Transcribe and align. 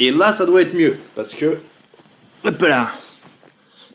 Et 0.00 0.10
là, 0.10 0.32
ça 0.32 0.46
doit 0.46 0.62
être 0.62 0.74
mieux, 0.74 0.96
parce 1.14 1.34
que... 1.34 1.58
Hop 2.42 2.62
là 2.62 2.92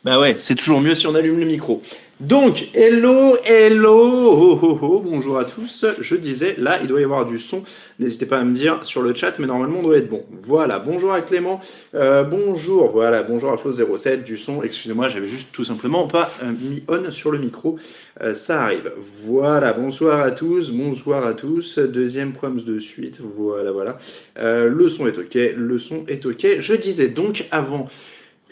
Bah 0.04 0.20
ouais, 0.20 0.36
c'est 0.38 0.54
toujours 0.54 0.80
mieux 0.80 0.94
si 0.94 1.04
on 1.08 1.14
allume 1.16 1.40
le 1.40 1.46
micro. 1.46 1.82
Donc, 2.20 2.68
hello, 2.72 3.36
hello, 3.44 4.58
oh, 4.62 4.78
oh, 4.80 5.02
bonjour 5.04 5.36
à 5.38 5.44
tous. 5.44 5.84
Je 6.00 6.16
disais, 6.16 6.54
là, 6.56 6.78
il 6.80 6.88
doit 6.88 7.02
y 7.02 7.04
avoir 7.04 7.26
du 7.26 7.38
son. 7.38 7.62
N'hésitez 7.98 8.24
pas 8.24 8.38
à 8.38 8.42
me 8.42 8.54
dire 8.54 8.82
sur 8.84 9.02
le 9.02 9.14
chat, 9.14 9.34
mais 9.38 9.46
normalement, 9.46 9.80
on 9.80 9.82
doit 9.82 9.98
être 9.98 10.08
bon. 10.08 10.24
Voilà, 10.30 10.78
bonjour 10.78 11.12
à 11.12 11.20
Clément. 11.20 11.60
Euh, 11.94 12.24
bonjour, 12.24 12.90
voilà, 12.90 13.22
bonjour 13.22 13.52
à 13.52 13.56
Flo07, 13.56 14.24
du 14.24 14.38
son. 14.38 14.62
Excusez-moi, 14.62 15.08
j'avais 15.08 15.28
juste 15.28 15.48
tout 15.52 15.64
simplement 15.64 16.06
pas 16.06 16.30
euh, 16.42 16.52
mis 16.58 16.82
on 16.88 17.12
sur 17.12 17.30
le 17.30 17.38
micro. 17.38 17.78
Euh, 18.22 18.32
ça 18.32 18.62
arrive. 18.62 18.92
Voilà, 19.22 19.74
bonsoir 19.74 20.20
à 20.20 20.30
tous, 20.30 20.70
bonsoir 20.70 21.26
à 21.26 21.34
tous. 21.34 21.78
Deuxième 21.78 22.32
proms 22.32 22.64
de 22.64 22.78
suite, 22.78 23.20
voilà, 23.20 23.72
voilà. 23.72 23.98
Euh, 24.38 24.70
le 24.70 24.88
son 24.88 25.06
est 25.06 25.18
ok, 25.18 25.34
le 25.54 25.78
son 25.78 26.06
est 26.08 26.24
ok. 26.24 26.60
Je 26.60 26.74
disais 26.76 27.08
donc 27.08 27.44
avant 27.50 27.90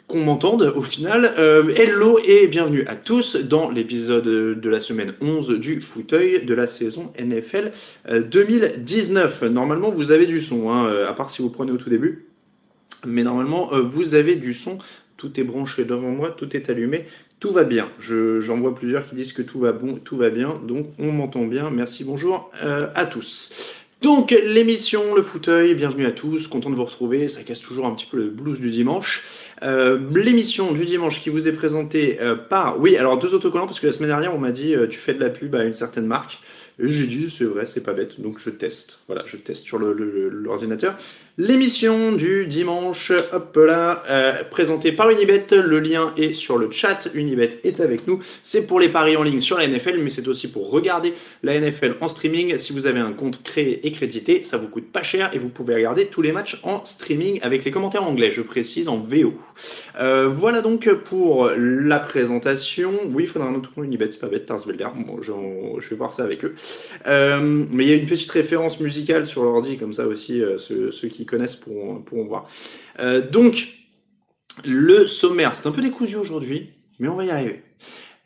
qu'on 0.06 0.20
m'entende 0.24 0.72
au 0.76 0.82
final. 0.82 1.34
Euh, 1.38 1.68
hello 1.76 2.18
et 2.24 2.46
bienvenue 2.46 2.84
à 2.86 2.94
tous 2.94 3.36
dans 3.36 3.70
l'épisode 3.70 4.24
de 4.60 4.68
la 4.68 4.80
semaine 4.80 5.14
11 5.20 5.58
du 5.58 5.80
fauteuil 5.80 6.44
de 6.44 6.54
la 6.54 6.66
saison 6.66 7.12
NFL 7.18 7.72
euh, 8.08 8.20
2019. 8.22 9.42
Normalement, 9.44 9.90
vous 9.90 10.12
avez 10.12 10.26
du 10.26 10.40
son, 10.40 10.70
hein, 10.70 10.86
euh, 10.86 11.08
à 11.08 11.14
part 11.14 11.30
si 11.30 11.40
vous 11.42 11.50
prenez 11.50 11.72
au 11.72 11.76
tout 11.78 11.88
début. 11.90 12.26
Mais 13.06 13.22
normalement, 13.22 13.72
euh, 13.72 13.80
vous 13.80 14.14
avez 14.14 14.36
du 14.36 14.52
son. 14.54 14.78
Tout 15.16 15.38
est 15.40 15.44
branché 15.44 15.84
devant 15.84 16.10
moi, 16.10 16.34
tout 16.36 16.54
est 16.54 16.68
allumé, 16.68 17.06
tout 17.40 17.52
va 17.52 17.64
bien. 17.64 17.88
Je- 17.98 18.40
J'en 18.40 18.58
vois 18.60 18.74
plusieurs 18.74 19.08
qui 19.08 19.14
disent 19.14 19.32
que 19.32 19.42
tout 19.42 19.58
va 19.60 19.72
bon, 19.72 19.94
tout 20.04 20.16
va 20.18 20.28
bien. 20.28 20.60
Donc, 20.66 20.88
on 20.98 21.12
m'entend 21.12 21.46
bien. 21.46 21.70
Merci, 21.70 22.04
bonjour 22.04 22.50
euh, 22.62 22.88
à 22.94 23.06
tous. 23.06 23.50
Donc, 24.02 24.32
l'émission 24.32 25.14
Le 25.14 25.22
Fauteuil, 25.22 25.74
bienvenue 25.74 26.04
à 26.04 26.10
tous, 26.12 26.46
content 26.46 26.68
de 26.68 26.74
vous 26.74 26.84
retrouver. 26.84 27.28
Ça 27.28 27.42
casse 27.42 27.60
toujours 27.60 27.86
un 27.86 27.94
petit 27.94 28.04
peu 28.10 28.18
le 28.18 28.28
blues 28.28 28.60
du 28.60 28.70
dimanche. 28.70 29.22
Euh, 29.62 29.98
l'émission 30.14 30.72
du 30.72 30.84
dimanche 30.84 31.22
qui 31.22 31.30
vous 31.30 31.46
est 31.46 31.52
présentée 31.52 32.20
euh, 32.20 32.34
par. 32.34 32.80
Oui, 32.80 32.96
alors 32.96 33.18
deux 33.18 33.34
autocollants, 33.34 33.66
parce 33.66 33.80
que 33.80 33.86
la 33.86 33.92
semaine 33.92 34.10
dernière, 34.10 34.34
on 34.34 34.38
m'a 34.38 34.52
dit 34.52 34.74
euh, 34.74 34.86
tu 34.86 34.98
fais 34.98 35.14
de 35.14 35.20
la 35.20 35.30
pub 35.30 35.54
à 35.54 35.64
une 35.64 35.74
certaine 35.74 36.06
marque. 36.06 36.38
Et 36.78 36.88
j'ai 36.90 37.06
dit 37.06 37.30
c'est 37.30 37.44
vrai, 37.44 37.66
c'est 37.66 37.82
pas 37.82 37.92
bête, 37.92 38.20
donc 38.20 38.40
je 38.40 38.50
teste. 38.50 38.98
Voilà, 39.06 39.22
je 39.26 39.36
teste 39.36 39.64
sur 39.64 39.78
l'ordinateur. 39.78 40.96
L'émission 41.36 42.12
du 42.12 42.46
dimanche, 42.46 43.10
hop 43.32 43.56
là, 43.56 44.04
euh, 44.08 44.44
présentée 44.52 44.92
par 44.92 45.10
Unibet. 45.10 45.46
Le 45.50 45.80
lien 45.80 46.14
est 46.16 46.32
sur 46.32 46.58
le 46.58 46.70
chat. 46.70 47.08
Unibet 47.12 47.58
est 47.64 47.80
avec 47.80 48.06
nous. 48.06 48.20
C'est 48.44 48.68
pour 48.68 48.78
les 48.78 48.88
paris 48.88 49.16
en 49.16 49.24
ligne 49.24 49.40
sur 49.40 49.58
la 49.58 49.66
NFL, 49.66 49.98
mais 49.98 50.10
c'est 50.10 50.28
aussi 50.28 50.46
pour 50.46 50.70
regarder 50.70 51.14
la 51.42 51.58
NFL 51.58 51.96
en 52.00 52.06
streaming. 52.06 52.56
Si 52.56 52.72
vous 52.72 52.86
avez 52.86 53.00
un 53.00 53.10
compte 53.10 53.42
créé 53.42 53.84
et 53.84 53.90
crédité, 53.90 54.44
ça 54.44 54.58
vous 54.58 54.68
coûte 54.68 54.92
pas 54.92 55.02
cher 55.02 55.30
et 55.34 55.38
vous 55.38 55.48
pouvez 55.48 55.74
regarder 55.74 56.06
tous 56.06 56.22
les 56.22 56.30
matchs 56.30 56.60
en 56.62 56.84
streaming 56.84 57.40
avec 57.42 57.64
les 57.64 57.72
commentaires 57.72 58.04
anglais, 58.04 58.30
je 58.30 58.40
précise, 58.40 58.86
en 58.86 58.98
VO. 58.98 59.34
Euh, 59.98 60.28
voilà 60.28 60.62
donc 60.62 60.88
pour 61.02 61.50
la 61.58 61.98
présentation. 61.98 62.92
Oui, 63.12 63.24
il 63.24 63.26
faudra 63.26 63.48
un 63.48 63.56
autre 63.56 63.74
compte 63.74 63.86
Unibet, 63.86 64.08
c'est 64.12 64.20
pas 64.20 64.28
bête, 64.28 64.46
Tarsvelder. 64.46 64.86
Bon, 65.04 65.20
je, 65.20 65.32
vais 65.90 65.96
voir 65.96 66.12
ça 66.12 66.22
avec 66.22 66.44
eux. 66.44 66.54
Euh, 67.08 67.40
mais 67.42 67.86
il 67.86 67.90
y 67.90 67.92
a 67.92 67.96
une 67.96 68.06
petite 68.06 68.30
référence 68.30 68.78
musicale 68.78 69.26
sur 69.26 69.42
l'ordi, 69.42 69.78
comme 69.78 69.94
ça 69.94 70.06
aussi, 70.06 70.40
ceux 70.58 71.08
qui 71.08 71.23
connaissent 71.26 71.56
pourront, 71.56 72.04
voir. 72.10 72.48
Euh, 72.98 73.28
donc, 73.28 73.68
le 74.64 75.06
sommaire, 75.06 75.54
c'est 75.54 75.66
un 75.66 75.72
peu 75.72 75.82
décousu 75.82 76.16
aujourd'hui, 76.16 76.70
mais 76.98 77.08
on 77.08 77.16
va 77.16 77.24
y 77.24 77.30
arriver. 77.30 77.62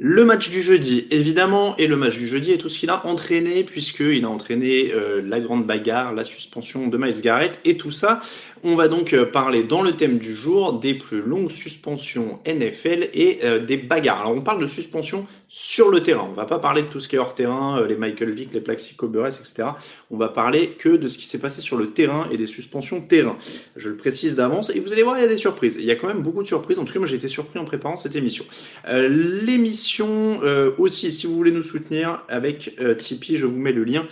Le 0.00 0.24
match 0.24 0.48
du 0.48 0.62
jeudi, 0.62 1.08
évidemment, 1.10 1.76
et 1.76 1.88
le 1.88 1.96
match 1.96 2.16
du 2.16 2.28
jeudi 2.28 2.52
est 2.52 2.58
tout 2.58 2.68
ce 2.68 2.78
qu'il 2.78 2.90
a 2.90 3.04
entraîné, 3.04 3.64
puisqu'il 3.64 4.24
a 4.24 4.28
entraîné 4.28 4.92
euh, 4.92 5.20
la 5.22 5.40
grande 5.40 5.66
bagarre, 5.66 6.14
la 6.14 6.24
suspension 6.24 6.86
de 6.86 6.96
Miles 6.96 7.20
Garrett, 7.20 7.58
et 7.64 7.76
tout 7.76 7.90
ça. 7.90 8.20
On 8.62 8.76
va 8.76 8.86
donc 8.86 9.12
euh, 9.12 9.24
parler 9.24 9.64
dans 9.64 9.82
le 9.82 9.92
thème 9.92 10.18
du 10.18 10.34
jour 10.34 10.74
des 10.74 10.94
plus 10.94 11.20
longues 11.20 11.50
suspensions 11.50 12.38
NFL 12.46 13.08
et 13.12 13.40
des 13.66 13.76
bagarres. 13.76 14.20
Alors 14.20 14.34
on 14.34 14.42
parle 14.42 14.62
de 14.62 14.68
suspension 14.68 15.26
sur 15.50 15.90
le 15.90 16.02
terrain, 16.02 16.28
on 16.30 16.34
va 16.34 16.44
pas 16.44 16.58
parler 16.58 16.82
de 16.82 16.88
tout 16.88 17.00
ce 17.00 17.08
qui 17.08 17.16
est 17.16 17.18
hors 17.18 17.34
terrain, 17.34 17.80
euh, 17.80 17.86
les 17.86 17.96
Michael 17.96 18.32
Vick, 18.32 18.52
les 18.52 18.60
Plaxico 18.60 19.08
Burress, 19.08 19.40
etc. 19.40 19.70
On 20.10 20.18
va 20.18 20.28
parler 20.28 20.72
que 20.78 20.90
de 20.90 21.08
ce 21.08 21.16
qui 21.16 21.26
s'est 21.26 21.38
passé 21.38 21.62
sur 21.62 21.78
le 21.78 21.90
terrain 21.90 22.28
et 22.30 22.36
des 22.36 22.44
suspensions 22.44 23.00
terrain. 23.00 23.34
Je 23.74 23.88
le 23.88 23.96
précise 23.96 24.36
d'avance, 24.36 24.68
et 24.68 24.80
vous 24.80 24.92
allez 24.92 25.02
voir, 25.02 25.16
il 25.16 25.22
y 25.22 25.24
a 25.24 25.28
des 25.28 25.38
surprises. 25.38 25.76
Il 25.78 25.86
y 25.86 25.90
a 25.90 25.96
quand 25.96 26.06
même 26.06 26.20
beaucoup 26.20 26.42
de 26.42 26.46
surprises, 26.46 26.78
en 26.78 26.84
tout 26.84 26.92
cas 26.92 26.98
moi 26.98 27.08
j'ai 27.08 27.16
été 27.16 27.28
surpris 27.28 27.58
en 27.58 27.64
préparant 27.64 27.96
cette 27.96 28.14
émission. 28.14 28.44
Euh, 28.88 29.08
L'émission 29.08 30.40
euh, 30.42 30.72
aussi, 30.76 31.10
si 31.10 31.26
vous 31.26 31.34
voulez 31.34 31.50
nous 31.50 31.62
soutenir 31.62 32.22
avec 32.28 32.78
Tipeee, 32.98 33.38
je 33.38 33.46
vous 33.46 33.56
mets 33.56 33.72
le 33.72 33.84
lien 33.84 34.06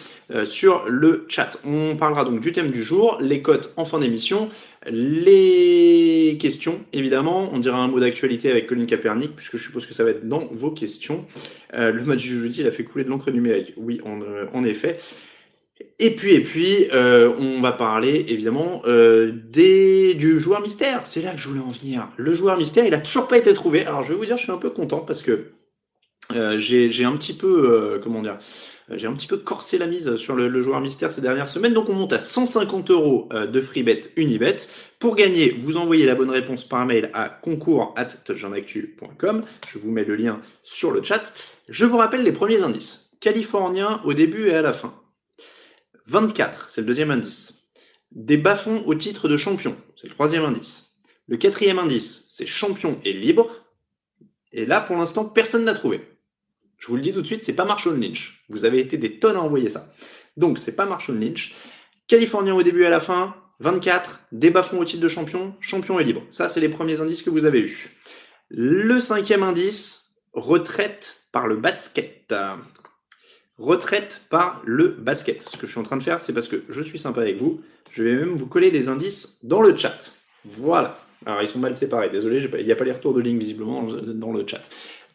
sur 0.45 0.89
le 0.89 1.27
chat. 1.29 1.59
On 1.65 1.97
parlera 1.97 2.25
donc 2.25 2.41
du 2.41 2.53
thème 2.53 2.71
du 2.71 2.83
jour, 2.83 3.19
les 3.21 3.43
cotes 3.43 3.73
en 3.77 3.85
fin 3.85 3.99
d'émission, 3.99 4.49
les 4.91 6.39
questions, 6.41 6.81
évidemment. 6.93 7.49
On 7.53 7.59
dira 7.59 7.79
un 7.79 7.89
mot 7.89 8.01
d'actualité 8.01 8.51
avec 8.51 8.67
Colin 8.67 8.87
Kaepernick, 8.87 9.37
puisque 9.37 9.57
je 9.57 9.65
suppose 9.65 9.87
que 9.87 9.95
ça 9.95 10.05
va 10.05 10.11
être 10.11 10.29
dans 10.29 10.47
vos 10.53 10.71
questions. 10.71 11.27
Euh, 11.75 11.93
le 11.93 12.05
match 12.05 12.23
du 12.23 12.41
jeudi, 12.41 12.61
il 12.61 12.67
a 12.67 12.73
fait 12.73 12.85
couler 12.85 13.05
de 13.05 13.11
l'encre 13.11 13.31
numérique. 13.31 13.75
Oui, 13.77 14.01
en, 14.05 14.21
euh, 14.23 14.65
effet. 14.65 14.99
Et 15.99 16.15
puis, 16.17 16.33
et 16.33 16.41
puis, 16.41 16.89
euh, 16.93 17.33
on 17.39 17.61
va 17.61 17.73
parler 17.73 18.25
évidemment 18.29 18.83
des, 18.87 20.15
du 20.15 20.41
joueur 20.41 20.63
mystère. 20.63 21.03
C'est 21.07 21.23
là 21.23 21.33
que 21.33 21.41
je 21.41 21.49
voulais 21.49 21.61
en 21.61 21.71
venir. 21.71 22.09
Le 22.17 22.33
joueur 22.33 22.57
mystère, 22.57 22.87
il 22.87 22.95
a 22.95 23.01
toujours 23.01 23.29
pas 23.29 23.39
été 23.39 23.53
trouvé. 23.53 23.85
Alors, 23.85 24.03
je 24.03 24.11
vais 24.11 24.15
vous 24.15 24.25
dire, 24.27 24.37
je 24.37 24.43
suis 24.43 24.53
un 24.53 24.59
peu 24.59 24.71
content 24.71 25.01
parce 25.01 25.23
que 25.23 25.51
j'ai 26.31 27.05
un 27.05 27.17
petit 27.17 27.35
peu, 27.35 28.11
corsé 29.45 29.79
la 29.79 29.87
mise 29.87 30.17
sur 30.17 30.35
le, 30.37 30.63
joueur 30.63 30.81
mystère 30.81 31.13
ces 31.13 31.21
dernières 31.21 31.49
semaines. 31.49 31.73
Donc, 31.73 31.89
on 31.89 31.95
monte 31.95 32.13
à 32.13 32.19
150 32.19 32.91
euros 32.91 33.29
euh, 33.33 33.47
de 33.47 33.61
free 33.61 33.83
bet 33.83 34.03
Unibet. 34.17 34.57
Pour 34.99 35.17
gagner, 35.17 35.51
vous 35.51 35.77
envoyez 35.77 36.07
la 36.07 36.15
bonne 36.15 36.31
réponse 36.31 36.65
par 36.65 36.85
mail 36.87 37.11
à 37.15 37.29
concours 37.29 37.95
at 37.97 38.07
touchdownactu.com. 38.07 39.45
Je 39.73 39.79
vous 39.79 39.91
mets 39.91 40.05
le 40.05 40.17
lien 40.17 40.41
sur 40.63 40.91
le 40.91 41.03
chat. 41.03 41.33
Je 41.69 41.85
vous 41.85 41.97
rappelle 41.97 42.23
les 42.23 42.33
premiers 42.33 42.63
indices. 42.63 43.11
Californien 43.21 44.01
au 44.05 44.15
début 44.15 44.49
et 44.49 44.55
à 44.55 44.63
la 44.63 44.73
fin. 44.73 44.95
24, 46.07 46.71
c'est 46.71 46.81
le 46.81 46.87
deuxième 46.87 47.11
indice. 47.11 47.55
Des 48.13 48.37
bas-fonds 48.37 48.83
au 48.87 48.95
titre 48.95 49.29
de 49.29 49.37
champion, 49.37 49.77
c'est 50.01 50.07
le 50.07 50.15
troisième 50.15 50.45
indice. 50.45 50.85
Le 51.29 51.37
quatrième 51.37 51.79
indice, 51.79 52.25
c'est 52.29 52.47
champion 52.47 53.01
et 53.05 53.13
libre. 53.13 53.51
Et 54.57 54.65
là, 54.65 54.81
pour 54.81 54.97
l'instant, 54.97 55.27
personne 55.27 55.65
n'a 55.65 55.75
trouvé. 55.75 56.01
Je 56.79 56.89
vous 56.89 56.97
le 56.97 57.03
dis 57.03 57.13
tout 57.13 57.21
de 57.21 57.27
suite, 57.27 57.45
c'est 57.45 57.53
pas 57.53 57.67
Marshall 57.67 58.01
Lynch. 58.01 58.43
Vous 58.49 58.65
avez 58.65 58.81
été 58.81 58.97
des 58.97 59.19
tonnes 59.19 59.37
à 59.37 59.43
envoyer 59.43 59.69
ça. 59.69 59.93
Donc, 60.39 60.59
c'est 60.59 60.73
pas 60.73 60.87
Marshall 60.87 61.21
Lynch. 61.21 61.55
Californien 62.09 62.55
au 62.55 62.63
début 62.63 62.83
et 62.83 62.87
à 62.87 62.91
la 62.91 63.01
fin, 63.01 63.37
24, 63.61 64.21
des 64.33 64.49
bas-fonds 64.49 64.79
au 64.79 64.85
titre 64.85 65.03
de 65.03 65.09
champion, 65.09 65.55
champion 65.61 66.01
et 66.01 66.05
libre. 66.05 66.23
Ça, 66.31 66.49
c'est 66.49 66.61
les 66.61 66.71
premiers 66.71 67.03
indices 67.03 67.23
que 67.23 67.29
vous 67.29 67.45
avez 67.45 67.61
eus. 67.61 67.91
Le 68.49 68.99
cinquième 68.99 69.43
indice, 69.43 70.11
retraite 70.33 71.23
par 71.33 71.47
le 71.47 71.57
basket. 71.57 72.35
Retraite 73.59 74.23
par 74.31 74.63
le 74.65 74.89
basket. 74.89 75.43
Ce 75.43 75.59
que 75.59 75.67
je 75.67 75.73
suis 75.73 75.81
en 75.81 75.85
train 75.85 75.99
de 75.99 76.03
faire, 76.03 76.21
c'est 76.21 76.33
parce 76.33 76.49
que 76.49 76.65
je 76.71 76.83
suis 76.83 76.99
sympa 76.99 77.21
avec 77.21 77.37
vous. 77.37 77.61
Je 77.91 78.03
vais 78.03 78.15
même 78.15 78.37
vous 78.37 78.47
coller 78.47 78.71
les 78.71 78.89
indices 78.89 79.39
dans 79.43 79.61
le 79.61 79.77
chat. 79.77 80.13
Voilà. 80.45 81.06
Alors, 81.27 81.43
ils 81.43 81.49
sont 81.49 81.59
mal 81.59 81.75
séparés. 81.75 82.09
Désolé, 82.09 82.49
il 82.59 82.65
n'y 82.65 82.73
a 82.73 82.77
pas 82.77 82.85
les 82.85 82.93
retours 82.93 83.13
de 83.13 83.21
ligne 83.21 83.39
visiblement 83.39 83.83
dans 83.83 84.33
le- 84.33 84.47
chat. 84.47 84.61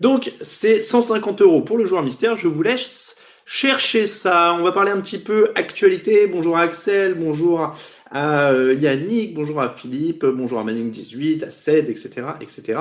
Donc, 0.01 0.33
c'est 0.41 0.81
150 0.81 1.41
euros 1.41 1.61
pour 1.61 1.77
le 1.77 1.85
joueur 1.85 2.03
mystère. 2.03 2.35
Je 2.37 2.47
vous 2.47 2.61
laisse 2.61 3.15
cherchez 3.45 4.05
ça. 4.05 4.53
On 4.59 4.63
va 4.63 4.71
parler 4.71 4.91
un 4.91 4.99
petit 4.99 5.19
peu 5.19 5.49
actualité. 5.55 6.27
Bonjour 6.27 6.57
à 6.57 6.61
Axel, 6.61 7.15
bonjour 7.15 7.75
à 8.11 8.51
euh, 8.51 8.73
Yannick, 8.73 9.33
bonjour 9.35 9.61
à 9.61 9.69
Philippe, 9.69 10.25
bonjour 10.25 10.59
à 10.59 10.65
Manning18, 10.65 11.45
à 11.45 11.49
Ced, 11.49 11.89
etc. 11.89 12.09
etc. 12.41 12.79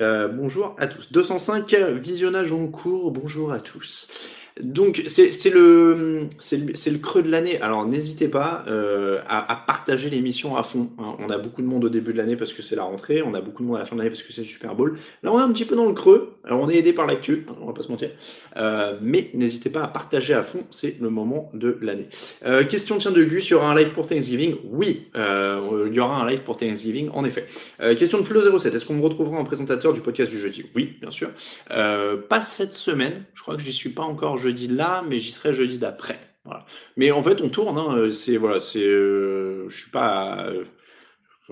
Euh, 0.00 0.28
bonjour 0.28 0.74
à 0.78 0.86
tous. 0.86 1.12
205 1.12 1.74
visionnages 2.02 2.52
en 2.52 2.66
cours, 2.68 3.10
bonjour 3.10 3.52
à 3.52 3.60
tous. 3.60 4.08
Donc 4.60 5.02
c'est 5.06 5.50
le, 5.50 6.28
creux 7.00 7.22
de 7.22 7.30
l'année. 7.30 7.60
Alors 7.60 7.86
n'hésitez 7.86 8.28
pas 8.28 8.64
euh, 8.68 9.20
à, 9.28 9.56
partager 9.66 10.10
l'émission 10.10 10.56
à 10.56 10.62
fond. 10.62 10.90
Hein. 10.98 11.16
On 11.18 11.30
a 11.30 11.38
beaucoup 11.38 11.62
de 11.62 11.66
monde 11.66 11.84
au 11.84 11.88
début 11.88 12.12
de 12.12 12.18
l'année 12.18 12.36
parce 12.36 12.52
que 12.52 12.62
c'est 12.62 12.76
la 12.76 12.84
rentrée, 12.84 13.22
on 13.22 13.34
a 13.34 13.40
beaucoup 13.40 13.62
de 13.62 13.68
monde 13.68 13.76
à 13.76 13.80
la 13.80 13.86
fin 13.86 13.96
de 13.96 14.00
l'année 14.00 14.10
parce 14.10 14.22
que 14.22 14.32
c'est 14.32 14.42
le 14.42 14.46
Super 14.46 14.74
Bowl. 14.74 14.98
Là 15.22 15.32
on 15.32 15.38
est 15.38 15.42
un 15.42 15.52
petit 15.52 15.64
peu 15.64 15.76
dans 15.76 15.86
le 15.86 15.94
creux. 15.94 16.34
Alors 16.44 16.60
on 16.60 16.68
est 16.68 16.76
aidé 16.76 16.92
par 16.92 17.06
l'actu, 17.06 17.46
hein, 17.48 17.54
on 17.60 17.66
va 17.66 17.72
pas 17.72 17.82
se 17.82 17.90
mentir. 17.90 18.10
Euh, 18.56 18.98
mais 19.00 19.30
n'hésitez 19.34 19.70
pas 19.70 19.82
à 19.82 19.88
partager 19.88 20.34
à 20.34 20.42
fond, 20.42 20.64
c'est 20.70 20.96
le 21.00 21.10
moment 21.10 21.50
de 21.54 21.78
l'année. 21.80 22.08
Euh, 22.44 22.64
question 22.64 22.98
tient 22.98 23.12
de 23.12 23.24
Gus, 23.24 23.48
il 23.48 23.52
y 23.52 23.54
aura 23.54 23.70
un 23.70 23.74
live 23.74 23.90
pour 23.90 24.06
Thanksgiving? 24.06 24.56
Oui, 24.64 25.06
euh, 25.16 25.86
il 25.88 25.94
y 25.94 26.00
aura 26.00 26.20
un 26.20 26.28
live 26.28 26.42
pour 26.42 26.56
Thanksgiving, 26.56 27.10
en 27.12 27.24
effet. 27.24 27.46
Question 27.78 28.18
de 28.18 28.24
Flo07, 28.24 28.74
est-ce 28.74 28.84
qu'on 28.84 28.94
me 28.94 29.02
retrouvera 29.02 29.38
en 29.38 29.44
présentateur 29.44 29.92
du 29.92 30.00
podcast 30.00 30.30
du 30.30 30.38
jeudi? 30.38 30.64
Oui, 30.74 30.96
bien 31.00 31.10
sûr. 31.10 31.30
Pas 31.68 32.40
cette 32.40 32.74
semaine, 32.74 33.24
je 33.34 33.42
crois 33.42 33.56
que 33.56 33.62
j'y 33.62 33.72
suis 33.72 33.90
pas 33.90 34.02
encore 34.02 34.38
jeudi 34.42 34.68
là, 34.68 35.02
mais 35.08 35.18
j'y 35.18 35.32
serai 35.32 35.54
jeudi 35.54 35.78
d'après. 35.78 36.20
Mais 36.96 37.10
en 37.12 37.22
fait, 37.22 37.40
on 37.40 37.48
tourne. 37.48 37.78
Hein, 37.78 38.10
c'est 38.12 38.36
voilà, 38.36 38.60
c'est, 38.60 38.82
euh, 38.82 39.68
je 39.68 39.82
suis 39.82 39.90
pas. 39.90 40.46
Euh, 40.48 40.64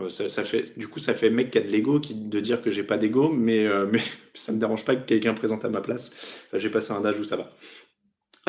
ça, 0.08 0.44
fait, 0.44 0.78
du 0.78 0.88
coup, 0.88 1.00
ça 1.00 1.14
fait 1.14 1.30
mec 1.30 1.50
qui 1.50 1.58
a 1.58 1.60
de 1.60 1.68
l'ego 1.68 2.00
qui 2.00 2.14
de 2.14 2.40
dire 2.40 2.62
que 2.62 2.70
j'ai 2.70 2.82
pas 2.82 2.96
d'ego, 2.96 3.30
mais 3.30 3.66
euh, 3.66 3.86
mais 3.90 4.00
ça 4.34 4.52
me 4.52 4.58
dérange 4.58 4.84
pas 4.84 4.96
que 4.96 5.06
quelqu'un 5.06 5.34
présente 5.34 5.64
à 5.64 5.68
ma 5.68 5.80
place. 5.80 6.10
J'ai 6.54 6.70
passé 6.70 6.92
un 6.92 7.04
âge 7.04 7.18
où 7.18 7.24
ça 7.24 7.36
va. 7.36 7.50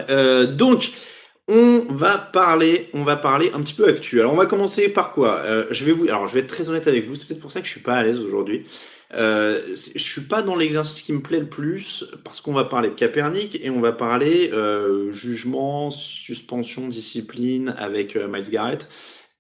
Euh, 0.10 0.46
donc. 0.46 0.92
On 1.48 1.86
va 1.90 2.18
parler, 2.18 2.90
on 2.94 3.04
va 3.04 3.18
parler 3.18 3.52
un 3.54 3.62
petit 3.62 3.74
peu 3.74 3.86
actu. 3.86 4.22
Alors 4.22 4.32
on 4.32 4.38
va 4.38 4.46
commencer 4.46 4.88
par 4.88 5.12
quoi? 5.12 5.40
Euh, 5.40 5.66
Je 5.72 5.84
vais 5.84 5.92
vous, 5.92 6.06
alors 6.06 6.28
je 6.28 6.34
vais 6.36 6.42
être 6.42 6.48
très 6.48 6.70
honnête 6.70 6.88
avec 6.88 7.06
vous. 7.06 7.16
C'est 7.16 7.28
peut-être 7.28 7.42
pour 7.42 7.52
ça 7.52 7.60
que 7.60 7.66
je 7.66 7.72
suis 7.72 7.82
pas 7.82 7.96
à 7.96 8.04
l'aise 8.04 8.22
aujourd'hui. 8.22 8.68
Euh, 9.14 9.76
je 9.76 10.00
suis 10.00 10.22
pas 10.22 10.42
dans 10.42 10.56
l'exercice 10.56 11.02
qui 11.02 11.12
me 11.12 11.22
plaît 11.22 11.40
le 11.40 11.50
plus 11.50 12.06
parce 12.24 12.40
qu'on 12.40 12.54
va 12.54 12.66
parler 12.66 12.90
de 12.90 12.96
Capernic 12.96 13.60
et 13.62 13.70
on 13.70 13.82
va 13.82 13.92
parler 13.92 14.52
euh, 14.54 15.12
jugement, 15.12 15.92
suspension, 15.92 16.88
discipline 16.88 17.76
avec 17.78 18.16
euh, 18.16 18.28
Miles 18.28 18.50
Garrett. 18.50 18.88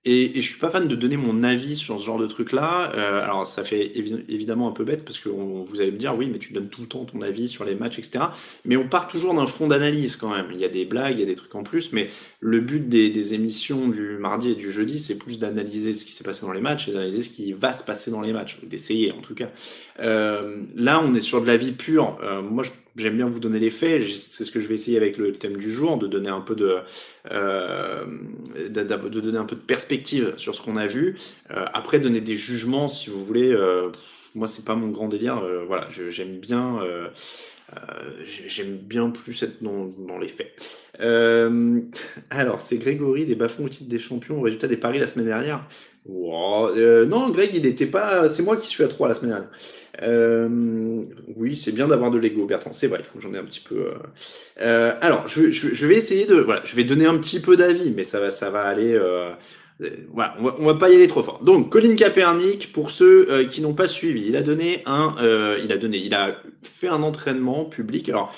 Et, 0.03 0.37
et, 0.37 0.41
je 0.41 0.49
suis 0.49 0.57
pas 0.57 0.71
fan 0.71 0.87
de 0.87 0.95
donner 0.95 1.15
mon 1.15 1.43
avis 1.43 1.75
sur 1.75 1.99
ce 1.99 2.05
genre 2.05 2.17
de 2.17 2.25
truc-là. 2.25 2.91
Euh, 2.95 3.23
alors 3.23 3.45
ça 3.45 3.63
fait 3.63 3.95
évi 3.95 4.25
évidemment 4.29 4.67
un 4.67 4.71
peu 4.71 4.83
bête 4.83 5.05
parce 5.05 5.19
que 5.19 5.29
vous 5.29 5.79
allez 5.79 5.91
me 5.91 5.97
dire 5.97 6.17
oui, 6.17 6.27
mais 6.27 6.39
tu 6.39 6.53
donnes 6.53 6.69
tout 6.69 6.81
le 6.81 6.87
temps 6.87 7.05
ton 7.05 7.21
avis 7.21 7.47
sur 7.47 7.65
les 7.65 7.75
matchs, 7.75 7.99
etc. 7.99 8.25
Mais 8.65 8.77
on 8.77 8.87
part 8.87 9.07
toujours 9.07 9.35
d'un 9.35 9.45
fond 9.45 9.67
d'analyse 9.67 10.15
quand 10.15 10.33
même. 10.33 10.47
Il 10.53 10.59
y 10.59 10.65
a 10.65 10.69
des 10.69 10.85
blagues, 10.85 11.17
il 11.17 11.19
y 11.19 11.23
a 11.23 11.27
des 11.27 11.35
trucs 11.35 11.53
en 11.53 11.61
plus, 11.61 11.91
mais 11.91 12.09
le 12.39 12.61
but 12.61 12.89
des, 12.89 13.35
émissions 13.35 13.87
du 13.87 14.17
mardi 14.17 14.49
et 14.49 14.55
du 14.55 14.71
jeudi, 14.71 14.97
c'est 14.97 15.15
plus 15.15 15.37
d'analyser 15.37 15.93
ce 15.93 16.03
qui 16.03 16.13
s'est 16.13 16.23
passé 16.23 16.41
dans 16.47 16.51
les 16.51 16.61
matchs 16.61 16.87
et 16.87 16.93
d'analyser 16.93 17.21
ce 17.21 17.29
qui 17.29 17.53
va 17.53 17.71
se 17.71 17.83
passer 17.83 18.09
dans 18.09 18.21
les 18.21 18.33
matchs, 18.33 18.57
d'essayer 18.63 19.11
en 19.11 19.21
tout 19.21 19.35
cas. 19.35 19.51
Euh, 19.99 20.63
là, 20.75 20.99
on 21.03 21.13
est 21.13 21.21
sur 21.21 21.41
de 21.41 21.47
la 21.47 21.57
vie 21.57 21.73
pure. 21.73 22.17
Euh, 22.23 22.41
moi, 22.41 22.63
je 22.63 22.71
j'aime 22.95 23.17
bien 23.17 23.27
vous 23.27 23.39
donner 23.39 23.59
les 23.59 23.71
faits. 23.71 24.03
C'est 24.17 24.45
ce 24.45 24.51
que 24.51 24.59
je 24.59 24.67
vais 24.67 24.75
essayer 24.75 24.97
avec 24.97 25.17
le 25.17 25.33
thème 25.33 25.57
du 25.57 25.71
jour, 25.71 25.97
de 25.97 26.07
donner 26.07 26.29
un 26.29 26.41
peu 26.41 26.55
de, 26.55 26.77
euh, 27.31 28.05
de 28.69 29.19
donner 29.19 29.37
un 29.37 29.45
peu 29.45 29.55
de 29.55 29.61
perspective 29.61 30.33
sur 30.37 30.55
ce 30.55 30.61
qu'on 30.61 30.77
a 30.77 30.87
vu. 30.87 31.17
Euh, 31.51 31.65
après, 31.73 31.99
donner 31.99 32.21
des 32.21 32.35
jugements, 32.35 32.87
si 32.87 33.09
vous 33.09 33.23
voulez. 33.23 33.51
Euh, 33.51 33.89
moi, 34.35 34.47
c'est 34.47 34.65
pas 34.65 34.75
mon 34.75 34.87
grand 34.87 35.07
délire. 35.07 35.39
Euh, 35.39 35.63
voilà, 35.65 35.87
j'aime 35.89 36.39
bien. 36.39 36.79
J'aime 38.47 38.75
bien 38.75 39.11
plus 39.11 39.43
être 39.43 39.63
dans, 39.63 40.19
les 40.19 40.27
faits. 40.27 40.53
alors, 42.29 42.61
c'est 42.61 42.77
Grégory 42.77 43.25
des 43.25 43.35
bas-fonds 43.35 43.65
au 43.65 43.69
titre 43.69 43.89
des 43.89 43.99
champions 43.99 44.39
au 44.39 44.41
résultat 44.41 44.67
des 44.67 44.75
paris 44.75 44.99
la 44.99 45.07
semaine 45.07 45.27
dernière? 45.27 45.65
Non, 46.05 47.29
Greg, 47.29 47.51
il 47.53 47.61
n'était 47.61 47.85
pas. 47.85 48.27
C'est 48.27 48.43
moi 48.43 48.57
qui 48.57 48.67
suis 48.67 48.83
à 48.83 48.89
3 48.89 49.07
la 49.07 49.13
semaine 49.13 49.31
dernière. 49.31 49.49
Euh, 50.01 51.03
oui, 51.35 51.57
c'est 51.57 51.71
bien 51.71 51.87
d'avoir 51.87 52.11
de 52.11 52.17
l'ego, 52.17 52.45
Bertrand. 52.45 52.73
C'est 52.73 52.87
vrai, 52.87 52.99
il 53.01 53.05
faut 53.05 53.19
que 53.19 53.23
j'en 53.23 53.33
ai 53.33 53.37
un 53.37 53.43
petit 53.43 53.59
peu. 53.59 53.75
Euh... 53.75 53.93
Euh, 54.61 54.93
alors, 55.01 55.27
je, 55.27 55.51
je, 55.51 55.73
je, 55.73 55.87
vais 55.87 55.95
essayer 55.95 56.25
de. 56.25 56.35
Voilà, 56.35 56.61
je 56.65 56.75
vais 56.75 56.83
donner 56.83 57.05
un 57.05 57.17
petit 57.17 57.39
peu 57.39 57.55
d'avis, 57.55 57.91
mais 57.91 58.03
ça 58.03 58.19
va, 58.19 58.31
ça 58.31 58.49
va 58.49 58.63
aller. 58.63 58.93
Euh, 58.93 59.31
voilà, 60.13 60.35
on 60.39 60.43
va, 60.43 60.55
on 60.59 60.65
va, 60.65 60.75
pas 60.75 60.89
y 60.89 60.95
aller 60.95 61.07
trop 61.07 61.23
fort. 61.23 61.43
Donc, 61.43 61.71
Colin 61.71 61.95
Kaepernick, 61.95 62.71
pour 62.71 62.91
ceux 62.91 63.27
euh, 63.31 63.45
qui 63.45 63.61
n'ont 63.61 63.73
pas 63.73 63.87
suivi, 63.87 64.27
il 64.27 64.35
a 64.35 64.43
donné 64.43 64.83
un, 64.85 65.15
il 65.63 65.71
a 65.71 65.77
donné, 65.77 65.97
il 65.97 66.13
a 66.13 66.37
fait 66.63 66.87
un 66.87 67.03
entraînement 67.03 67.65
public. 67.65 68.09
Alors, 68.09 68.33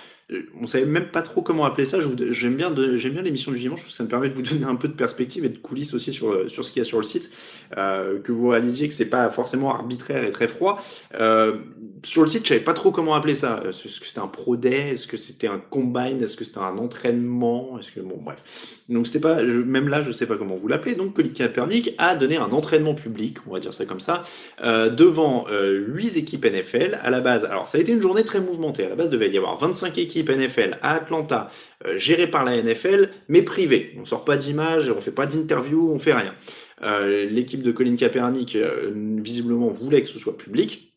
on 0.60 0.68
savait 0.68 0.86
même 0.86 1.08
pas 1.08 1.22
trop 1.22 1.42
comment 1.42 1.66
appeler 1.66 1.86
ça. 1.86 2.00
J'aime 2.30 2.56
bien, 2.56 2.70
l'émission 2.72 3.52
du 3.52 3.60
dimanche 3.60 3.82
parce 3.82 3.92
que 3.92 3.98
ça 3.98 4.04
me 4.04 4.10
permet 4.10 4.30
de 4.30 4.34
vous 4.34 4.42
donner 4.42 4.66
un 4.66 4.76
peu 4.76 4.88
de 4.88 4.94
perspective 4.94 5.44
et 5.46 5.50
de 5.50 5.58
coulisses 5.58 5.94
aussi 5.94 6.14
sur, 6.14 6.50
sur 6.50 6.64
ce 6.64 6.72
qu'il 6.72 6.82
y 6.82 6.86
a 6.86 6.86
sur 6.86 6.98
le 6.98 7.04
site, 7.04 7.30
euh, 7.78 8.20
que 8.20 8.32
vous 8.32 8.48
réalisiez 8.50 8.88
que 8.88 8.94
c'est 8.94 9.06
pas 9.06 9.30
forcément 9.30 9.74
arbitraire 9.74 10.24
et 10.24 10.32
très 10.32 10.48
froid. 10.48 10.84
Euh, 11.16 11.58
sur 12.04 12.22
le 12.22 12.28
site, 12.28 12.44
je 12.44 12.50
savais 12.50 12.62
pas 12.62 12.74
trop 12.74 12.92
comment 12.92 13.16
appeler 13.16 13.36
ça. 13.36 13.64
Est-ce 13.68 14.00
que 14.00 14.06
c'était 14.06 14.20
un 14.20 14.28
pro 14.28 14.56
day? 14.56 14.92
Est-ce 14.94 15.08
que 15.08 15.18
c'était 15.18 15.48
un 15.48 15.60
combine? 15.60 16.22
Est-ce 16.22 16.36
que 16.36 16.44
c'était 16.44 16.60
un 16.60 16.78
entraînement? 16.78 17.80
Que 17.94 18.02
bref. 18.02 18.44
Donc 18.90 19.08
c'était 19.08 19.20
pas, 19.20 19.42
même 19.44 19.88
là, 19.88 20.02
je 20.02 20.12
sais 20.12 20.26
pas 20.26 20.38
comment 20.38 20.56
vous 20.56 20.68
l'appelez. 20.68 20.96
Donc 20.96 21.14
Colin 21.14 21.30
Kaepernick 21.30 21.96
a 21.98 22.16
donné 22.16 22.38
un 22.38 22.52
entraînement 22.52 22.94
public, 22.94 23.38
on 23.48 23.54
va 23.54 23.60
dire 23.60 23.74
ça 23.74 23.86
comme 23.86 24.00
ça, 24.00 24.24
euh, 24.64 24.90
devant 24.90 25.46
euh, 25.50 25.86
8 25.88 26.18
équipes 26.18 26.46
NFL 26.46 27.00
à 27.02 27.10
la 27.10 27.22
base. 27.22 27.46
Alors 27.46 27.70
ça 27.70 27.78
a 27.78 27.82
été 27.82 27.92
une 27.92 28.02
journée 28.02 28.24
très 28.24 28.40
mouvementée. 28.40 28.86
À 28.86 28.90
la 28.90 28.96
base, 28.96 29.10
devait 29.10 29.30
y 29.30 29.38
avoir 29.38 29.58
25 29.58 29.98
équipes 29.98 30.13
NFL 30.22 30.78
à 30.82 30.96
Atlanta, 30.96 31.50
euh, 31.86 31.98
gérées 31.98 32.30
par 32.30 32.44
la 32.44 32.62
NFL, 32.62 33.10
mais 33.28 33.42
privées. 33.42 33.96
On 34.00 34.06
sort 34.06 34.24
pas 34.24 34.38
d'images, 34.38 34.90
on 34.96 35.02
fait 35.02 35.12
pas 35.12 35.26
d'interview, 35.26 35.90
on 35.92 36.00
fait 36.00 36.14
rien. 36.14 36.36
Euh, 36.84 37.26
L'équipe 37.30 37.62
de 37.62 37.72
Colin 37.72 37.96
Kaepernick 37.96 38.56
euh, 38.56 38.92
visiblement 39.18 39.70
voulait 39.70 40.02
que 40.02 40.10
ce 40.10 40.20
soit 40.20 40.38
public. 40.38 40.90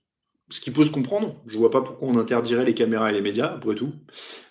Ce 0.48 0.60
qui 0.60 0.70
peut 0.70 0.84
se 0.84 0.92
comprendre, 0.92 1.34
je 1.48 1.58
vois 1.58 1.72
pas 1.72 1.80
pourquoi 1.80 2.06
on 2.06 2.16
interdirait 2.18 2.64
les 2.64 2.74
caméras 2.74 3.10
et 3.10 3.12
les 3.12 3.20
médias, 3.20 3.46
après 3.46 3.74
tout. 3.74 3.92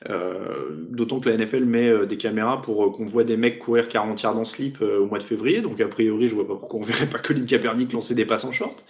Euh, 0.10 0.88
D'autant 0.90 1.22
que 1.22 1.30
la 1.30 1.38
NFL 1.38 1.64
met 1.64 2.06
des 2.06 2.18
caméras 2.18 2.62
pour 2.62 2.92
qu'on 2.92 3.06
voit 3.06 3.24
des 3.24 3.38
mecs 3.38 3.60
courir 3.60 3.88
40 3.88 4.22
yards 4.22 4.38
en 4.38 4.44
slip 4.44 4.82
au 4.82 5.06
mois 5.06 5.20
de 5.20 5.24
février, 5.24 5.62
donc 5.62 5.80
a 5.80 5.88
priori 5.88 6.28
je 6.28 6.36
vois 6.36 6.46
pas 6.46 6.56
pourquoi 6.56 6.82
on 6.82 6.84
verrait 6.84 7.10
pas 7.10 7.20
Colin 7.20 7.46
Kaepernick 7.46 7.94
lancer 7.94 8.14
des 8.14 8.26
passes 8.26 8.44
en 8.44 8.52
short. 8.52 8.84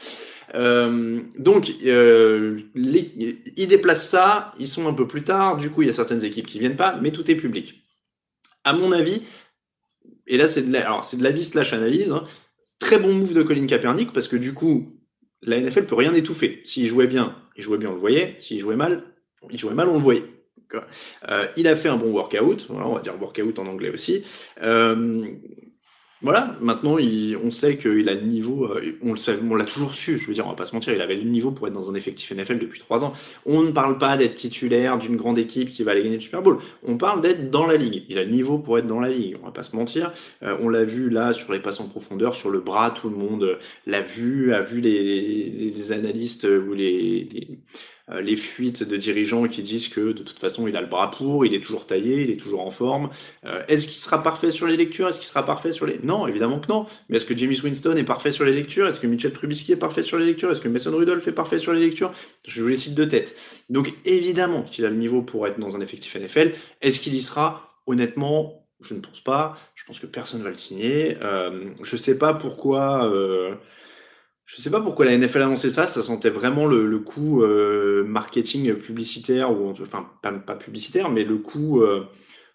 Euh, 0.56 1.22
donc, 1.38 1.72
euh, 1.86 2.62
les, 2.74 3.12
ils 3.56 3.68
déplacent 3.68 4.10
ça, 4.10 4.54
ils 4.58 4.68
sont 4.68 4.88
un 4.88 4.94
peu 4.94 5.08
plus 5.08 5.24
tard, 5.24 5.58
du 5.58 5.70
coup 5.70 5.82
il 5.82 5.88
y 5.88 5.92
a 5.92 5.94
certaines 5.94 6.24
équipes 6.24 6.48
qui 6.48 6.60
viennent 6.60 6.78
pas, 6.78 6.98
mais 7.02 7.12
tout 7.12 7.30
est 7.30 7.36
public. 7.36 7.84
À 8.64 8.74
mon 8.74 8.92
avis, 8.92 9.22
et 10.28 10.38
là 10.38 10.48
c'est 10.48 10.64
de 10.64 10.72
l'avis 10.72 11.40
la, 11.40 11.46
slash 11.46 11.74
analyse, 11.74 12.14
très 12.80 12.98
bon 12.98 13.14
move 13.14 13.34
de 13.34 13.44
Colin 13.44 13.68
Kaepernick 13.68 14.12
parce 14.14 14.28
que 14.28 14.38
du 14.38 14.54
coup 14.54 14.96
la 15.42 15.60
NFL 15.60 15.86
peut 15.86 15.96
rien 15.96 16.14
étouffer. 16.14 16.62
S'il 16.66 16.88
jouait 16.88 17.08
bien, 17.08 17.36
il 17.56 17.64
jouait 17.64 17.78
bien, 17.78 17.90
on 17.90 17.94
le 17.94 18.00
voyait. 18.00 18.36
S'il 18.40 18.60
jouait 18.60 18.76
mal, 18.76 19.04
il 19.52 19.60
jouait 19.60 19.74
mal, 19.74 19.90
on 19.90 19.98
le 19.98 20.04
voyait. 20.04 20.24
Euh, 21.30 21.48
il 21.56 21.68
a 21.68 21.76
fait 21.76 21.90
un 21.90 21.98
bon 21.98 22.12
workout, 22.12 22.68
on 22.70 22.96
va 22.96 23.02
dire 23.02 23.20
workout 23.20 23.60
en 23.60 23.68
anglais 23.68 23.90
aussi. 23.90 24.24
Euh, 24.62 25.28
voilà, 26.26 26.56
maintenant 26.60 26.98
on 27.44 27.52
sait 27.52 27.78
qu'il 27.78 28.10
a 28.10 28.16
le 28.16 28.22
niveau, 28.22 28.66
euh, 28.66 28.98
on 29.04 29.56
l'a 29.56 29.64
toujours 29.64 29.94
su, 29.94 30.18
je 30.18 30.26
veux 30.26 30.34
dire, 30.34 30.48
on 30.48 30.50
va 30.50 30.56
pas 30.56 30.66
se 30.66 30.74
mentir, 30.74 30.92
il 30.92 31.00
avait 31.00 31.14
le 31.14 31.30
niveau 31.30 31.52
pour 31.52 31.68
être 31.68 31.74
dans 31.74 31.92
un 31.92 31.94
effectif 31.94 32.32
NFL 32.32 32.58
depuis 32.58 32.80
trois 32.80 33.04
ans. 33.04 33.14
On 33.46 33.62
ne 33.62 33.70
parle 33.70 34.00
pas 34.00 34.18
d'être 34.18 34.34
titulaire 34.34 34.98
d'une 34.98 35.18
grande 35.18 35.38
équipe 35.38 35.70
qui 35.70 35.84
va 35.84 35.92
aller 35.92 36.02
gagner 36.02 36.16
le 36.16 36.22
Super 36.22 36.42
Bowl, 36.42 36.58
on 36.82 36.98
parle 36.98 37.22
d'être 37.22 37.52
dans 37.52 37.68
la 37.68 37.78
ligue. 37.78 38.06
Il 38.10 38.18
a 38.18 38.24
le 38.24 38.32
niveau 38.32 38.58
pour 38.58 38.80
être 38.80 38.88
dans 38.88 39.00
la 39.00 39.10
ligue, 39.10 39.38
on 39.40 39.46
va 39.46 39.52
pas 39.52 39.62
se 39.62 39.76
mentir. 39.76 40.14
Euh, 40.42 40.58
on 40.62 40.68
l'a 40.68 40.84
vu 40.84 41.12
là 41.12 41.32
sur 41.32 41.54
les 41.54 41.60
passes 41.60 41.80
en 41.80 41.88
profondeur, 41.88 42.34
sur 42.34 42.50
le 42.50 42.60
bras, 42.60 42.90
tout 42.90 43.12
le 43.12 43.18
monde 43.18 43.60
l'a 43.86 44.02
vu, 44.02 44.52
a 44.52 44.62
vu 44.62 44.82
les, 44.82 45.92
analystes 45.92 46.46
ou 46.46 46.74
les, 46.74 47.30
euh, 47.40 47.56
les 48.10 48.36
fuites 48.36 48.84
de 48.84 48.98
dirigeants 48.98 49.48
qui 49.48 49.64
disent 49.64 49.88
que 49.88 50.12
de 50.12 50.22
toute 50.24 50.38
façon 50.38 50.68
il 50.68 50.76
a 50.78 50.82
le 50.82 50.88
bras 50.88 51.10
pour, 51.10 51.46
il 51.46 51.56
est 51.56 51.60
toujours 51.60 51.88
taillé, 51.88 52.24
il 52.24 52.30
est 52.30 52.38
toujours 52.38 52.62
en 52.62 52.70
forme. 52.70 53.10
Euh, 53.46 53.64
est-ce 53.68 53.88
qu'il 53.88 54.00
sera 54.00 54.22
parfait 54.22 54.52
sur 54.52 54.68
les 54.68 54.78
lectures? 54.78 55.08
Est-ce 55.08 55.18
qu'il 55.18 55.28
sera 55.28 55.44
parfait 55.44 55.72
sur 55.72 55.88
les... 55.88 56.00
Non, 56.04 56.28
évidemment 56.28 56.60
que 56.60 56.68
non. 56.68 56.86
Mais 57.10 57.18
est-ce 57.18 57.26
que 57.26 57.36
James 57.36 57.56
Winston 57.64 57.96
est 57.96 58.04
parfait 58.04 58.32
sur 58.32 58.46
les 58.46 58.54
lectures? 58.54 58.88
Est-ce 58.88 59.00
que 59.00 59.08
Mitchell 59.08 59.34
Trubisky 59.34 59.72
est 59.72 59.78
parfait 59.78 60.04
sur 60.04 60.20
les 60.20 60.26
lectures? 60.26 60.52
Est-ce 60.52 60.62
que 60.62 60.68
Mason 60.68 60.96
Rudolph 60.96 61.28
est 61.28 61.32
parfait 61.32 61.58
sur 61.58 61.74
les 61.74 61.80
lectures? 61.80 62.14
Je 62.48 62.62
vous 62.62 62.68
les 62.68 62.76
cite 62.76 62.94
de 62.94 63.06
tête. 63.06 63.36
Donc 63.70 63.92
évidemment 64.06 64.62
qu'il 64.64 64.86
a 64.86 64.90
le 64.90 64.98
niveau 64.98 65.24
pour 65.24 65.48
être 65.48 65.60
dans 65.60 65.76
un 65.76 65.82
effectif 65.82 66.16
NFL. 66.16 66.54
Est-ce 66.82 67.00
qu'il 67.00 67.16
y 67.16 67.22
sera? 67.24 67.82
Honnêtement, 67.88 68.68
je 68.82 68.94
ne 68.94 69.00
pense 69.00 69.22
pas. 69.22 69.58
Je 69.74 69.84
pense 69.86 70.00
que 70.00 70.06
personne 70.06 70.40
ne 70.40 70.44
va 70.44 70.50
le 70.50 70.56
signer. 70.56 71.18
Euh, 71.24 71.72
je 71.82 71.96
ne 71.96 72.02
sais 72.02 72.18
pas 72.18 72.36
pourquoi... 72.36 73.12
Euh, 73.12 73.56
je 74.46 74.62
sais 74.62 74.70
pas 74.70 74.80
pourquoi 74.80 75.06
la 75.06 75.18
NFL 75.18 75.42
a 75.42 75.46
annoncé 75.46 75.70
ça, 75.70 75.88
ça 75.88 76.04
sentait 76.04 76.30
vraiment 76.30 76.66
le, 76.68 76.86
le 76.86 77.00
coup 77.00 77.42
euh, 77.42 78.04
marketing 78.04 78.76
publicitaire, 78.76 79.52
ou 79.52 79.72
enfin 79.72 80.08
pas, 80.22 80.32
pas, 80.32 80.56
publicitaire, 80.56 81.10
mais 81.10 81.24
le 81.24 81.38
coup 81.38 81.82
euh, 81.82 82.06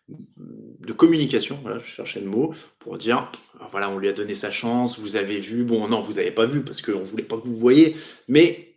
de 0.09 0.93
communication, 0.93 1.59
voilà, 1.63 1.81
je 1.81 1.87
cherchais 1.87 2.21
le 2.21 2.29
mot, 2.29 2.55
pour 2.79 2.97
dire, 2.97 3.31
voilà, 3.71 3.91
on 3.91 3.99
lui 3.99 4.09
a 4.09 4.13
donné 4.13 4.35
sa 4.35 4.51
chance, 4.51 4.99
vous 4.99 5.17
avez 5.17 5.39
vu, 5.39 5.65
bon 5.65 5.89
non, 5.89 6.01
vous 6.01 6.15
n'avez 6.15 6.31
pas 6.31 6.47
vu 6.47 6.63
parce 6.63 6.81
qu'on 6.81 7.01
ne 7.01 7.05
voulait 7.05 7.25
pas 7.25 7.37
que 7.37 7.45
vous 7.45 7.59
voyez, 7.59 7.97
mais 8.29 8.70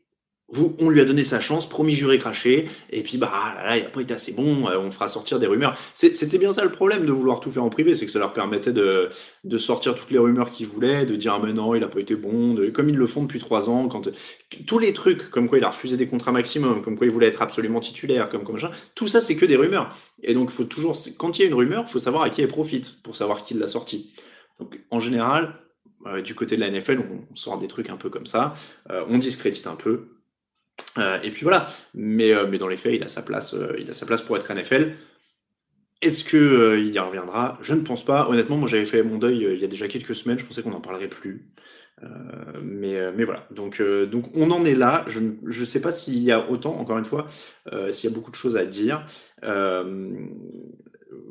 on 0.80 0.90
lui 0.90 1.02
a 1.02 1.06
donné 1.06 1.24
sa 1.24 1.40
chance, 1.40 1.68
promis 1.68 1.94
juré 1.94 2.18
craché, 2.20 2.68
et 2.90 3.02
puis 3.04 3.18
bah 3.18 3.32
ah 3.34 3.64
là, 3.66 3.78
il 3.78 3.84
n'a 3.84 3.90
pas 3.90 4.02
été 4.02 4.14
assez 4.14 4.32
bon, 4.32 4.68
euh, 4.68 4.78
on 4.78 4.92
fera 4.92 5.08
sortir 5.08 5.40
des 5.40 5.48
rumeurs. 5.48 5.78
C'était 5.94 6.38
bien 6.38 6.54
ça 6.54 6.64
le 6.64 6.72
problème 6.72 7.06
de 7.06 7.12
vouloir 7.12 7.40
tout 7.40 7.52
faire 7.52 7.64
en 7.64 7.70
privé, 7.70 7.96
c'est 7.96 8.06
que 8.06 8.12
ça 8.12 8.20
leur 8.20 8.34
permettait 8.34 8.74
de, 8.74 9.10
sortir 9.58 9.96
toutes 9.96 10.12
les 10.12 10.18
rumeurs 10.18 10.52
qu'ils 10.52 10.68
voulaient, 10.68 11.06
de 11.06 11.16
dire 11.16 11.34
ah, 11.34 11.42
mais 11.44 11.54
non, 11.54 11.76
il 11.76 11.82
n'a 11.82 11.88
pas 11.88 12.00
été 12.00 12.16
bon, 12.16 12.56
comme 12.74 12.90
ils 12.90 12.98
le 12.98 13.08
font 13.08 13.24
depuis 13.24 13.40
trois 13.40 13.70
ans, 13.70 13.88
quand 13.88 14.10
tous 14.68 14.80
les 14.80 14.94
trucs, 14.94 15.30
comme 15.30 15.48
quoi 15.48 15.58
il 15.58 15.64
a 15.64 15.70
refusé 15.70 15.98
des 15.98 16.08
contrats 16.08 16.32
maximum, 16.32 16.82
comme 16.82 16.98
quoi 16.98 17.08
il 17.08 17.12
voulait 17.14 17.28
être 17.28 17.42
absolument 17.42 17.80
titulaire, 17.80 18.30
comme 18.30 18.44
comme 18.44 18.60
ça, 18.60 18.72
tout 18.96 19.08
ça 19.08 19.22
c'est 19.22 19.36
que 19.36 19.46
des 19.46 19.56
rumeurs. 19.56 19.96
Et 20.22 20.34
donc 20.34 20.50
faut 20.50 20.64
toujours, 20.64 20.98
quand 21.18 21.38
il 21.38 21.42
y 21.42 21.46
a 21.46 21.48
une 21.48 21.54
rumeur, 21.54 21.90
faut 21.90 22.00
savoir 22.00 22.24
à 22.24 22.30
qui 22.30 22.42
elle 22.42 22.48
profite 22.48 23.02
pour 23.04 23.16
savoir 23.16 23.44
qui 23.44 23.54
l'a 23.54 23.68
sorti. 23.68 24.14
Donc 24.60 24.80
en 24.92 25.00
général, 25.00 25.60
euh, 26.06 26.22
du 26.22 26.36
côté 26.36 26.56
de 26.56 26.62
la 26.62 26.70
NFL, 26.70 27.00
on, 27.00 27.36
sort 27.36 27.58
des 27.58 27.68
trucs 27.68 27.90
un 27.90 27.98
peu 27.98 28.10
comme 28.10 28.26
ça, 28.26 28.56
euh, 28.90 29.06
on 29.08 29.18
discrédite 29.18 29.68
un 29.68 29.76
peu, 29.76 30.10
euh, 30.98 31.20
et 31.22 31.32
puis 31.32 31.44
voilà. 31.44 31.70
Mais, 31.94 32.34
euh, 32.34 32.48
mais 32.50 32.58
dans 32.58 32.68
les 32.68 32.78
faits, 32.78 32.94
il 32.96 33.04
a 33.04 33.08
sa 33.08 33.22
place, 33.22 33.54
euh, 33.54 33.76
il 33.80 33.90
a 33.90 33.94
sa 33.94 34.06
place 34.06 34.22
pour 34.22 34.38
être 34.38 34.52
NFL. 34.52 34.94
Est-ce 36.02 36.24
qu'il 36.24 36.86
il 36.86 36.94
y 36.94 37.00
reviendra? 37.00 37.58
Je 37.62 37.74
ne 37.74 37.82
pense 37.82 38.04
pas. 38.04 38.28
Honnêtement, 38.30 38.58
moi 38.58 38.68
j'avais 38.68 38.86
fait 38.86 39.04
mon 39.04 39.18
deuil 39.18 39.48
il 39.54 39.60
y 39.60 39.64
a 39.66 39.68
déjà 39.68 39.88
quelques 39.88 40.16
semaines, 40.16 40.38
je 40.38 40.46
pensais 40.46 40.62
qu'on 40.62 40.72
n'en 40.72 40.82
parlerait 40.82 41.08
plus. 41.08 41.50
mais, 42.62 43.12
mais 43.14 43.24
voilà, 43.24 43.48
donc, 43.52 43.82
donc 43.82 44.26
on 44.36 44.52
en 44.52 44.66
est 44.66 44.76
là. 44.76 45.06
Je 45.08 45.22
ne 45.22 45.66
sais 45.66 45.80
pas 45.80 45.94
s'il 45.94 46.18
y 46.18 46.34
a 46.34 46.50
autant, 46.50 46.78
encore 46.78 46.98
une 46.98 47.06
fois, 47.06 47.30
s'il 47.92 48.10
y 48.10 48.12
a 48.12 48.14
beaucoup 48.14 48.32
de 48.32 48.36
choses 48.36 48.58
à 48.58 48.66
dire. 48.66 49.06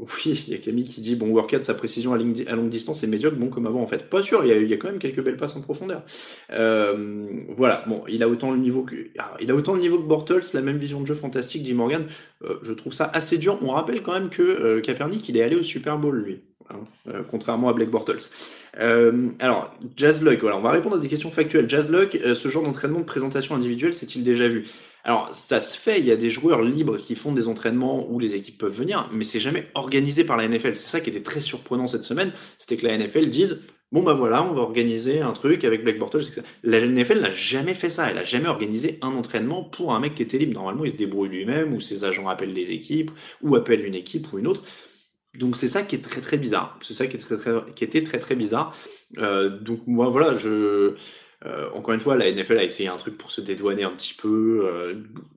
Oui, 0.24 0.44
il 0.46 0.52
y 0.52 0.56
a 0.56 0.58
Camille 0.58 0.84
qui 0.84 1.00
dit 1.00 1.16
bon, 1.16 1.28
workout, 1.28 1.64
sa 1.64 1.74
précision 1.74 2.12
à, 2.12 2.18
longue 2.18 2.70
distance 2.70 3.02
est 3.02 3.06
médiocre, 3.06 3.36
bon 3.36 3.48
comme 3.48 3.66
avant 3.66 3.82
en 3.82 3.86
fait. 3.86 4.08
Pas 4.08 4.22
sûr, 4.22 4.44
il 4.44 4.68
y 4.68 4.72
a, 4.72 4.76
quand 4.76 4.88
même 4.88 4.98
quelques 4.98 5.22
belles 5.22 5.36
passes 5.36 5.56
en 5.56 5.60
profondeur. 5.60 6.02
Euh, 6.50 7.26
voilà, 7.56 7.84
bon, 7.86 8.02
il 8.08 8.22
a 8.22 8.28
autant 8.28 8.50
le 8.50 8.58
niveau 8.58 8.82
que 8.82 8.96
ah, 9.18 9.36
a 9.46 9.52
autant 9.52 9.74
le 9.74 9.80
niveau 9.80 9.98
que 9.98 10.06
Bortles, 10.06 10.42
la 10.54 10.62
même 10.62 10.78
vision 10.78 11.00
de 11.00 11.06
jeu 11.06 11.14
fantastique, 11.14 11.62
dit 11.62 11.74
Morgan. 11.74 12.06
Euh, 12.44 12.56
je 12.62 12.72
trouve 12.72 12.92
ça 12.92 13.10
assez 13.12 13.38
dur. 13.38 13.58
On 13.62 13.70
rappelle 13.70 14.02
quand 14.02 14.12
même 14.12 14.30
que 14.30 14.42
euh, 14.42 14.80
Kaepernick, 14.80 15.28
il 15.28 15.36
est 15.36 15.42
allé 15.42 15.56
au 15.56 15.62
Super 15.62 15.98
Bowl 15.98 16.16
lui. 16.16 16.40
Hein, 16.70 17.24
contrairement 17.30 17.68
à 17.68 17.72
Blake 17.72 17.90
Bortles. 17.90 18.30
alors, 18.78 19.74
Jazzluck, 19.96 20.40
voilà, 20.40 20.56
on 20.56 20.62
va 20.62 20.70
répondre 20.70 20.96
à 20.96 20.98
des 20.98 21.08
questions 21.08 21.30
factuelles. 21.30 21.68
Jazzluck, 21.68 22.18
ce 22.34 22.48
genre 22.48 22.62
d'entraînement 22.62 23.00
de 23.00 23.04
présentation 23.04 23.54
individuelle, 23.54 23.92
c'est-il 23.92 24.24
déjà 24.24 24.48
vu? 24.48 24.64
Alors, 25.04 25.34
ça 25.34 25.58
se 25.58 25.76
fait, 25.76 25.98
il 25.98 26.06
y 26.06 26.12
a 26.12 26.16
des 26.16 26.30
joueurs 26.30 26.62
libres 26.62 26.96
qui 26.96 27.16
font 27.16 27.32
des 27.32 27.48
entraînements 27.48 28.08
où 28.08 28.20
les 28.20 28.36
équipes 28.36 28.58
peuvent 28.58 28.72
venir, 28.72 29.08
mais 29.12 29.24
c'est 29.24 29.40
jamais 29.40 29.66
organisé 29.74 30.24
par 30.24 30.36
la 30.36 30.46
NFL. 30.46 30.76
C'est 30.76 30.88
ça 30.88 31.00
qui 31.00 31.10
était 31.10 31.22
très 31.22 31.40
surprenant 31.40 31.88
cette 31.88 32.04
semaine, 32.04 32.32
c'était 32.58 32.76
que 32.76 32.86
la 32.86 32.96
NFL 32.96 33.28
dise 33.28 33.62
Bon, 33.92 34.02
bah 34.02 34.14
voilà, 34.14 34.42
on 34.42 34.54
va 34.54 34.62
organiser 34.62 35.20
un 35.20 35.32
truc 35.32 35.64
avec 35.64 35.84
Black 35.84 35.98
Bortles. 35.98 36.42
La 36.62 36.80
NFL 36.80 37.20
n'a 37.20 37.34
jamais 37.34 37.74
fait 37.74 37.90
ça. 37.90 38.08
Elle 38.08 38.14
n'a 38.14 38.24
jamais 38.24 38.48
organisé 38.48 38.98
un 39.02 39.10
entraînement 39.10 39.64
pour 39.64 39.92
un 39.92 40.00
mec 40.00 40.14
qui 40.14 40.22
était 40.22 40.38
libre. 40.38 40.54
Normalement, 40.54 40.86
il 40.86 40.92
se 40.92 40.96
débrouille 40.96 41.28
lui-même, 41.28 41.74
ou 41.74 41.80
ses 41.80 42.02
agents 42.04 42.26
appellent 42.26 42.54
les 42.54 42.70
équipes, 42.70 43.10
ou 43.42 43.54
appellent 43.54 43.84
une 43.84 43.94
équipe 43.94 44.32
ou 44.32 44.38
une 44.38 44.46
autre. 44.46 44.62
Donc, 45.38 45.56
c'est 45.56 45.68
ça 45.68 45.82
qui 45.82 45.96
est 45.96 46.00
très 46.00 46.22
très 46.22 46.38
bizarre. 46.38 46.78
C'est 46.80 46.94
ça 46.94 47.06
qui, 47.06 47.16
est 47.16 47.20
très, 47.20 47.36
très, 47.36 47.52
qui 47.74 47.84
était 47.84 48.02
très 48.02 48.18
très 48.18 48.34
bizarre. 48.34 48.74
Euh, 49.18 49.58
donc, 49.58 49.86
moi, 49.86 50.08
voilà, 50.08 50.38
je. 50.38 50.94
Euh, 51.44 51.70
encore 51.74 51.94
une 51.94 52.00
fois, 52.00 52.16
la 52.16 52.30
NFL 52.30 52.58
a 52.58 52.64
essayé 52.64 52.88
un 52.88 52.96
truc 52.96 53.18
pour 53.18 53.30
se 53.30 53.40
dédouaner 53.40 53.82
un 53.84 53.90
petit 53.90 54.14
peu. 54.14 54.62
Euh, 54.64 54.94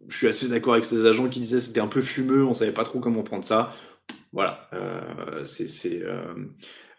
je 0.08 0.18
suis 0.18 0.28
assez 0.28 0.48
d'accord 0.48 0.74
avec 0.74 0.86
ces 0.86 1.06
agents 1.06 1.28
qui 1.30 1.40
disaient 1.40 1.60
c'était 1.60 1.80
un 1.80 1.88
peu 1.88 2.02
fumeux, 2.02 2.46
on 2.46 2.54
savait 2.54 2.72
pas 2.72 2.84
trop 2.84 3.00
comment 3.00 3.24
prendre 3.24 3.46
ça. 3.46 3.74
Voilà, 4.34 4.70
euh, 4.74 5.46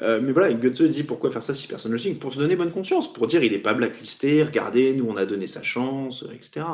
mais 0.01 0.33
voilà, 0.33 0.53
Götze 0.55 0.83
dit 0.91 1.05
pourquoi 1.05 1.31
faire 1.31 1.43
ça 1.43 1.55
si 1.55 1.69
personne 1.69 1.93
ne 1.93 1.99
signe? 1.99 2.17
Pour 2.17 2.33
se 2.33 2.39
donner 2.39 2.57
bonne 2.57 2.73
conscience, 2.73 3.13
pour 3.13 3.27
dire 3.27 3.45
il 3.45 3.53
n'est 3.53 3.59
pas 3.59 3.75
blacklisté, 3.75 4.43
regardez, 4.43 4.95
nous 4.95 5.07
on 5.09 5.17
a 5.17 5.27
donné 5.27 5.47
sa 5.47 5.63
chance, 5.63 6.25
etc. 6.35 6.67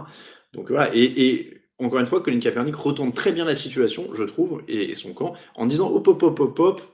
Donc 0.53 0.71
voilà, 0.71 0.91
et, 0.95 1.63
encore 1.79 1.99
une 1.99 2.07
fois, 2.07 2.21
Colin 2.23 2.39
Kaepernick 2.39 2.77
retourne 2.77 3.13
très 3.13 3.33
bien 3.33 3.45
la 3.45 3.57
situation, 3.57 4.11
je 4.15 4.23
trouve, 4.23 4.63
et, 4.69 4.91
et 4.91 4.95
son 4.95 5.13
camp, 5.15 5.35
en 5.57 5.67
disant 5.67 5.91
hop, 5.91 6.07
hop, 6.07 6.23
hop, 6.23 6.41
hop, 6.41 6.59
hop, 6.61 6.92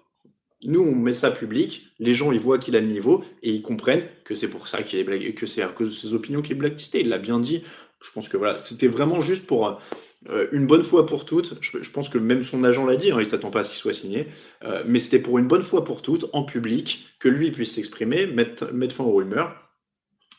nous, 0.64 0.80
on 0.80 0.94
met 0.94 1.14
ça 1.14 1.30
public, 1.30 1.86
les 1.98 2.14
gens, 2.14 2.32
ils 2.32 2.40
voient 2.40 2.58
qu'il 2.58 2.74
a 2.74 2.80
le 2.80 2.86
niveau 2.86 3.24
et 3.42 3.50
ils 3.50 3.62
comprennent 3.62 4.04
que 4.24 4.34
c'est 4.34 4.48
pour 4.48 4.68
ça 4.68 4.82
qu'il 4.82 4.98
est 4.98 5.34
que 5.34 5.46
c'est 5.46 5.62
à 5.62 5.68
cause 5.68 5.90
de 5.90 5.94
ses 5.94 6.14
opinions 6.14 6.42
qu'il 6.42 6.52
est 6.52 6.58
blacklisté. 6.58 7.00
Il 7.00 7.08
l'a 7.08 7.18
bien 7.18 7.38
dit. 7.38 7.62
Je 8.04 8.12
pense 8.12 8.28
que 8.28 8.36
voilà, 8.36 8.58
c'était 8.58 8.86
vraiment 8.86 9.20
juste 9.20 9.46
pour 9.46 9.80
euh, 10.28 10.48
une 10.52 10.66
bonne 10.66 10.82
fois 10.82 11.06
pour 11.06 11.24
toutes. 11.24 11.54
Je, 11.60 11.90
pense 11.90 12.08
que 12.08 12.18
même 12.18 12.42
son 12.42 12.64
agent 12.64 12.84
l'a 12.86 12.96
dit, 12.96 13.10
hein, 13.10 13.16
il 13.18 13.24
ne 13.24 13.28
s'attend 13.28 13.50
pas 13.50 13.60
à 13.60 13.64
ce 13.64 13.68
qu'il 13.68 13.78
soit 13.78 13.92
signé, 13.92 14.26
euh, 14.64 14.82
mais 14.86 14.98
c'était 14.98 15.20
pour 15.20 15.38
une 15.38 15.46
bonne 15.46 15.62
fois 15.62 15.84
pour 15.84 16.02
toutes, 16.02 16.26
en 16.32 16.42
public, 16.42 17.06
que 17.20 17.28
lui 17.28 17.50
puisse 17.50 17.74
s'exprimer, 17.74 18.26
mettre, 18.26 18.72
mettre 18.72 18.94
fin 18.94 19.04
aux 19.04 19.14
rumeurs. 19.14 19.54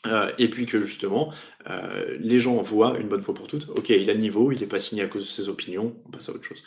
Euh, 0.06 0.32
et 0.38 0.48
puis 0.48 0.64
que 0.64 0.80
justement, 0.80 1.32
les 2.18 2.40
gens 2.40 2.56
voient 2.62 2.98
une 2.98 3.08
bonne 3.08 3.20
fois 3.20 3.34
pour 3.34 3.48
toutes, 3.48 3.68
ok, 3.68 3.90
il 3.90 4.08
a 4.08 4.14
le 4.14 4.18
niveau, 4.20 4.50
il 4.50 4.60
n'est 4.60 4.66
pas 4.66 4.78
signé 4.78 5.02
à 5.02 5.06
cause 5.06 5.24
de 5.26 5.30
ses 5.30 5.50
opinions, 5.50 5.94
on 6.06 6.10
passe 6.10 6.30
à 6.30 6.32
autre 6.32 6.44
chose. 6.44 6.62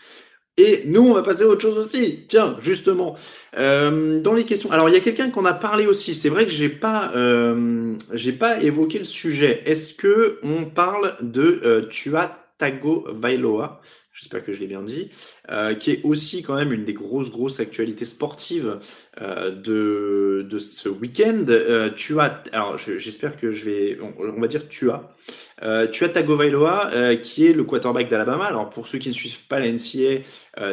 Et 0.57 0.83
nous, 0.85 1.01
on 1.01 1.13
va 1.13 1.23
passer 1.23 1.43
à 1.43 1.47
autre 1.47 1.61
chose 1.61 1.77
aussi. 1.79 2.25
Tiens, 2.27 2.57
justement, 2.59 3.15
euh, 3.57 4.21
dans 4.21 4.33
les 4.33 4.45
questions. 4.45 4.71
Alors, 4.71 4.87
il 4.87 4.93
y 4.93 4.97
a 4.97 5.01
quelqu'un 5.01 5.31
qu'on 5.31 5.45
a 5.45 5.53
parlé 5.53 5.87
aussi. 5.87 6.13
C'est 6.13 6.29
vrai 6.29 6.45
que 6.45 6.51
j'ai 6.51 6.69
pas, 6.69 7.11
euh, 7.15 7.97
pas 8.39 8.61
évoqué 8.61 8.99
le 8.99 9.05
sujet. 9.05 9.63
Est-ce 9.65 9.95
que 9.95 10.39
on 10.43 10.65
parle 10.65 11.17
de 11.21 11.61
euh, 11.63 11.81
Tua 11.87 12.37
J'espère 14.13 14.45
que 14.45 14.53
je 14.53 14.59
l'ai 14.59 14.67
bien 14.67 14.83
dit, 14.83 15.09
euh, 15.49 15.73
qui 15.73 15.89
est 15.89 16.01
aussi 16.03 16.43
quand 16.43 16.53
même 16.53 16.71
une 16.71 16.85
des 16.85 16.93
grosses 16.93 17.31
grosses 17.31 17.59
actualités 17.59 18.05
sportives 18.05 18.79
euh, 19.19 19.49
de, 19.49 20.45
de 20.47 20.59
ce 20.59 20.87
week-end. 20.87 21.45
Euh, 21.49 21.89
Tua, 21.89 22.43
alors 22.51 22.77
j'espère 22.77 23.37
que 23.37 23.51
je 23.51 23.65
vais, 23.65 23.97
on, 23.99 24.39
va 24.39 24.47
dire 24.47 24.69
Tua. 24.69 25.15
Euh, 25.63 25.87
Tua 25.87 26.09
Tagovailoa, 26.09 26.91
euh, 26.93 27.15
qui 27.15 27.47
est 27.47 27.53
le 27.53 27.63
quarterback 27.63 28.07
d'Alabama. 28.07 28.45
Alors 28.45 28.69
pour 28.69 28.85
ceux 28.85 28.99
qui 28.99 29.09
ne 29.09 29.15
suivent 29.15 29.47
pas 29.47 29.59
la 29.59 29.71
NCA, 29.71 30.21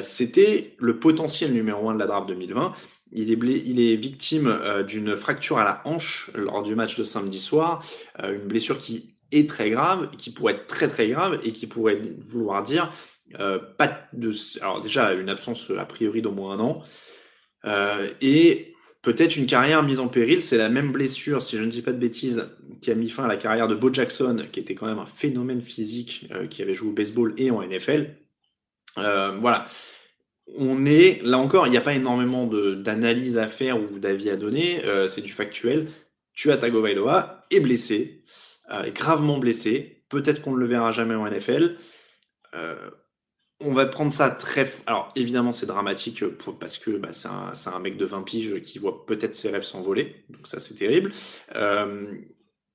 c'était 0.02 0.74
le 0.78 0.98
potentiel 0.98 1.54
numéro 1.54 1.88
1 1.88 1.94
de 1.94 1.98
la 1.98 2.06
draft 2.06 2.28
2020. 2.28 2.74
Il 3.12 3.32
est, 3.32 3.62
il 3.64 3.80
est 3.80 3.96
victime 3.96 4.54
d'une 4.86 5.16
fracture 5.16 5.56
à 5.56 5.64
la 5.64 5.80
hanche 5.86 6.30
lors 6.34 6.62
du 6.62 6.74
match 6.74 6.98
de 6.98 7.04
samedi 7.04 7.40
soir, 7.40 7.82
une 8.22 8.46
blessure 8.46 8.78
qui 8.78 9.14
est 9.32 9.48
très 9.48 9.70
grave, 9.70 10.10
qui 10.18 10.30
pourrait 10.30 10.54
être 10.54 10.66
très 10.66 10.88
très 10.88 11.08
grave 11.08 11.40
et 11.42 11.52
qui 11.52 11.66
pourrait 11.66 12.00
vouloir 12.28 12.62
dire 12.62 12.92
pas 13.38 14.08
de, 14.12 14.32
alors 14.60 14.80
déjà 14.80 15.12
une 15.12 15.28
absence 15.28 15.70
a 15.76 15.84
priori 15.84 16.22
d'au 16.22 16.32
moins 16.32 16.58
un 16.58 16.60
an 16.60 16.82
et 18.20 18.70
peut-être 19.02 19.36
une 19.36 19.46
carrière 19.46 19.82
mise 19.82 20.00
en 20.00 20.08
péril. 20.08 20.42
C'est 20.42 20.56
la 20.56 20.68
même 20.68 20.92
blessure, 20.92 21.42
si 21.42 21.56
je 21.56 21.64
ne 21.64 21.70
dis 21.70 21.82
pas 21.82 21.92
de 21.92 21.98
bêtises, 21.98 22.46
qui 22.80 22.90
a 22.90 22.94
mis 22.94 23.10
fin 23.10 23.24
à 23.24 23.28
la 23.28 23.36
carrière 23.36 23.68
de 23.68 23.74
Bo 23.74 23.92
Jackson, 23.92 24.46
qui 24.52 24.60
était 24.60 24.74
quand 24.74 24.86
même 24.86 24.98
un 24.98 25.06
phénomène 25.06 25.62
physique, 25.62 26.26
euh, 26.32 26.46
qui 26.46 26.62
avait 26.62 26.74
joué 26.74 26.90
au 26.90 26.92
baseball 26.92 27.34
et 27.36 27.50
en 27.50 27.62
NFL. 27.62 28.16
Euh, 28.98 29.36
voilà. 29.40 29.66
On 30.56 30.84
est, 30.84 31.20
là 31.22 31.38
encore, 31.38 31.66
il 31.68 31.70
n'y 31.70 31.76
a 31.76 31.82
pas 31.82 31.94
énormément 31.94 32.46
d'analyse 32.46 33.38
à 33.38 33.46
faire 33.46 33.80
ou 33.80 34.00
d'avis 34.00 34.30
à 34.30 34.36
donner, 34.36 34.84
euh, 34.84 35.06
c'est 35.06 35.20
du 35.20 35.32
factuel. 35.32 35.92
Tua 36.34 36.56
Tagovailoa 36.56 37.44
est 37.50 37.60
blessé, 37.60 38.24
gravement 38.94 39.38
blessé. 39.38 40.02
Peut-être 40.08 40.42
qu'on 40.42 40.52
ne 40.52 40.58
le 40.58 40.66
verra 40.66 40.90
jamais 40.90 41.14
en 41.14 41.28
NFL 41.28 41.76
on 43.60 43.72
va 43.72 43.86
prendre 43.86 44.12
ça 44.12 44.30
très. 44.30 44.72
Alors, 44.86 45.12
évidemment, 45.16 45.52
c'est 45.52 45.66
dramatique 45.66 46.24
parce 46.58 46.78
que 46.78 46.92
bah, 46.92 47.10
c'est 47.12 47.28
un, 47.28 47.78
mec 47.78 47.96
de 47.96 48.04
20 48.04 48.22
piges 48.22 48.60
qui 48.62 48.78
voit 48.78 49.04
peut-être 49.06 49.34
ses 49.34 49.50
rêves 49.50 49.62
s'envoler. 49.62 50.16
Donc, 50.30 50.46
ça, 50.46 50.58
c'est 50.60 50.74
terrible. 50.74 51.12
Euh, 51.54 52.14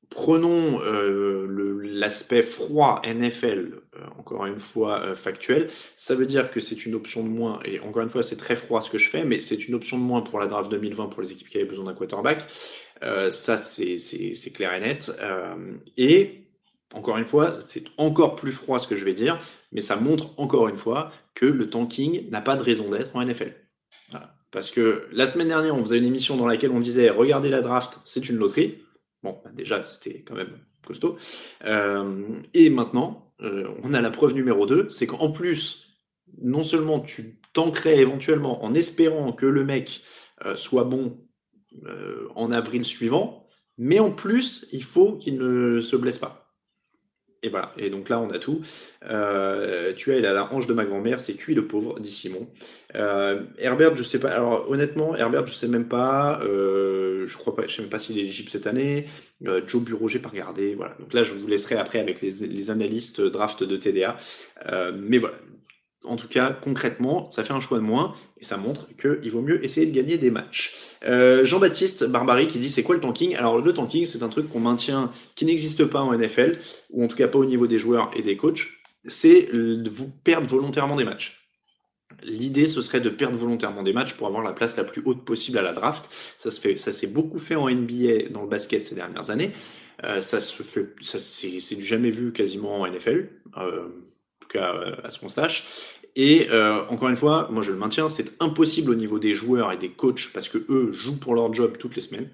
prenons 0.09 0.79
euh, 0.81 1.81
l'aspect 1.83 2.43
froid 2.43 3.01
NFL, 3.03 3.81
euh, 3.95 4.05
encore 4.19 4.45
une 4.45 4.59
fois 4.59 5.15
factuel. 5.15 5.69
Ça 5.97 6.13
veut 6.13 6.27
dire 6.27 6.51
que 6.51 6.59
c'est 6.59 6.85
une 6.85 6.93
option 6.93 7.23
de 7.23 7.29
moins. 7.29 7.59
Et 7.65 7.79
encore 7.79 8.03
une 8.03 8.09
fois, 8.09 8.21
c'est 8.21 8.37
très 8.37 8.55
froid 8.55 8.81
ce 8.81 8.91
que 8.91 8.99
je 8.99 9.09
fais, 9.09 9.23
mais 9.23 9.39
c'est 9.39 9.67
une 9.67 9.73
option 9.73 9.97
de 9.97 10.03
moins 10.03 10.21
pour 10.21 10.39
la 10.39 10.45
draft 10.45 10.69
2020 10.69 11.07
pour 11.07 11.23
les 11.23 11.31
équipes 11.31 11.49
qui 11.49 11.57
avaient 11.57 11.65
besoin 11.65 11.85
d'un 11.85 11.95
quarterback. 11.95 12.45
ça, 13.31 13.57
c'est 13.57 14.51
clair 14.53 14.73
et 14.73 14.81
net. 14.81 15.11
et 15.97 16.44
encore 16.95 17.17
une 17.17 17.25
fois, 17.25 17.59
c'est 17.67 17.83
encore 17.97 18.35
plus 18.35 18.53
froid 18.53 18.79
ce 18.79 18.87
que 18.87 18.95
je 18.95 19.03
vais 19.03 19.13
dire, 19.13 19.39
mais 19.71 19.81
ça 19.81 19.97
montre 19.97 20.29
encore 20.39 20.69
une 20.69 20.77
fois 20.77 21.11
que 21.33 21.45
le 21.45 21.69
tanking 21.69 22.29
n'a 22.29 22.41
pas 22.41 22.55
de 22.55 22.63
raison 22.63 22.89
d'être 22.89 23.15
en 23.15 23.23
NFL. 23.23 23.53
Parce 24.51 24.71
que 24.71 25.05
la 25.11 25.25
semaine 25.25 25.49
dernière, 25.49 25.75
on 25.75 25.81
faisait 25.83 25.97
une 25.97 26.05
émission 26.05 26.37
dans 26.37 26.47
laquelle 26.47 26.71
on 26.71 26.79
disait 26.79 27.09
regardez 27.09 27.49
la 27.49 27.59
draft, 27.59 27.99
c'est 28.05 28.29
une 28.29 28.37
loterie. 28.37 28.77
Bon, 29.21 29.37
bah, 29.43 29.51
déjà, 29.53 29.83
c'était 29.83 30.21
quand 30.21 30.35
même 30.35 30.57
costaud. 30.87 31.17
Euh, 31.65 32.23
et 32.53 32.69
maintenant, 32.69 33.33
euh, 33.41 33.67
on 33.83 33.93
a 33.93 33.99
la 33.99 34.11
preuve 34.11 34.33
numéro 34.33 34.65
2, 34.65 34.89
c'est 34.91 35.07
qu'en 35.07 35.31
plus, 35.33 35.99
non 36.41 36.63
seulement 36.63 37.01
tu 37.01 37.41
tankerais 37.51 37.97
éventuellement 37.97 38.63
en 38.63 38.73
espérant 38.73 39.33
que 39.33 39.45
le 39.45 39.65
mec 39.65 40.01
euh, 40.45 40.55
soit 40.55 40.85
bon 40.85 41.19
en 42.35 42.53
avril 42.53 42.85
suivant, 42.85 43.49
mais 43.77 43.99
en 43.99 44.09
plus, 44.09 44.65
il 44.71 44.85
faut 44.85 45.17
qu'il 45.17 45.37
ne 45.37 45.81
se 45.81 45.97
blesse 45.97 46.17
pas. 46.17 46.44
Et 47.45 47.49
voilà. 47.49 47.71
Et 47.77 47.91
donc 47.91 48.09
là, 48.09 48.19
on 48.19 48.31
a 48.31 48.39
tout. 48.39 48.61
Euh, 49.03 49.93
tu 49.95 50.11
as, 50.11 50.17
il 50.17 50.25
a 50.25 50.33
la 50.33 50.51
hanche 50.51 50.65
de 50.65 50.73
ma 50.73 50.83
grand-mère, 50.83 51.19
c'est 51.19 51.35
cuit 51.35 51.53
le 51.53 51.67
pauvre, 51.67 51.99
dit 51.99 52.09
Simon. 52.09 52.49
Euh, 52.95 53.43
Herbert, 53.59 53.95
je 53.95 54.01
sais 54.01 54.17
pas. 54.17 54.31
Alors 54.31 54.67
honnêtement, 54.67 55.15
Herbert, 55.15 55.45
je 55.45 55.53
sais 55.53 55.67
même 55.67 55.87
pas. 55.87 56.41
Euh, 56.41 57.27
je 57.27 57.37
crois 57.37 57.55
pas. 57.55 57.67
Je 57.67 57.75
sais 57.75 57.83
même 57.83 57.91
pas 57.91 57.99
s'il 57.99 58.17
est 58.17 58.21
éligible 58.21 58.49
cette 58.49 58.65
année. 58.65 59.05
Joe 59.67 59.83
Bureau, 59.83 60.07
j'ai 60.07 60.17
pas 60.17 60.29
regardé. 60.29 60.73
Voilà. 60.73 60.95
Donc 60.99 61.13
là, 61.13 61.21
je 61.21 61.35
vous 61.35 61.45
laisserai 61.45 61.75
après 61.75 61.99
avec 61.99 62.19
les, 62.19 62.69
analystes 62.71 63.21
draft 63.21 63.61
de 63.61 63.77
TDA. 63.77 64.17
mais 64.95 65.19
voilà 65.19 65.35
en 66.07 66.15
tout 66.15 66.27
cas, 66.27 66.51
concrètement, 66.51 67.31
ça 67.31 67.43
fait 67.43 67.53
un 67.53 67.59
choix 67.59 67.77
de 67.79 67.83
moins 67.83 68.13
ça 68.45 68.57
montre 68.57 68.87
qu'il 68.95 69.31
vaut 69.31 69.41
mieux 69.41 69.63
essayer 69.63 69.85
de 69.85 69.91
gagner 69.91 70.17
des 70.17 70.31
matchs. 70.31 70.73
Euh, 71.03 71.45
Jean-Baptiste 71.45 72.05
Barbary 72.05 72.47
qui 72.47 72.59
dit 72.59 72.69
c'est 72.69 72.83
quoi 72.83 72.95
le 72.95 73.01
tanking? 73.01 73.35
Alors 73.35 73.59
le 73.59 73.73
tanking, 73.73 74.05
c'est 74.05 74.23
un 74.23 74.29
truc 74.29 74.49
qu'on 74.49 74.59
maintient, 74.59 75.11
qui 75.35 75.45
n'existe 75.45 75.85
pas 75.85 76.01
en 76.01 76.17
NFL, 76.17 76.59
ou 76.91 77.03
en 77.03 77.07
tout 77.07 77.17
cas 77.17 77.27
pas 77.27 77.39
au 77.39 77.45
niveau 77.45 77.67
des 77.67 77.77
joueurs 77.77 78.11
et 78.15 78.21
des 78.21 78.37
coachs, 78.37 78.67
c'est 79.05 79.49
de 79.51 79.89
vous 79.89 80.09
perdre 80.09 80.47
volontairement 80.47 80.95
des 80.95 81.03
matchs. 81.03 81.45
L'idée, 82.23 82.67
ce 82.67 82.81
serait 82.81 83.01
de 83.01 83.09
perdre 83.09 83.37
volontairement 83.37 83.83
des 83.83 83.93
matchs 83.93 84.13
pour 84.13 84.27
avoir 84.27 84.43
la 84.43 84.53
place 84.53 84.77
la 84.77 84.83
plus 84.83 85.01
haute 85.05 85.25
possible 85.25 85.57
à 85.57 85.61
la 85.61 85.73
draft. 85.73 86.09
Ça 86.37 86.51
s'est 86.51 87.07
beaucoup 87.07 87.39
fait 87.39 87.55
en 87.55 87.69
NBA 87.69 88.29
dans 88.31 88.43
le 88.43 88.47
basket 88.47 88.85
ces 88.85 88.95
dernières 88.95 89.29
années. 89.29 89.51
Euh, 90.03 90.19
ça 90.19 90.39
se 90.39 90.61
fait, 90.61 90.87
c'est 91.01 91.79
jamais 91.79 92.11
vu 92.11 92.31
quasiment 92.31 92.81
en 92.81 92.87
NFL. 92.87 93.29
Euh, 93.57 93.87
en 93.87 94.41
tout 94.41 94.47
cas 94.49 94.75
à 95.03 95.09
ce 95.09 95.19
qu'on 95.19 95.29
sache. 95.29 95.65
Et 96.15 96.47
euh, 96.49 96.85
encore 96.87 97.09
une 97.09 97.17
fois, 97.17 97.49
moi 97.51 97.61
je 97.61 97.71
le 97.71 97.77
maintiens, 97.77 98.07
c'est 98.07 98.31
impossible 98.41 98.91
au 98.91 98.95
niveau 98.95 99.19
des 99.19 99.33
joueurs 99.33 99.73
et 99.73 99.77
des 99.77 99.89
coachs 99.89 100.31
parce 100.33 100.47
que 100.47 100.57
eux 100.69 100.93
jouent 100.93 101.19
pour 101.19 101.35
leur 101.35 101.53
job 101.53 101.75
toutes 101.77 101.95
les 101.95 102.01
semaines. 102.01 102.29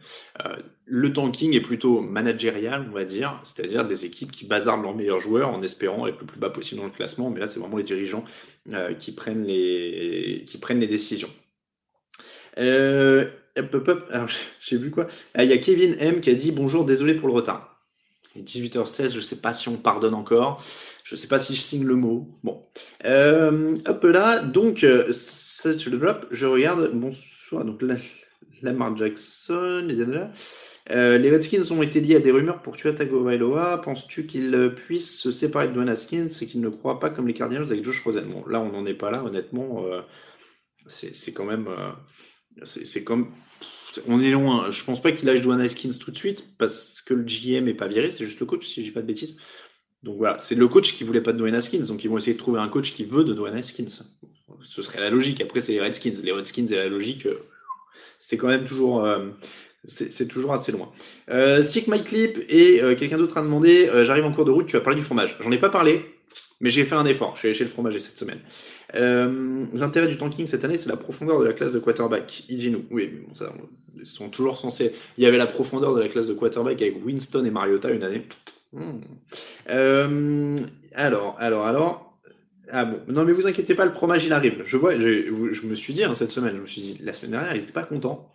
Euh, 0.45 0.57
le 0.85 1.11
tanking 1.11 1.55
est 1.55 1.61
plutôt 1.61 1.99
managérial, 2.01 2.85
on 2.87 2.93
va 2.93 3.05
dire, 3.05 3.39
c'est-à-dire 3.43 3.87
des 3.87 4.05
équipes 4.05 4.31
qui 4.31 4.45
bazardent 4.45 4.83
leurs 4.83 4.95
meilleurs 4.95 5.19
joueurs 5.19 5.49
en 5.49 5.63
espérant 5.63 6.05
être 6.05 6.19
le 6.19 6.27
plus 6.27 6.39
bas 6.39 6.51
possible 6.51 6.79
dans 6.79 6.87
le 6.87 6.93
classement. 6.93 7.31
Mais 7.31 7.39
là, 7.39 7.47
c'est 7.47 7.59
vraiment 7.59 7.77
les 7.77 7.83
dirigeants 7.83 8.23
euh, 8.71 8.93
qui, 8.93 9.13
prennent 9.13 9.43
les, 9.43 10.45
qui 10.45 10.59
prennent 10.59 10.79
les 10.79 10.87
décisions. 10.87 11.31
j'ai 14.61 14.77
vu 14.77 14.91
quoi? 14.91 15.07
Ah, 15.33 15.43
Il 15.43 15.49
y 15.49 15.53
a 15.53 15.57
Kevin 15.57 15.95
M 15.99 16.21
qui 16.21 16.29
a 16.29 16.35
dit 16.35 16.51
bonjour, 16.51 16.85
désolé 16.85 17.15
pour 17.15 17.27
le 17.27 17.33
retard. 17.33 17.70
18h16, 18.37 19.11
je 19.11 19.17
ne 19.17 19.21
sais 19.21 19.37
pas 19.37 19.53
si 19.53 19.67
on 19.69 19.77
pardonne 19.77 20.13
encore. 20.13 20.63
Je 21.03 21.15
ne 21.15 21.19
sais 21.19 21.27
pas 21.27 21.39
si 21.39 21.55
je 21.55 21.61
signe 21.61 21.85
le 21.85 21.95
mot. 21.95 22.39
Bon. 22.43 22.65
Euh, 23.05 23.75
hop 23.85 24.03
là, 24.03 24.39
donc, 24.39 24.83
euh, 24.83 25.11
ça, 25.11 25.77
je 25.77 25.89
développe. 25.89 26.27
Je 26.31 26.45
regarde. 26.45 26.91
Bonsoir. 26.93 27.65
Donc, 27.65 27.83
Lamar 28.61 28.95
Jackson. 28.95 29.87
Euh, 30.89 31.17
les 31.17 31.29
Redskins 31.29 31.63
ont 31.71 31.81
été 31.83 31.99
liés 31.99 32.15
à 32.15 32.19
des 32.19 32.31
rumeurs 32.31 32.61
pour 32.61 32.75
tuer 32.75 32.95
Tagovailoa. 32.95 33.81
Penses-tu 33.81 34.25
qu'ils 34.25 34.73
puissent 34.75 35.19
se 35.19 35.31
séparer 35.31 35.67
de 35.67 35.73
Dwayne 35.73 35.89
Haskins 35.89 36.27
et 36.41 36.45
qu'ils 36.47 36.61
ne 36.61 36.69
croient 36.69 36.99
pas 36.99 37.09
comme 37.09 37.27
les 37.27 37.33
Cardinals 37.33 37.65
avec 37.65 37.83
Josh 37.83 38.01
Rosen? 38.03 38.25
Bon, 38.25 38.45
là, 38.47 38.61
on 38.61 38.71
n'en 38.71 38.85
est 38.85 38.93
pas 38.93 39.11
là, 39.11 39.23
honnêtement. 39.23 39.85
Euh, 39.85 40.01
c'est 40.87 41.33
quand 41.33 41.45
même. 41.45 41.67
c'est 42.63 43.03
comme 43.03 43.31
on 44.07 44.21
est 44.21 44.31
loin. 44.31 44.71
Je 44.71 44.83
pense 44.83 45.01
pas 45.01 45.11
qu'il 45.11 45.27
lâche 45.27 45.41
Dwayne 45.41 45.61
Haskins 45.61 45.97
tout 45.99 46.11
de 46.11 46.17
suite 46.17 46.45
parce 46.57 47.01
que 47.01 47.13
le 47.13 47.23
GM 47.23 47.67
est 47.67 47.73
pas 47.73 47.87
viré, 47.87 48.11
c'est 48.11 48.25
juste 48.25 48.39
le 48.39 48.45
coach, 48.45 48.65
si 48.67 48.81
dis 48.81 48.91
pas 48.91 49.01
de 49.01 49.07
bêtises. 49.07 49.37
Donc 50.03 50.17
voilà, 50.17 50.37
c'est 50.41 50.55
le 50.55 50.67
coach 50.67 50.93
qui 50.93 51.03
voulait 51.03 51.21
pas 51.21 51.31
de 51.31 51.37
Dwayne 51.37 51.53
Haskins, 51.53 51.85
donc 51.85 52.03
ils 52.03 52.09
vont 52.09 52.17
essayer 52.17 52.33
de 52.33 52.39
trouver 52.39 52.59
un 52.59 52.69
coach 52.69 52.93
qui 52.93 53.05
veut 53.05 53.23
de 53.23 53.33
Dwayne 53.33 53.55
Haskins. 53.55 54.03
Ce 54.63 54.81
serait 54.81 54.99
la 54.99 55.09
logique. 55.09 55.41
Après, 55.41 55.61
c'est 55.61 55.73
les 55.73 55.81
Redskins. 55.81 56.21
Les 56.23 56.31
Redskins 56.31 56.67
et 56.67 56.75
la 56.75 56.87
logique, 56.87 57.25
euh, 57.25 57.45
c'est 58.19 58.37
quand 58.37 58.47
même 58.47 58.65
toujours, 58.65 59.05
euh, 59.05 59.29
c'est 59.87 60.27
toujours 60.27 60.53
assez 60.53 60.71
loin. 60.71 60.91
Euh, 61.29 61.61
Sick 61.63 61.87
My 61.87 62.03
Clip 62.03 62.39
et 62.49 62.81
quelqu'un 62.97 63.17
d'autre 63.17 63.37
a 63.37 63.41
demandé, 63.41 63.89
j'arrive 64.03 64.25
en 64.25 64.31
cours 64.31 64.45
de 64.45 64.51
route, 64.51 64.67
tu 64.67 64.75
as 64.75 64.81
parlé 64.81 64.99
du 64.99 65.05
fromage. 65.05 65.37
J'en 65.39 65.51
ai 65.51 65.57
pas 65.57 65.69
parlé, 65.69 66.05
mais 66.59 66.69
j'ai 66.69 66.85
fait 66.85 66.95
un 66.95 67.05
effort. 67.05 67.33
Je 67.35 67.39
suis 67.39 67.47
allé 67.49 67.57
chez 67.57 67.63
le 67.63 67.69
fromager 67.69 67.99
cette 67.99 68.17
semaine. 68.17 68.39
Euh, 68.95 69.65
l'intérêt 69.73 70.07
du 70.07 70.17
tanking 70.17 70.47
cette 70.47 70.65
année, 70.65 70.77
c'est 70.77 70.89
la 70.89 70.97
profondeur 70.97 71.39
de 71.39 71.45
la 71.45 71.53
classe 71.53 71.71
de 71.71 71.79
quarterback. 71.79 72.43
Ijinu. 72.49 72.85
Oui, 72.91 73.09
ils 73.97 74.05
sont 74.05 74.29
toujours 74.29 74.59
censés. 74.59 74.93
Il 75.17 75.23
y 75.23 75.27
avait 75.27 75.37
la 75.37 75.47
profondeur 75.47 75.93
de 75.93 76.01
la 76.01 76.07
classe 76.07 76.27
de 76.27 76.33
quarterback 76.33 76.81
avec 76.81 77.05
Winston 77.05 77.45
et 77.45 77.51
Mariota 77.51 77.89
une 77.91 78.03
année. 78.03 78.23
Hmm. 78.73 79.01
Euh, 79.69 80.57
alors, 80.93 81.35
alors, 81.39 81.65
alors. 81.65 82.07
Ah 82.73 82.85
bon, 82.85 82.99
non 83.09 83.25
mais 83.25 83.33
vous 83.33 83.47
inquiétez 83.47 83.75
pas, 83.75 83.83
le 83.83 83.91
fromage 83.91 84.23
il 84.23 84.31
arrive. 84.31 84.63
Je 84.65 84.77
vois, 84.77 84.97
je, 84.97 85.51
je 85.51 85.65
me 85.65 85.75
suis 85.75 85.93
dit 85.93 86.05
hein, 86.05 86.13
cette 86.13 86.31
semaine, 86.31 86.55
je 86.55 86.61
me 86.61 86.67
suis 86.67 86.81
dit 86.81 86.97
la 87.03 87.11
semaine 87.11 87.31
dernière, 87.31 87.53
ils 87.53 87.59
n'étaient 87.59 87.73
pas 87.73 87.83
contents. 87.83 88.31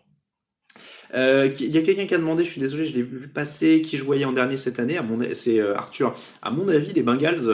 Euh, 1.15 1.49
il 1.59 1.71
y 1.71 1.79
a 1.79 1.83
quelqu'un 1.83 2.07
qui 2.07 2.15
a 2.15 2.19
demandé, 2.19 2.45
je 2.45 2.51
suis 2.51 2.61
désolé, 2.61 2.85
je 2.85 2.95
l'ai 2.95 3.03
vu 3.03 3.29
passer, 3.29 3.81
qui 3.81 3.97
je 3.97 4.05
voyais 4.05 4.27
en 4.27 4.33
dernier 4.33 4.59
cette 4.59 4.79
année. 4.79 5.01
C'est 5.33 5.59
Arthur. 5.61 6.15
À 6.43 6.51
mon 6.51 6.69
avis, 6.69 6.93
les 6.93 7.03
Bengals, 7.03 7.49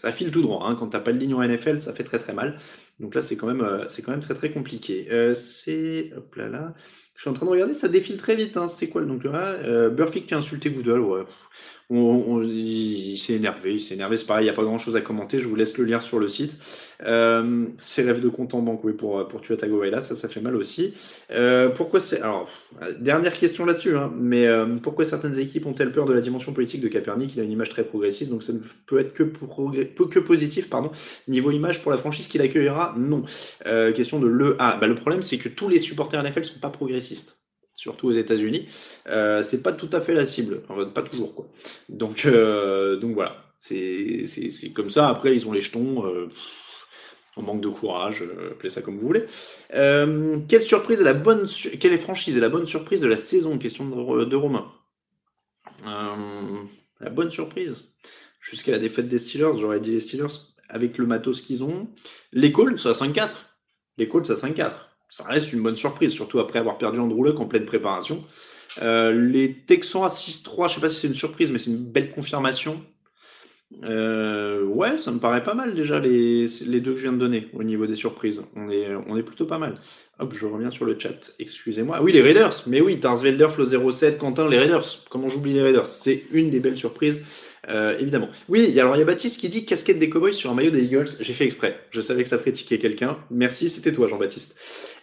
ça 0.00 0.12
file 0.12 0.30
tout 0.30 0.40
droit. 0.40 0.66
Hein. 0.66 0.76
Quand 0.76 0.88
tu 0.88 0.96
n'as 0.96 1.02
pas 1.02 1.12
de 1.12 1.18
ligne 1.18 1.34
en 1.34 1.46
NFL, 1.46 1.78
ça 1.80 1.92
fait 1.92 2.04
très 2.04 2.18
très 2.18 2.32
mal. 2.32 2.58
Donc 3.00 3.14
là, 3.14 3.20
c'est 3.20 3.36
quand, 3.36 3.46
même, 3.46 3.60
euh, 3.60 3.86
c'est 3.88 4.00
quand 4.00 4.12
même 4.12 4.22
très 4.22 4.32
très 4.32 4.50
compliqué. 4.50 5.08
Euh, 5.10 5.34
c'est. 5.34 6.10
Hop 6.16 6.34
là 6.36 6.48
là. 6.48 6.74
Je 7.14 7.20
suis 7.20 7.28
en 7.28 7.34
train 7.34 7.44
de 7.44 7.50
regarder, 7.50 7.74
ça 7.74 7.88
défile 7.88 8.16
très 8.16 8.34
vite. 8.34 8.56
Hein. 8.56 8.66
C'est 8.68 8.88
quoi 8.88 9.02
le 9.02 9.30
là 9.30 9.56
euh, 9.62 9.90
Burfict 9.90 10.26
qui 10.26 10.32
a 10.32 10.38
insulté. 10.38 10.70
Ouais 10.70 11.24
il, 11.90 13.18
s'est 13.18 13.34
énervé, 13.34 13.74
il 13.74 13.80
s'est 13.80 13.94
énervé, 13.94 14.16
c'est 14.16 14.26
pareil, 14.26 14.44
il 14.44 14.46
n'y 14.46 14.50
a 14.50 14.54
pas 14.54 14.62
grand 14.62 14.78
chose 14.78 14.94
à 14.94 15.00
commenter, 15.00 15.40
je 15.40 15.48
vous 15.48 15.56
laisse 15.56 15.76
le 15.76 15.84
lire 15.84 16.02
sur 16.02 16.18
le 16.18 16.28
site. 16.28 16.56
Euh, 17.02 17.66
ses 17.78 18.02
rêves 18.02 18.20
de 18.20 18.28
compte 18.28 18.54
en 18.54 18.60
banque, 18.60 18.84
oui, 18.84 18.92
pour, 18.92 19.26
pour 19.26 19.40
tuer 19.40 19.56
Tagovailoa, 19.56 20.00
ça, 20.00 20.14
ça 20.14 20.28
fait 20.28 20.40
mal 20.40 20.54
aussi. 20.54 20.94
Euh, 21.30 21.68
pourquoi 21.68 22.00
c'est. 22.00 22.20
Alors, 22.20 22.48
dernière 22.98 23.36
question 23.36 23.64
là-dessus, 23.64 23.96
hein, 23.96 24.12
mais 24.16 24.46
euh, 24.46 24.76
pourquoi 24.82 25.04
certaines 25.04 25.38
équipes 25.38 25.66
ont-elles 25.66 25.92
peur 25.92 26.06
de 26.06 26.12
la 26.12 26.20
dimension 26.20 26.52
politique 26.52 26.80
de 26.80 26.88
Capernic 26.88 27.34
Il 27.34 27.40
a 27.40 27.44
une 27.44 27.52
image 27.52 27.70
très 27.70 27.84
progressiste, 27.84 28.30
donc 28.30 28.44
ça 28.44 28.52
ne 28.52 28.60
peut 28.86 28.98
être 28.98 29.12
que, 29.12 29.24
que 29.24 30.18
positif, 30.20 30.70
pardon. 30.70 30.92
Niveau 31.26 31.50
image 31.50 31.82
pour 31.82 31.90
la 31.90 31.98
franchise 31.98 32.28
qu'il 32.28 32.42
accueillera, 32.42 32.94
non. 32.98 33.24
question 33.94 34.20
de 34.20 34.28
le. 34.28 34.56
Ah, 34.58 34.78
bah, 34.80 34.86
le 34.86 34.94
problème, 34.94 35.22
c'est 35.22 35.38
que 35.38 35.48
tous 35.48 35.68
les 35.68 35.80
supporters 35.80 36.22
NFL 36.22 36.40
ne 36.40 36.44
sont 36.44 36.60
pas 36.60 36.70
progressistes 36.70 37.36
surtout 37.80 38.08
aux 38.08 38.12
États-Unis, 38.12 38.68
euh, 39.08 39.42
c'est 39.42 39.62
pas 39.62 39.72
tout 39.72 39.88
à 39.92 40.02
fait 40.02 40.12
la 40.12 40.26
cible, 40.26 40.60
pas 40.94 41.02
toujours 41.02 41.34
quoi. 41.34 41.48
Donc, 41.88 42.26
euh, 42.26 42.96
donc 42.96 43.14
voilà, 43.14 43.42
c'est 43.58 44.26
comme 44.74 44.90
ça. 44.90 45.08
Après, 45.08 45.34
ils 45.34 45.46
ont 45.46 45.52
les 45.52 45.62
jetons. 45.62 46.06
Euh, 46.06 46.28
on 47.36 47.42
manque 47.42 47.62
de 47.62 47.68
courage, 47.68 48.22
appelez 48.50 48.68
ça 48.68 48.82
comme 48.82 48.98
vous 48.98 49.06
voulez. 49.06 49.24
quelle 49.70 50.62
surprise 50.62 51.00
est 51.00 51.04
la 51.04 51.14
bonne, 51.14 51.48
quelle 51.80 51.92
est 51.92 51.98
franchise 51.98 52.36
est 52.36 52.40
la 52.40 52.50
bonne 52.50 52.66
surprise 52.66 53.00
de 53.00 53.06
la 53.06 53.16
saison? 53.16 53.56
Question 53.56 53.88
de, 53.88 54.24
de 54.24 54.36
Romain. 54.36 54.70
la 55.84 57.10
bonne 57.10 57.30
surprise, 57.30 57.84
jusqu'à 58.42 58.72
la 58.72 58.78
défaite 58.78 59.08
des 59.08 59.18
Steelers, 59.18 59.58
j'aurais 59.58 59.80
dit 59.80 59.92
les 59.92 60.00
Steelers 60.00 60.34
avec 60.68 60.98
le 60.98 61.06
matos 61.06 61.40
qu'ils 61.40 61.64
ont. 61.64 61.88
Les 62.32 62.52
Colts 62.52 62.84
à 62.84 62.92
5-4. 62.92 63.30
Les 63.96 64.08
Colts 64.08 64.28
à 64.28 64.34
5-4 64.34 64.89
ça 65.10 65.24
reste 65.24 65.52
une 65.52 65.62
bonne 65.62 65.76
surprise, 65.76 66.12
surtout 66.12 66.38
après 66.38 66.58
avoir 66.58 66.78
perdu 66.78 67.00
Andrew 67.00 67.28
en 67.36 67.46
pleine 67.46 67.66
préparation. 67.66 68.24
Euh, 68.80 69.12
les 69.12 69.54
Texans 69.66 70.04
à 70.04 70.08
6-3, 70.08 70.68
je 70.68 70.74
sais 70.74 70.80
pas 70.80 70.88
si 70.88 71.00
c'est 71.00 71.08
une 71.08 71.14
surprise, 71.14 71.50
mais 71.50 71.58
c'est 71.58 71.70
une 71.70 71.84
belle 71.84 72.12
confirmation. 72.12 72.80
Euh, 73.84 74.64
ouais, 74.64 74.98
ça 74.98 75.12
me 75.12 75.18
paraît 75.18 75.44
pas 75.44 75.54
mal 75.54 75.74
déjà 75.74 76.00
les, 76.00 76.46
les, 76.66 76.80
deux 76.80 76.92
que 76.92 76.96
je 76.96 77.02
viens 77.02 77.12
de 77.12 77.18
donner 77.18 77.48
au 77.52 77.62
niveau 77.62 77.86
des 77.86 77.94
surprises. 77.94 78.42
On 78.56 78.68
est, 78.68 78.88
on 79.06 79.16
est 79.16 79.22
plutôt 79.22 79.46
pas 79.46 79.58
mal. 79.58 79.76
Hop, 80.18 80.34
je 80.34 80.46
reviens 80.46 80.70
sur 80.70 80.84
le 80.84 80.98
chat. 80.98 81.32
Excusez-moi. 81.38 81.96
Ah 81.98 82.02
oui, 82.02 82.12
les 82.12 82.20
Raiders. 82.20 82.62
Mais 82.66 82.80
oui, 82.80 82.98
Tarsvelder, 82.98 83.48
Flo 83.48 83.92
07, 83.92 84.18
Quentin, 84.18 84.48
les 84.48 84.58
Raiders. 84.58 84.84
Comment 85.08 85.28
j'oublie 85.28 85.52
les 85.52 85.62
Raiders? 85.62 85.86
C'est 85.86 86.24
une 86.32 86.50
des 86.50 86.60
belles 86.60 86.76
surprises. 86.76 87.24
Euh, 87.70 87.96
évidemment. 87.98 88.28
Oui, 88.48 88.78
alors 88.80 88.96
il 88.96 88.98
y 88.98 89.02
a 89.02 89.04
Baptiste 89.04 89.38
qui 89.38 89.48
dit 89.48 89.64
casquette 89.64 89.98
des 89.98 90.10
Cowboys 90.10 90.32
sur 90.32 90.50
un 90.50 90.54
maillot 90.54 90.70
des 90.70 90.84
Eagles. 90.84 91.08
J'ai 91.20 91.32
fait 91.32 91.44
exprès. 91.44 91.78
Je 91.90 92.00
savais 92.00 92.22
que 92.22 92.28
ça 92.28 92.38
ferait 92.38 92.52
tiquer 92.52 92.78
quelqu'un. 92.78 93.18
Merci, 93.30 93.68
c'était 93.68 93.92
toi, 93.92 94.08
Jean-Baptiste. 94.08 94.56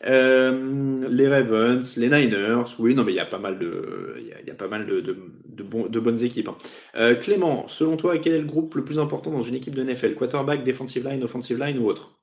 Euh, 0.05 1.07
les 1.09 1.27
Ravens, 1.29 1.95
les 1.97 2.09
Niners. 2.09 2.65
Oui, 2.79 2.93
non, 2.93 3.03
mais 3.03 3.13
il 3.13 3.15
y 3.15 3.21
a 3.21 3.25
pas 3.25 3.39
mal 3.39 3.57
de, 3.57 4.15
il 4.19 4.47
y 4.47 4.51
a, 4.51 4.53
pas 4.53 4.67
mal 4.67 4.85
de, 4.85 5.99
bonnes 5.99 6.21
équipes. 6.21 6.49
Hein. 6.49 6.57
Euh, 6.95 7.15
Clément, 7.15 7.67
selon 7.67 7.95
toi, 7.95 8.17
quel 8.17 8.33
est 8.33 8.39
le 8.39 8.45
groupe 8.45 8.75
le 8.75 8.83
plus 8.83 8.99
important 8.99 9.31
dans 9.31 9.43
une 9.43 9.55
équipe 9.55 9.75
de 9.75 9.83
NFL 9.83 10.15
Quarterback, 10.15 10.63
defensive 10.63 11.07
line, 11.07 11.23
offensive 11.23 11.57
line 11.57 11.79
ou 11.79 11.87
autre? 11.87 12.13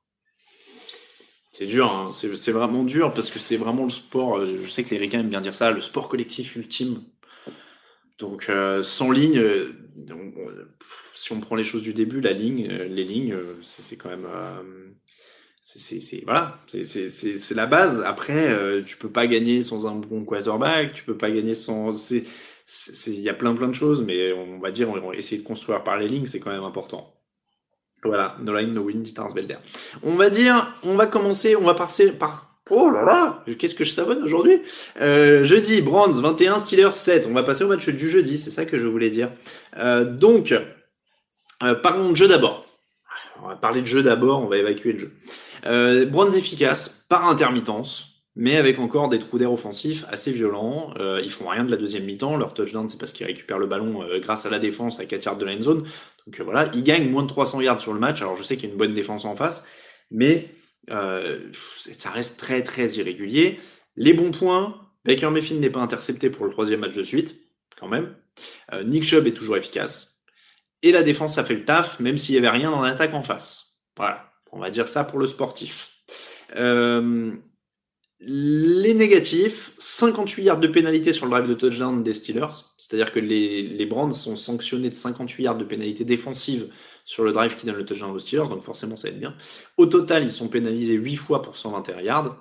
C'est 1.53 1.67
dur, 1.67 1.93
hein. 1.93 2.11
c'est 2.11 2.51
vraiment 2.51 2.83
dur 2.83 3.15
parce 3.15 3.31
que 3.31 3.39
c'est 3.39 3.57
vraiment 3.57 3.85
le 3.85 3.91
sport. 3.91 4.45
Je 4.45 4.69
sais 4.69 4.83
que 4.83 4.91
les 4.91 4.99
Ricains 4.99 5.21
aiment 5.21 5.29
bien 5.29 5.41
dire 5.41 5.55
ça, 5.55 5.71
le 5.71 5.81
sport 5.81 6.09
collectif 6.09 6.57
ultime. 6.57 7.05
Donc, 8.19 8.51
sans 8.83 9.11
ligne, 9.11 9.41
si 11.15 11.33
on 11.33 11.41
prend 11.41 11.57
les 11.57 11.65
choses 11.65 11.83
du 11.83 11.95
début, 11.95 12.21
la 12.21 12.33
ligne, 12.33 12.69
euh, 12.71 12.85
les 12.85 13.05
lignes, 13.05 13.33
euh, 13.33 13.57
c'est 13.63 13.97
quand 13.97 14.09
même. 14.09 14.27
Euh, 14.27 14.63
c'est 15.63 16.23
voilà, 16.25 16.61
c'est 16.67 17.55
la 17.55 17.65
base. 17.65 18.03
Après, 18.05 18.55
tu 18.85 18.99
peux 18.99 19.09
pas 19.09 19.27
gagner 19.27 19.63
sans 19.63 19.87
un 19.87 19.95
bon 19.95 20.23
quarterback, 20.27 20.93
tu 20.93 21.05
peux 21.05 21.17
pas 21.17 21.31
gagner 21.31 21.55
sans. 21.55 21.97
Il 22.11 23.21
y 23.21 23.31
a 23.31 23.35
plein 23.35 23.55
plein 23.55 23.69
de 23.69 23.73
choses, 23.73 24.03
mais 24.03 24.31
on 24.35 24.59
va 24.59 24.71
dire, 24.71 24.91
on 24.91 25.01
va 25.01 25.17
essayer 25.17 25.41
de 25.41 25.47
construire 25.47 25.83
par 25.83 25.97
les 25.97 26.07
lignes, 26.07 26.27
c'est 26.27 26.39
quand 26.39 26.51
même 26.51 26.65
important. 26.65 27.15
Voilà, 28.03 28.37
no 28.43 28.55
line, 28.55 28.75
no 28.75 28.83
win, 28.83 29.03
dit 29.03 29.15
Belder. 29.35 29.57
On 30.03 30.17
va 30.17 30.29
dire, 30.29 30.79
on 30.83 30.97
va 30.97 31.07
commencer, 31.07 31.57
on 31.57 31.65
va 31.65 31.73
passer 31.73 32.13
par 32.13 32.54
Oh 32.71 32.91
là 32.91 33.05
là, 33.05 33.45
qu'est-ce 33.59 33.75
que 33.75 33.85
je 33.85 33.91
savonne 33.91 34.23
aujourd'hui? 34.23 34.63
Euh, 35.01 35.45
Jeudi, 35.45 35.83
Brands 35.83 36.13
21, 36.13 36.59
Steelers 36.59 36.93
7. 36.93 37.27
On 37.29 37.35
va 37.35 37.43
passer 37.43 37.65
au 37.65 37.69
match 37.69 37.89
du 37.89 38.09
jeudi, 38.09 38.39
c'est 38.39 38.51
ça 38.51 38.65
que 38.65 38.79
je 38.79 38.87
voulais 38.87 39.11
dire. 39.11 39.31
Euh, 39.77 40.05
donc, 40.05 40.55
parlons 41.83 42.11
de 42.11 42.17
jeu 42.17 42.27
d'abord. 42.27 42.65
On 43.43 43.49
va 43.49 43.57
parler 43.57 43.83
de 43.83 43.87
jeu 43.87 44.03
d'abord, 44.03 44.43
on 44.43 44.47
va 44.47 44.57
évacuer 44.57 44.93
le 44.93 44.99
jeu. 44.99 45.13
Euh, 45.67 46.07
Browns 46.07 46.35
efficace 46.35 46.89
par 47.09 47.29
intermittence, 47.29 48.15
mais 48.37 48.57
avec 48.57 48.79
encore 48.79 49.09
des 49.09 49.19
trous 49.19 49.39
d'air 49.39 49.53
offensifs 49.53 50.05
assez 50.11 50.33
violents. 50.33 50.93
Euh, 50.99 51.21
ils 51.23 51.31
font 51.31 51.49
rien 51.49 51.65
de 51.65 51.71
la 51.71 51.77
deuxième 51.77 52.05
mi-temps. 52.05 52.37
Leur 52.37 52.55
touchdown, 52.55 52.89
c'est 52.89 52.99
parce 52.99 53.13
qu'ils 53.13 53.27
récupèrent 53.27 53.59
le 53.59 53.67
ballon 53.67 54.03
euh, 54.03 54.19
grâce 54.21 54.45
à 54.47 54.51
la 54.51 54.59
défense 54.59 55.01
à 55.01 55.07
4 55.07 55.25
yards 55.25 55.37
de 55.37 55.45
la 55.45 55.61
zone. 55.61 55.85
Donc 56.27 56.41
euh, 56.41 56.45
voilà, 56.45 56.71
ils 56.75 56.83
gagnent 56.83 57.09
moins 57.09 57.23
de 57.23 57.29
300 57.29 57.61
yards 57.61 57.81
sur 57.81 57.93
le 57.93 58.01
match. 58.01 58.21
Alors 58.23 58.37
je 58.37 58.43
sais 58.43 58.57
qu'il 58.57 58.67
y 58.67 58.69
a 58.69 58.73
une 58.73 58.79
bonne 58.79 58.95
défense 58.95 59.25
en 59.25 59.37
face, 59.37 59.65
mais 60.11 60.49
ça 60.89 62.11
reste 62.11 62.39
très 62.39 62.63
très 62.63 62.89
irrégulier. 62.93 63.61
Les 63.97 64.13
bons 64.13 64.31
points, 64.31 64.81
Baker 65.05 65.31
Mayfield 65.31 65.61
n'est 65.61 65.71
pas 65.71 65.81
intercepté 65.81 66.31
pour 66.31 66.45
le 66.45 66.51
troisième 66.51 66.81
match 66.81 66.95
de 66.95 67.03
suite, 67.03 67.37
quand 67.79 67.89
même. 67.89 68.15
Nick 68.85 69.05
Chubb 69.05 69.27
est 69.27 69.33
toujours 69.33 69.57
efficace. 69.57 70.15
Et 70.85 70.93
la 70.93 71.03
défense, 71.03 71.35
ça 71.35 71.45
fait 71.45 71.55
le 71.55 71.65
taf, 71.65 71.99
même 71.99 72.19
s'il 72.19 72.35
n'y 72.35 72.39
avait 72.39 72.57
rien 72.57 72.71
dans 72.71 72.83
l'attaque 72.83 73.15
en 73.15 73.23
face. 73.23 73.73
Voilà, 73.97 74.31
on 74.53 74.59
va 74.59 74.71
dire 74.71 74.87
ça 74.87 75.03
pour 75.03 75.19
le 75.19 75.27
sportif. 75.27 75.89
Euh, 76.57 77.33
les 78.21 78.93
négatifs, 78.93 79.73
58 79.79 80.45
yards 80.45 80.61
de 80.61 80.69
pénalité 80.69 81.15
sur 81.15 81.25
le 81.25 81.31
drive 81.31 81.49
de 81.49 81.55
touchdown 81.55 82.03
des 82.03 82.13
Steelers. 82.13 82.65
C'est-à-dire 82.77 83.13
que 83.13 83.19
les, 83.19 83.63
les 83.63 83.87
Brands 83.87 84.13
sont 84.13 84.37
sanctionnés 84.37 84.91
de 84.91 84.95
58 84.95 85.45
yards 85.45 85.57
de 85.57 85.65
pénalité 85.65 86.05
défensive 86.05 86.69
sur 87.05 87.25
le 87.25 87.33
drive 87.33 87.57
qui 87.57 87.67
donne 87.67 87.77
le 87.77 87.85
touchdown 87.85 88.11
aux 88.11 88.19
Steelers, 88.19 88.49
donc 88.49 88.63
forcément 88.63 88.97
ça 88.97 89.09
être 89.09 89.19
bien. 89.19 89.35
Au 89.77 89.87
total, 89.87 90.25
ils 90.25 90.31
sont 90.31 90.49
pénalisés 90.49 90.95
8 90.95 91.17
fois 91.17 91.43
pour 91.43 91.57
121 91.57 92.01
yards. 92.01 92.37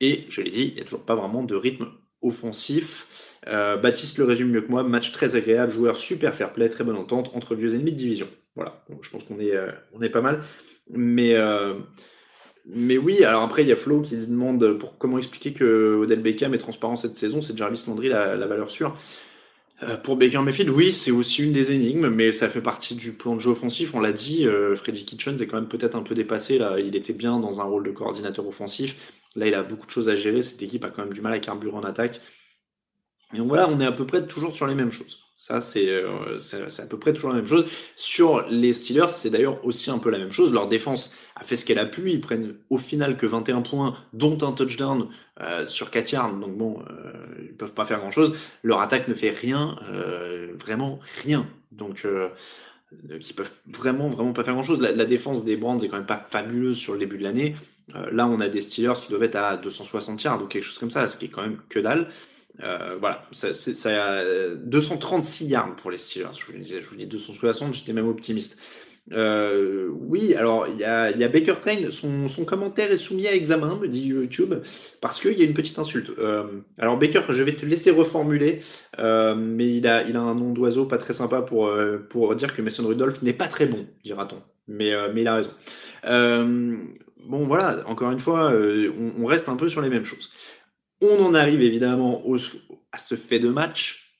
Et 0.00 0.26
je 0.28 0.40
l'ai 0.40 0.50
dit, 0.50 0.68
il 0.68 0.74
n'y 0.74 0.80
a 0.80 0.84
toujours 0.84 1.04
pas 1.04 1.14
vraiment 1.14 1.42
de 1.42 1.54
rythme 1.54 1.88
offensif. 2.22 3.36
Euh, 3.46 3.76
Baptiste 3.76 4.18
le 4.18 4.24
résume 4.24 4.50
mieux 4.50 4.62
que 4.62 4.70
moi. 4.70 4.82
Match 4.82 5.12
très 5.12 5.36
agréable, 5.36 5.72
joueur 5.72 5.96
super 5.96 6.34
fair 6.34 6.52
play, 6.52 6.68
très 6.68 6.84
bonne 6.84 6.96
entente 6.96 7.30
entre 7.34 7.54
vieux 7.54 7.74
ennemis 7.74 7.92
de 7.92 7.96
division. 7.96 8.28
Voilà, 8.56 8.84
je 9.00 9.10
pense 9.10 9.24
qu'on 9.24 9.38
est, 9.38 9.54
euh, 9.54 9.70
est 10.02 10.10
pas 10.10 10.20
mal. 10.20 10.42
Mais 10.90 11.34
euh, 11.34 11.74
mais 12.66 12.98
oui, 12.98 13.24
alors 13.24 13.42
après, 13.42 13.62
il 13.62 13.68
y 13.68 13.72
a 13.72 13.76
Flo 13.76 14.00
qui 14.00 14.16
demande 14.16 14.78
pour 14.78 14.98
comment 14.98 15.18
expliquer 15.18 15.52
que 15.52 15.98
Odell 16.02 16.20
Beckham 16.20 16.54
est 16.54 16.58
transparent 16.58 16.96
cette 16.96 17.16
saison, 17.16 17.42
c'est 17.42 17.56
Jarvis 17.56 17.84
Landry 17.86 18.08
la, 18.08 18.36
valeur 18.46 18.70
sûre. 18.70 18.96
Euh, 19.82 19.96
pour 19.96 20.16
Baker 20.16 20.42
Mayfield, 20.42 20.70
oui, 20.70 20.92
c'est 20.92 21.10
aussi 21.10 21.42
une 21.42 21.52
des 21.52 21.72
énigmes, 21.72 22.08
mais 22.10 22.32
ça 22.32 22.50
fait 22.50 22.60
partie 22.60 22.94
du 22.94 23.12
plan 23.12 23.34
de 23.34 23.40
jeu 23.40 23.50
offensif. 23.50 23.94
On 23.94 24.00
l'a 24.00 24.12
dit, 24.12 24.46
euh, 24.46 24.76
Freddy 24.76 25.04
Kitchens 25.06 25.40
est 25.40 25.46
quand 25.46 25.56
même 25.56 25.68
peut-être 25.68 25.94
un 25.94 26.02
peu 26.02 26.14
dépassé. 26.14 26.58
Là, 26.58 26.78
il 26.78 26.94
était 26.96 27.14
bien 27.14 27.38
dans 27.40 27.60
un 27.60 27.64
rôle 27.64 27.84
de 27.84 27.90
coordinateur 27.90 28.46
offensif. 28.46 28.96
Là, 29.36 29.46
il 29.46 29.54
a 29.54 29.62
beaucoup 29.62 29.86
de 29.86 29.90
choses 29.90 30.08
à 30.10 30.16
gérer. 30.16 30.42
Cette 30.42 30.62
équipe 30.62 30.84
a 30.84 30.90
quand 30.90 31.04
même 31.04 31.14
du 31.14 31.22
mal 31.22 31.32
à 31.32 31.38
carburer 31.38 31.76
en 31.76 31.84
attaque. 31.84 32.20
Et 33.32 33.38
donc 33.38 33.48
voilà, 33.48 33.68
on 33.68 33.80
est 33.80 33.86
à 33.86 33.92
peu 33.92 34.06
près 34.06 34.26
toujours 34.26 34.54
sur 34.54 34.66
les 34.66 34.74
mêmes 34.74 34.90
choses. 34.90 35.18
Ça, 35.40 35.60
euh, 35.76 36.38
c'est 36.38 36.82
à 36.82 36.86
peu 36.86 36.98
près 36.98 37.14
toujours 37.14 37.30
la 37.30 37.36
même 37.36 37.46
chose. 37.46 37.64
Sur 37.96 38.46
les 38.50 38.74
Steelers, 38.74 39.08
c'est 39.08 39.30
d'ailleurs 39.30 39.64
aussi 39.64 39.90
un 39.90 39.98
peu 39.98 40.10
la 40.10 40.18
même 40.18 40.32
chose. 40.32 40.52
Leur 40.52 40.68
défense 40.68 41.10
a 41.34 41.44
fait 41.44 41.56
ce 41.56 41.64
qu'elle 41.64 41.78
a 41.78 41.86
pu. 41.86 42.10
Ils 42.10 42.20
prennent 42.20 42.56
au 42.68 42.76
final 42.76 43.16
que 43.16 43.24
21 43.24 43.62
points, 43.62 43.96
dont 44.12 44.36
un 44.42 44.52
touchdown 44.52 45.08
euh, 45.40 45.64
sur 45.64 45.90
4 45.90 46.12
yards. 46.12 46.34
Donc 46.34 46.58
bon, 46.58 46.82
euh, 46.90 47.12
ils 47.42 47.54
peuvent 47.54 47.72
pas 47.72 47.86
faire 47.86 48.00
grand-chose. 48.00 48.36
Leur 48.62 48.82
attaque 48.82 49.08
ne 49.08 49.14
fait 49.14 49.30
rien, 49.30 49.78
vraiment 50.58 51.00
rien. 51.24 51.46
Donc 51.72 52.06
ils 53.08 53.34
peuvent 53.34 53.52
vraiment, 53.66 54.10
vraiment 54.10 54.34
pas 54.34 54.44
faire 54.44 54.52
grand-chose. 54.52 54.78
La, 54.78 54.92
la, 54.92 55.06
défense 55.06 55.42
des 55.42 55.56
Brands 55.56 55.78
est 55.78 55.88
quand 55.88 55.96
même 55.96 56.04
pas 56.04 56.26
fabuleuse 56.28 56.76
sur 56.76 56.92
le 56.92 56.98
début 56.98 57.16
de 57.16 57.22
l'année. 57.22 57.56
là, 58.12 58.26
on 58.26 58.40
a 58.40 58.50
des 58.50 58.60
Steelers 58.60 59.00
qui 59.02 59.08
doivent 59.08 59.22
être 59.22 59.36
à 59.36 59.56
260 59.56 60.22
yards 60.22 60.42
ou 60.42 60.48
quelque 60.48 60.64
chose 60.64 60.78
comme 60.78 60.90
ça, 60.90 61.08
ce 61.08 61.16
qui 61.16 61.24
est 61.24 61.28
quand 61.28 61.40
même 61.40 61.60
que 61.70 61.78
dalle. 61.78 62.10
Euh, 62.62 62.96
voilà, 62.98 63.24
ça, 63.32 63.52
ça, 63.52 64.18
a 64.18 64.54
236 64.54 65.46
yards 65.46 65.76
pour 65.76 65.90
les 65.90 65.98
Steelers. 65.98 66.34
Je 66.34 66.44
vous, 66.46 66.58
disais, 66.58 66.80
je 66.80 66.88
vous 66.88 66.96
dis 66.96 67.06
260, 67.06 67.74
j'étais 67.74 67.92
même 67.92 68.08
optimiste. 68.08 68.56
Euh, 69.12 69.88
oui, 69.92 70.34
alors 70.34 70.68
il 70.68 70.78
y 70.78 70.84
a, 70.84 71.28
Baker 71.28 71.54
Train, 71.60 71.90
son, 71.90 72.28
son, 72.28 72.44
commentaire 72.44 72.92
est 72.92 72.96
soumis 72.96 73.26
à 73.26 73.34
examen, 73.34 73.76
me 73.76 73.88
dit 73.88 74.02
YouTube, 74.02 74.54
parce 75.00 75.20
qu'il 75.20 75.36
y 75.36 75.42
a 75.42 75.44
une 75.44 75.54
petite 75.54 75.78
insulte. 75.78 76.10
Euh, 76.18 76.44
alors 76.78 76.96
Baker, 76.96 77.22
je 77.30 77.42
vais 77.42 77.56
te 77.56 77.66
laisser 77.66 77.90
reformuler, 77.90 78.60
euh, 78.98 79.34
mais 79.34 79.76
il 79.76 79.86
a, 79.88 80.04
il 80.04 80.16
a 80.16 80.20
un 80.20 80.34
nom 80.34 80.52
d'oiseau 80.52 80.86
pas 80.86 80.98
très 80.98 81.12
sympa 81.12 81.42
pour, 81.42 81.66
euh, 81.66 81.98
pour 82.08 82.34
dire 82.36 82.54
que 82.54 82.62
Mason 82.62 82.86
Rudolph 82.86 83.20
n'est 83.22 83.32
pas 83.32 83.48
très 83.48 83.66
bon, 83.66 83.86
dira-t-on. 84.04 84.42
Mais, 84.68 84.92
euh, 84.92 85.08
mais 85.12 85.22
il 85.22 85.28
a 85.28 85.34
raison. 85.34 85.50
bon 86.04 87.46
voilà, 87.46 87.82
encore 87.86 88.12
une 88.12 88.20
fois, 88.20 88.52
on, 88.52 89.22
on, 89.22 89.26
reste 89.26 89.48
un 89.48 89.56
peu 89.56 89.68
sur 89.68 89.80
les 89.80 89.88
mêmes 89.88 90.04
choses. 90.04 90.30
On 91.00 91.24
en 91.24 91.34
arrive 91.34 91.62
évidemment 91.62 92.22
à 92.92 92.98
ce 92.98 93.14
fait 93.14 93.38
de 93.38 93.48
match. 93.48 94.10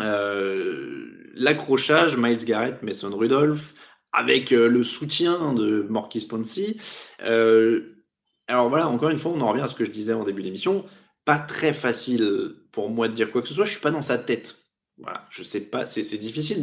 Euh, 0.00 1.30
l'accrochage, 1.34 2.16
Miles 2.16 2.44
Garrett, 2.44 2.82
Mason 2.82 3.16
Rudolph, 3.16 3.74
avec 4.12 4.52
euh, 4.52 4.68
le 4.68 4.82
soutien 4.82 5.52
de 5.54 5.86
Morky 5.88 6.24
Ponsi. 6.26 6.78
Euh, 7.22 8.04
alors 8.46 8.68
voilà, 8.68 8.88
encore 8.88 9.10
une 9.10 9.18
fois, 9.18 9.32
on 9.32 9.40
en 9.40 9.48
revient 9.48 9.62
à 9.62 9.68
ce 9.68 9.74
que 9.74 9.84
je 9.84 9.90
disais 9.90 10.12
en 10.12 10.24
début 10.24 10.42
d'émission. 10.42 10.84
Pas 11.24 11.38
très 11.38 11.74
facile 11.74 12.54
pour 12.70 12.90
moi 12.90 13.08
de 13.08 13.14
dire 13.14 13.32
quoi 13.32 13.42
que 13.42 13.48
ce 13.48 13.54
soit. 13.54 13.64
Je 13.64 13.72
suis 13.72 13.80
pas 13.80 13.90
dans 13.90 14.02
sa 14.02 14.18
tête. 14.18 14.56
Voilà, 14.98 15.26
je 15.30 15.42
sais 15.42 15.60
pas, 15.60 15.84
c'est 15.84 16.16
difficile 16.16 16.60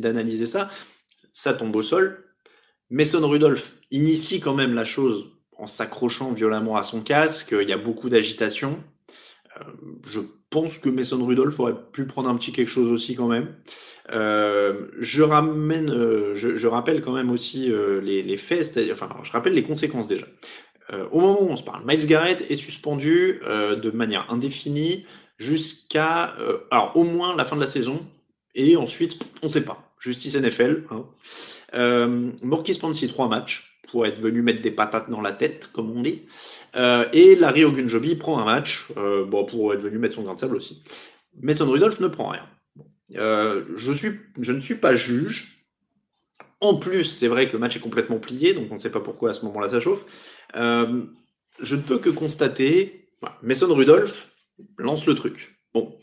d'analyser 0.00 0.46
ça. 0.46 0.70
Ça 1.32 1.52
tombe 1.52 1.74
au 1.74 1.82
sol. 1.82 2.24
Mason 2.90 3.26
Rudolph 3.28 3.72
initie 3.90 4.40
quand 4.40 4.54
même 4.54 4.74
la 4.74 4.84
chose 4.84 5.33
en 5.58 5.66
s'accrochant 5.66 6.32
violemment 6.32 6.76
à 6.76 6.82
son 6.82 7.00
casque. 7.00 7.54
Il 7.58 7.68
y 7.68 7.72
a 7.72 7.78
beaucoup 7.78 8.08
d'agitation. 8.08 8.82
Euh, 9.56 9.64
je 10.06 10.20
pense 10.50 10.78
que 10.78 10.88
Mason 10.88 11.24
Rudolph 11.24 11.58
aurait 11.60 11.76
pu 11.92 12.06
prendre 12.06 12.28
un 12.28 12.36
petit 12.36 12.52
quelque 12.52 12.70
chose 12.70 12.90
aussi 12.90 13.14
quand 13.14 13.28
même. 13.28 13.54
Euh, 14.10 14.88
je 14.98 15.22
ramène, 15.22 15.90
euh, 15.90 16.34
je, 16.34 16.66
rappelle 16.66 17.00
quand 17.00 17.12
même 17.12 17.30
aussi 17.30 17.70
les, 18.02 18.36
faits, 18.36 18.66
c'est-à-dire, 18.66 18.94
enfin, 18.94 19.08
je 19.22 19.32
rappelle 19.32 19.54
les 19.54 19.62
conséquences 19.62 20.08
déjà. 20.08 20.26
au 21.12 21.20
moment 21.20 21.42
où 21.42 21.48
on 21.48 21.56
se 21.56 21.62
parle, 21.62 21.82
Miles 21.86 22.06
Garrett 22.06 22.44
est 22.50 22.56
suspendu 22.56 23.40
de 23.46 23.90
manière 23.90 24.30
indéfinie 24.30 25.06
jusqu'à, 25.38 26.34
alors 26.70 26.92
au 26.94 27.04
moins 27.04 27.34
la 27.34 27.44
fin 27.44 27.56
de 27.56 27.60
la 27.60 27.66
saison, 27.66 28.06
et 28.54 28.76
ensuite 28.76 29.18
on 29.42 29.46
ne 29.46 29.52
sait 29.52 29.64
pas. 29.64 29.94
Justice 29.98 30.36
NFL. 30.36 30.84
Hein. 30.90 31.06
Morkis 32.42 32.78
3 32.78 33.28
matchs 33.28 33.73
pour 33.94 34.06
être 34.06 34.20
venu 34.20 34.42
mettre 34.42 34.60
des 34.60 34.72
patates 34.72 35.08
dans 35.08 35.20
la 35.20 35.30
tête, 35.30 35.68
comme 35.72 35.96
on 35.96 36.02
dit. 36.02 36.22
Euh, 36.74 37.06
et 37.12 37.36
Larry 37.36 37.62
Ogunjobi 37.62 38.16
prend 38.16 38.40
un 38.40 38.44
match 38.44 38.88
euh, 38.96 39.24
bon, 39.24 39.44
pour 39.44 39.72
être 39.72 39.82
venu 39.82 39.98
mettre 39.98 40.16
son 40.16 40.24
grain 40.24 40.34
de 40.34 40.40
sable 40.40 40.56
aussi. 40.56 40.82
Mason 41.40 41.70
Rudolph 41.70 42.00
ne 42.00 42.08
prend 42.08 42.30
rien. 42.30 42.44
Euh, 43.14 43.62
je, 43.76 43.92
suis, 43.92 44.18
je 44.40 44.50
ne 44.50 44.58
suis 44.58 44.74
pas 44.74 44.96
juge. 44.96 45.64
En 46.60 46.74
plus, 46.74 47.04
c'est 47.04 47.28
vrai 47.28 47.46
que 47.46 47.52
le 47.52 47.60
match 47.60 47.76
est 47.76 47.80
complètement 47.80 48.18
plié, 48.18 48.52
donc 48.52 48.66
on 48.72 48.74
ne 48.74 48.80
sait 48.80 48.90
pas 48.90 48.98
pourquoi 48.98 49.30
à 49.30 49.32
ce 49.32 49.44
moment-là 49.44 49.68
ça 49.68 49.78
chauffe. 49.78 50.04
je 50.52 51.76
ne 51.76 51.80
peux 51.80 51.98
que 51.98 52.10
constater, 52.10 53.10
Mason 53.42 53.72
Rudolph 53.72 54.28
lance 54.76 55.06
le 55.06 55.14
truc. 55.14 55.56
Bon, 55.72 55.96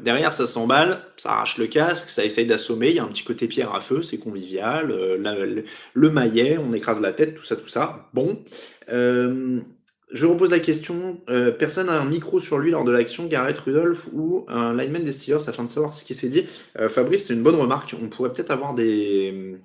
derrière, 0.00 0.32
ça 0.32 0.46
s'emballe, 0.46 1.02
ça 1.16 1.32
arrache 1.32 1.58
le 1.58 1.66
casque, 1.66 2.08
ça 2.08 2.24
essaye 2.24 2.46
d'assommer. 2.46 2.90
Il 2.90 2.96
y 2.96 2.98
a 2.98 3.04
un 3.04 3.08
petit 3.08 3.24
côté 3.24 3.48
pierre 3.48 3.74
à 3.74 3.80
feu, 3.80 4.02
c'est 4.02 4.18
convivial. 4.18 4.90
Euh, 4.90 5.62
le, 5.94 6.10
maillet, 6.10 6.58
on 6.58 6.72
écrase 6.72 7.00
la 7.00 7.12
tête, 7.12 7.34
tout 7.34 7.44
ça, 7.44 7.56
tout 7.56 7.68
ça. 7.68 8.08
Bon. 8.12 8.42
Euh, 8.92 9.60
je 10.12 10.26
repose 10.26 10.50
la 10.50 10.58
question. 10.58 11.20
personne 11.58 11.86
n'a 11.86 12.00
un 12.00 12.04
micro 12.04 12.40
sur 12.40 12.58
lui 12.58 12.72
lors 12.72 12.84
de 12.84 12.90
l'action, 12.90 13.26
Garrett 13.26 13.56
Rudolph 13.58 14.08
ou 14.12 14.44
un 14.48 14.74
lineman 14.74 15.04
des 15.04 15.12
Steelers 15.12 15.48
afin 15.48 15.62
de 15.62 15.68
savoir 15.68 15.94
ce 15.94 16.02
qui 16.02 16.14
s'est 16.14 16.28
dit? 16.28 16.46
Fabrice, 16.88 17.26
c'est 17.26 17.34
une 17.34 17.44
bonne 17.44 17.54
remarque. 17.54 17.94
On 18.02 18.08
pourrait 18.08 18.32
peut-être 18.32 18.50
avoir 18.50 18.74
des. 18.74 19.60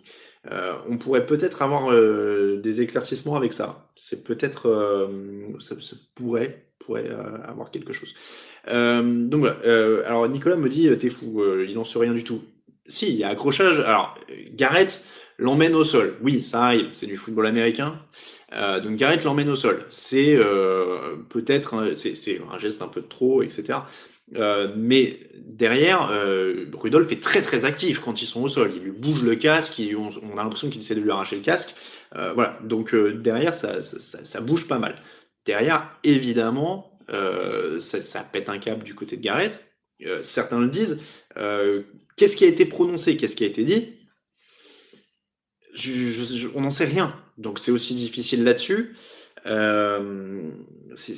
On 0.89 0.97
pourrait 0.97 1.25
peut-être 1.25 1.61
avoir 1.61 1.91
des 1.91 2.81
éclaircissements 2.81 3.35
avec 3.35 3.53
ça. 3.53 3.89
C'est 3.95 4.23
peut-être. 4.23 5.09
ça, 5.59 5.75
ça, 5.79 5.95
pourrait, 6.15 6.65
pourrait 6.79 7.09
avoir 7.47 7.71
quelque 7.71 7.93
chose. 7.93 8.13
Euh, 8.67 9.01
donc 9.03 9.41
voilà. 9.41 9.57
Euh, 9.65 10.03
alors 10.05 10.27
Nicolas 10.27 10.55
me 10.55 10.69
dit, 10.69 10.89
t'es 10.97 11.09
fou, 11.09 11.41
euh, 11.41 11.65
il 11.67 11.75
n'en 11.75 11.83
sait 11.83 11.99
rien 11.99 12.13
du 12.13 12.23
tout. 12.23 12.41
Si, 12.87 13.09
il 13.09 13.15
y 13.15 13.23
a 13.23 13.29
accrochage. 13.29 13.79
Alors 13.79 14.17
Garrett 14.53 15.01
l'emmène 15.37 15.75
au 15.75 15.83
sol. 15.83 16.15
Oui, 16.21 16.43
ça 16.43 16.63
arrive, 16.63 16.87
c'est 16.91 17.07
du 17.07 17.17
football 17.17 17.47
américain. 17.47 17.99
donc 18.51 18.95
Garrett 18.95 19.23
l'emmène 19.23 19.49
au 19.49 19.55
sol. 19.55 19.85
C'est 19.89 20.37
peut-être 21.29 21.93
c'est 21.95 22.41
un 22.51 22.57
geste 22.57 22.81
un 22.81 22.87
peu 22.87 23.01
de 23.01 23.07
trop, 23.07 23.41
etc. 23.41 23.79
mais 24.31 25.19
derrière, 25.35 26.09
Rudolph 26.73 27.11
est 27.11 27.21
très 27.21 27.41
très 27.41 27.65
actif 27.65 27.99
quand 27.99 28.21
ils 28.21 28.25
sont 28.25 28.41
au 28.41 28.47
sol. 28.47 28.73
Il 28.75 28.81
lui 28.81 28.91
bouge 28.91 29.23
le 29.23 29.35
casque, 29.35 29.81
on, 29.95 30.37
a 30.37 30.43
l'impression 30.43 30.69
qu'il 30.69 30.81
essaie 30.81 30.95
de 30.95 31.01
lui 31.01 31.11
arracher 31.11 31.35
le 31.35 31.41
casque. 31.41 31.75
voilà, 32.11 32.59
donc 32.63 32.95
derrière, 32.95 33.55
ça, 33.55 33.81
ça, 33.81 34.41
bouge 34.41 34.67
pas 34.67 34.79
mal. 34.79 34.95
Derrière, 35.45 35.97
évidemment, 36.03 36.95
euh, 37.09 37.79
ça, 37.79 38.23
pète 38.23 38.49
un 38.49 38.57
câble 38.57 38.83
du 38.83 38.95
côté 38.95 39.17
de 39.17 39.21
Garrett. 39.21 39.63
Euh, 40.05 40.21
certains 40.21 40.59
le 40.59 40.69
disent. 40.69 40.99
Euh, 41.37 41.83
qu'est-ce 42.17 42.35
qui 42.35 42.45
a 42.45 42.47
été 42.47 42.65
prononcé? 42.65 43.17
Qu'est-ce 43.17 43.35
qui 43.35 43.43
a 43.43 43.47
été 43.47 43.63
dit? 43.63 43.93
On 46.55 46.61
n'en 46.61 46.71
sait 46.71 46.85
rien. 46.85 47.15
Donc 47.37 47.59
c'est 47.59 47.71
aussi 47.71 47.95
difficile 47.95 48.43
là-dessus. 48.43 48.95
C'est 50.95 51.11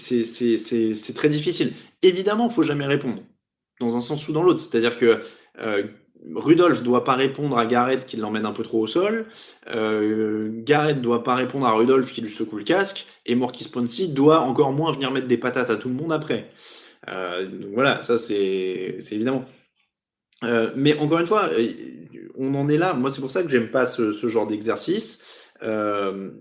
très 1.15 1.30
difficile. 1.30 1.73
Évidemment, 2.01 2.47
il 2.47 2.53
faut 2.53 2.63
jamais 2.63 2.86
répondre, 2.86 3.21
dans 3.80 3.95
un 3.95 4.01
sens 4.01 4.27
ou 4.27 4.34
dans 4.34 4.43
l'autre. 4.43 4.60
C'est-à-dire 4.62 4.97
que 4.97 5.21
Rudolph 6.36 6.84
doit 6.84 7.03
pas 7.03 7.15
répondre 7.15 7.58
à 7.58 7.65
Garrett 7.65 8.06
qui 8.06 8.17
l'emmène 8.17 8.45
un 8.45 8.51
peu 8.51 8.63
trop 8.63 8.82
au 8.82 8.88
sol. 8.88 9.25
Euh, 9.69 10.49
Garrett 10.63 11.01
doit 11.01 11.23
pas 11.23 11.36
répondre 11.36 11.65
à 11.65 11.73
Rudolph 11.73 12.12
qui 12.12 12.21
lui 12.21 12.30
secoue 12.30 12.58
le 12.58 12.63
casque. 12.63 13.06
Et 13.25 13.36
Morkis 13.36 13.69
Ponsi 13.69 14.10
doit 14.10 14.41
encore 14.41 14.71
moins 14.71 14.91
venir 14.91 15.12
mettre 15.12 15.27
des 15.27 15.38
patates 15.38 15.69
à 15.69 15.75
tout 15.75 15.89
le 15.89 15.95
monde 15.95 16.12
après. 16.12 16.49
Euh, 17.10 17.47
voilà, 17.73 18.01
ça 18.03 18.17
c'est 18.17 18.97
évidemment. 19.12 19.45
Euh, 20.43 20.71
mais 20.75 20.97
encore 20.97 21.19
une 21.19 21.27
fois, 21.27 21.49
euh, 21.51 21.71
on 22.38 22.53
en 22.56 22.69
est 22.69 22.77
là. 22.77 22.93
Moi, 22.93 23.10
c'est 23.10 23.21
pour 23.21 23.32
ça 23.32 23.43
que 23.43 23.49
j'aime 23.49 23.71
pas 23.71 23.86
ce, 23.86 24.27
genre 24.27 24.47
d'exercice. 24.47 25.19
Euh, 25.63 26.32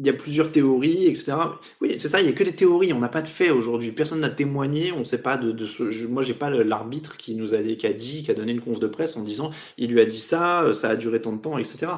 il 0.00 0.06
y 0.06 0.10
a 0.10 0.12
plusieurs 0.14 0.50
théories, 0.50 1.06
etc. 1.06 1.32
Oui, 1.80 1.98
c'est 1.98 2.08
ça, 2.08 2.20
il 2.20 2.24
n'y 2.24 2.30
a 2.30 2.32
que 2.32 2.44
des 2.44 2.54
théories, 2.54 2.92
on 2.92 2.98
n'a 2.98 3.08
pas 3.08 3.22
de 3.22 3.28
faits 3.28 3.50
aujourd'hui. 3.52 3.92
Personne 3.92 4.20
n'a 4.20 4.30
témoigné, 4.30 4.92
on 4.92 5.00
ne 5.00 5.04
sait 5.04 5.22
pas 5.22 5.36
de, 5.36 5.52
de 5.52 5.66
ce. 5.66 5.90
Je, 5.90 6.06
moi, 6.06 6.22
j'ai 6.22 6.34
pas 6.34 6.50
l'arbitre 6.50 7.16
qui 7.16 7.34
nous 7.34 7.54
a, 7.54 7.58
dit, 7.58 8.22
qui 8.22 8.30
a 8.30 8.34
donné 8.34 8.52
une 8.52 8.60
conf 8.60 8.80
de 8.80 8.86
presse 8.86 9.16
en 9.16 9.22
disant 9.22 9.50
il 9.78 9.92
lui 9.92 10.00
a 10.00 10.06
dit 10.06 10.20
ça, 10.20 10.72
ça 10.74 10.88
a 10.90 10.96
duré 10.96 11.20
tant 11.22 11.32
de 11.32 11.40
temps, 11.40 11.58
etc. 11.58 11.92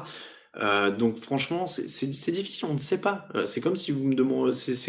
Euh, 0.57 0.91
donc 0.91 1.17
franchement, 1.17 1.65
c'est 1.65 2.31
difficile, 2.31 2.65
on 2.69 2.73
ne 2.73 2.79
sait 2.79 2.99
pas. 2.99 3.27
Euh, 3.35 3.45
c'est 3.45 3.61
comme 3.61 3.75
si 3.75 3.93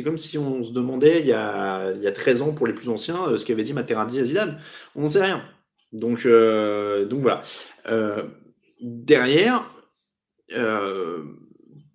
comme 0.04 0.18
si 0.18 0.36
on 0.36 0.62
se 0.64 0.72
demandait 0.72 1.20
il 1.20 1.26
y 1.26 1.32
a, 1.32 1.92
il 1.92 2.02
y 2.02 2.06
a 2.06 2.12
13 2.12 2.42
ans 2.42 2.52
pour 2.52 2.66
les 2.66 2.74
plus 2.74 2.88
anciens 2.90 3.28
euh, 3.28 3.38
ce 3.38 3.46
qu'avait 3.46 3.64
dit 3.64 3.72
Materazzi 3.72 4.20
à 4.20 4.24
Zidane. 4.24 4.60
On 4.94 5.02
n'en 5.02 5.08
sait 5.08 5.22
rien. 5.22 5.42
Donc, 5.94 6.26
euh, 6.26 7.06
donc 7.06 7.22
voilà. 7.22 7.42
Euh, 7.86 8.24
derrière, 8.80 9.70
euh, 10.52 11.24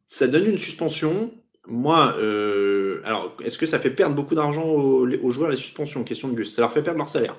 ça 0.09 0.27
donne 0.27 0.47
une 0.47 0.57
suspension. 0.57 1.31
Moi, 1.67 2.15
euh, 2.17 2.99
alors, 3.05 3.37
est-ce 3.43 3.57
que 3.57 3.67
ça 3.67 3.79
fait 3.79 3.91
perdre 3.91 4.15
beaucoup 4.15 4.35
d'argent 4.35 4.65
aux, 4.65 5.31
joueurs 5.31 5.49
la 5.49 5.55
suspension 5.55 6.03
Question 6.03 6.27
de 6.27 6.33
Gus. 6.33 6.53
Ça 6.53 6.61
leur 6.61 6.73
fait 6.73 6.81
perdre 6.81 6.97
leur 6.97 7.07
salaire. 7.07 7.37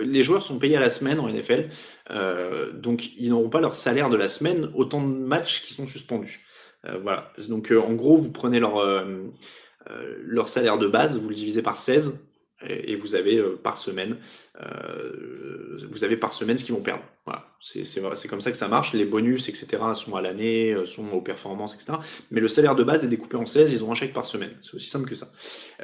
Les 0.00 0.22
joueurs 0.22 0.42
sont 0.42 0.58
payés 0.58 0.76
à 0.76 0.80
la 0.80 0.90
semaine 0.90 1.20
en 1.20 1.28
NFL, 1.28 1.68
euh, 2.10 2.72
donc 2.72 3.16
ils 3.16 3.30
n'auront 3.30 3.48
pas 3.48 3.60
leur 3.60 3.76
salaire 3.76 4.10
de 4.10 4.16
la 4.16 4.26
semaine 4.26 4.68
autant 4.74 5.00
de 5.00 5.06
matchs 5.06 5.62
qui 5.62 5.72
sont 5.74 5.86
suspendus. 5.86 6.44
Euh, 6.86 6.98
voilà. 7.00 7.32
Donc 7.48 7.70
en 7.72 7.94
gros, 7.94 8.16
vous 8.16 8.32
prenez 8.32 8.58
leur, 8.58 9.28
salaire 10.48 10.76
de 10.76 10.88
base, 10.88 11.18
vous 11.18 11.28
le 11.28 11.36
divisez 11.36 11.62
par 11.62 11.78
16, 11.78 12.18
et, 12.68 12.96
vous 12.96 13.14
avez 13.14 13.40
par 13.62 13.78
semaine, 13.78 14.18
vous 15.90 16.02
avez 16.04 16.16
par 16.16 16.32
semaine 16.32 16.56
ce 16.56 16.64
qu'ils 16.64 16.74
vont 16.74 16.82
perdre. 16.82 17.04
Voilà, 17.26 17.46
c'est 17.58 18.28
comme 18.28 18.42
ça 18.42 18.50
que 18.50 18.56
ça 18.58 18.68
marche. 18.68 18.92
Les 18.92 19.06
bonus, 19.06 19.48
etc., 19.48 19.66
sont 19.94 20.14
à 20.14 20.20
l'année, 20.20 20.72
euh, 20.72 20.84
sont 20.84 21.10
aux 21.12 21.22
performances, 21.22 21.74
etc. 21.74 21.98
Mais 22.30 22.42
le 22.42 22.48
salaire 22.48 22.74
de 22.74 22.84
base 22.84 23.02
est 23.02 23.08
découpé 23.08 23.38
en 23.38 23.46
16, 23.46 23.72
ils 23.72 23.82
ont 23.82 23.90
un 23.90 23.94
chèque 23.94 24.12
par 24.12 24.26
semaine. 24.26 24.50
C'est 24.62 24.74
aussi 24.74 24.90
simple 24.90 25.08
que 25.08 25.14
ça. 25.14 25.28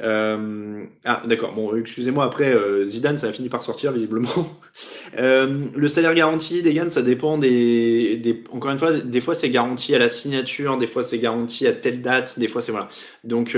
Euh, 0.03 0.83
ah, 1.03 1.23
d'accord. 1.25 1.53
Bon, 1.53 1.75
excusez-moi, 1.75 2.25
après, 2.25 2.53
euh, 2.53 2.85
Zidane, 2.85 3.17
ça 3.17 3.27
a 3.27 3.33
fini 3.33 3.49
par 3.49 3.63
sortir, 3.63 3.91
visiblement. 3.91 4.29
le 5.17 5.87
salaire 5.87 6.13
garanti 6.13 6.61
des 6.61 6.79
ça 6.91 7.01
dépend 7.01 7.39
des, 7.39 8.43
Encore 8.51 8.71
une 8.71 8.79
fois, 8.79 8.91
des 8.91 9.21
fois, 9.21 9.33
c'est 9.33 9.49
garanti 9.49 9.95
à 9.95 9.99
la 9.99 10.09
signature, 10.09 10.77
des 10.77 10.87
fois, 10.87 11.01
c'est 11.01 11.19
garanti 11.19 11.65
à 11.65 11.73
telle 11.73 12.03
date, 12.03 12.37
des 12.37 12.47
fois, 12.47 12.61
c'est 12.61 12.71
voilà. 12.71 12.89
Donc, 13.23 13.57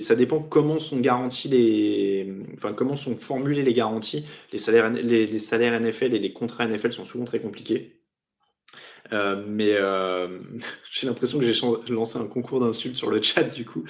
ça 0.00 0.14
dépend 0.14 0.40
comment 0.40 0.78
sont 0.78 0.98
garantis 0.98 1.48
les. 1.48 2.32
Enfin, 2.54 2.72
comment 2.72 2.96
sont 2.96 3.16
formulées 3.16 3.62
les 3.62 3.74
garanties. 3.74 4.24
Les 4.54 4.58
salaires, 4.58 4.90
les, 4.90 5.26
les 5.26 5.38
salaires 5.38 5.78
NFL 5.78 6.14
et 6.14 6.18
les 6.18 6.32
contrats 6.32 6.66
NFL 6.66 6.92
sont 6.92 7.04
souvent 7.04 7.17
très 7.24 7.40
compliqué. 7.40 7.98
Euh, 9.12 9.42
mais 9.46 9.74
euh, 9.74 10.28
j'ai 10.92 11.06
l'impression 11.06 11.38
que 11.38 11.44
j'ai 11.44 11.94
lancé 11.94 12.18
un 12.18 12.26
concours 12.26 12.60
d'insultes 12.60 12.96
sur 12.96 13.10
le 13.10 13.22
chat 13.22 13.44
du 13.44 13.64
coup. 13.64 13.84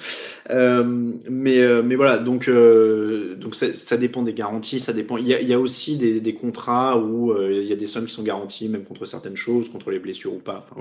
Euh, 0.49 0.83
mais, 1.29 1.83
mais 1.83 1.95
voilà, 1.95 2.17
donc, 2.17 2.49
donc 2.49 3.55
ça, 3.55 3.97
dépend 3.97 4.21
des 4.23 4.33
garanties, 4.33 4.79
ça 4.79 4.93
dépend. 4.93 5.17
Il 5.17 5.27
y 5.27 5.53
a, 5.53 5.59
aussi 5.59 5.97
des, 5.97 6.33
contrats 6.33 6.97
où 6.97 7.35
il 7.41 7.65
y 7.65 7.73
a 7.73 7.75
des 7.75 7.85
sommes 7.85 8.05
qui 8.05 8.13
sont 8.13 8.23
garanties, 8.23 8.69
même 8.69 8.83
contre 8.83 9.05
certaines 9.05 9.35
choses, 9.35 9.69
contre 9.69 9.91
les 9.91 9.99
blessures 9.99 10.33
ou 10.33 10.39
pas. 10.39 10.65
Enfin, 10.65 10.75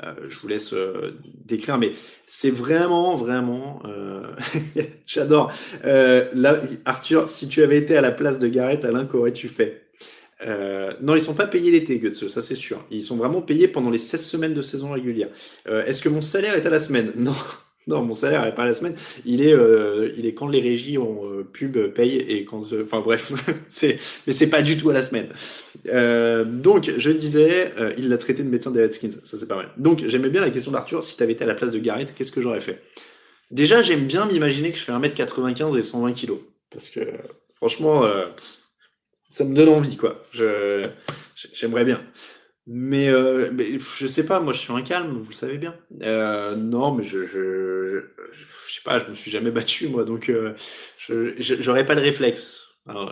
voilà. 0.00 0.16
je 0.28 0.38
vous 0.38 0.48
laisse 0.48 0.74
décrire, 1.44 1.78
mais 1.78 1.92
c'est 2.26 2.50
vraiment, 2.50 3.16
vraiment. 3.16 3.82
J'adore. 5.06 5.52
là, 5.82 6.62
Arthur, 6.84 7.28
si 7.28 7.48
tu 7.48 7.62
avais 7.62 7.78
été 7.78 7.96
à 7.96 8.00
la 8.00 8.12
place 8.12 8.38
de 8.38 8.48
Garrett, 8.48 8.84
Alain, 8.84 9.04
qu'aurais-tu 9.04 9.48
fait? 9.48 9.89
Euh, 10.42 10.92
non, 11.00 11.14
ils 11.14 11.20
sont 11.20 11.34
pas 11.34 11.46
payés 11.46 11.70
l'été, 11.70 11.98
Guts, 11.98 12.28
ça 12.28 12.40
c'est 12.40 12.54
sûr. 12.54 12.84
Ils 12.90 13.02
sont 13.02 13.16
vraiment 13.16 13.42
payés 13.42 13.68
pendant 13.68 13.90
les 13.90 13.98
16 13.98 14.24
semaines 14.24 14.54
de 14.54 14.62
saison 14.62 14.92
régulière. 14.92 15.28
Euh, 15.68 15.84
Est-ce 15.84 16.00
que 16.00 16.08
mon 16.08 16.20
salaire 16.20 16.54
est 16.54 16.66
à 16.66 16.70
la 16.70 16.80
semaine? 16.80 17.12
Non. 17.20 17.34
Non, 17.86 18.02
mon 18.02 18.14
salaire 18.14 18.44
n'est 18.44 18.54
pas 18.54 18.64
à 18.64 18.66
la 18.66 18.74
semaine. 18.74 18.94
Il 19.24 19.40
est, 19.40 19.54
euh, 19.54 20.12
il 20.16 20.26
est 20.26 20.34
quand 20.34 20.46
les 20.46 20.60
régies 20.60 20.98
ont 20.98 21.22
pub 21.50 21.76
paye 21.94 22.16
et 22.16 22.44
quand, 22.44 22.66
enfin 22.82 23.00
bref, 23.00 23.32
mais 24.26 24.32
c'est 24.32 24.46
pas 24.48 24.62
du 24.62 24.76
tout 24.76 24.90
à 24.90 24.92
la 24.92 25.02
semaine. 25.02 25.28
Donc, 26.62 26.92
je 26.98 27.10
disais, 27.10 27.72
il 27.96 28.10
l'a 28.10 28.18
traité 28.18 28.44
de 28.44 28.48
médecin 28.48 28.70
des 28.70 28.82
Redskins. 28.82 29.10
Ça 29.24 29.38
c'est 29.38 29.48
pas 29.48 29.56
mal. 29.56 29.70
Donc, 29.78 30.04
j'aimais 30.06 30.28
bien 30.28 30.42
la 30.42 30.50
question 30.50 30.70
d'Arthur. 30.70 31.02
Si 31.02 31.16
tu 31.16 31.22
avais 31.22 31.32
été 31.32 31.42
à 31.42 31.46
la 31.46 31.54
place 31.54 31.70
de 31.70 31.78
Garrett, 31.78 32.14
qu'est-ce 32.14 32.30
que 32.30 32.42
j'aurais 32.42 32.60
fait? 32.60 32.82
Déjà, 33.50 33.82
j'aime 33.82 34.06
bien 34.06 34.26
m'imaginer 34.26 34.70
que 34.70 34.78
je 34.78 34.84
fais 34.84 34.92
1m95 34.92 35.76
et 35.76 35.82
120 35.82 36.12
kg. 36.12 36.32
Parce 36.70 36.90
que, 36.90 37.00
franchement, 37.56 38.04
ça 39.30 39.44
me 39.44 39.54
donne 39.54 39.68
envie, 39.68 39.96
quoi. 39.96 40.24
J'aimerais 41.52 41.84
bien. 41.84 42.02
Mais, 42.66 43.08
euh, 43.08 43.50
mais, 43.52 43.78
je 43.78 44.06
sais 44.06 44.24
pas, 44.24 44.38
moi 44.38 44.52
je 44.52 44.60
suis 44.60 44.72
un 44.72 44.82
calme, 44.82 45.18
vous 45.18 45.28
le 45.28 45.34
savez 45.34 45.58
bien. 45.58 45.74
Euh, 46.02 46.54
non, 46.54 46.92
mais 46.92 47.02
je, 47.02 47.24
je, 47.24 48.04
je, 48.32 48.72
sais 48.72 48.80
pas, 48.84 48.98
je 48.98 49.06
me 49.06 49.14
suis 49.14 49.30
jamais 49.30 49.50
battu, 49.50 49.88
moi, 49.88 50.04
donc 50.04 50.28
euh, 50.28 50.52
je 50.98 51.34
j'aurais 51.38 51.86
pas 51.86 51.94
le 51.94 52.02
réflexe. 52.02 52.66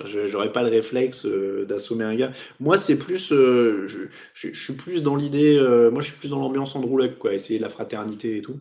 J'aurais 0.05 0.53
pas 0.53 0.63
le 0.63 0.71
réflexe 0.71 1.25
euh, 1.25 1.65
d'assommer 1.65 2.05
un 2.05 2.15
gars. 2.17 2.33
Moi, 2.59 2.79
c'est 2.79 2.97
plus, 2.97 3.29
je, 3.29 4.09
suis 4.35 4.73
plus 4.73 5.03
dans 5.03 5.15
l'idée, 5.15 5.59
moi 5.93 6.03
je 6.03 6.09
suis 6.09 6.17
plus 6.19 6.31
dans 6.31 6.41
l'ambiance 6.41 6.75
Andrew 6.75 7.01
quoi, 7.19 7.35
essayer 7.35 7.59
la 7.59 7.69
fraternité 7.69 8.39
et 8.39 8.43
tout. 8.43 8.59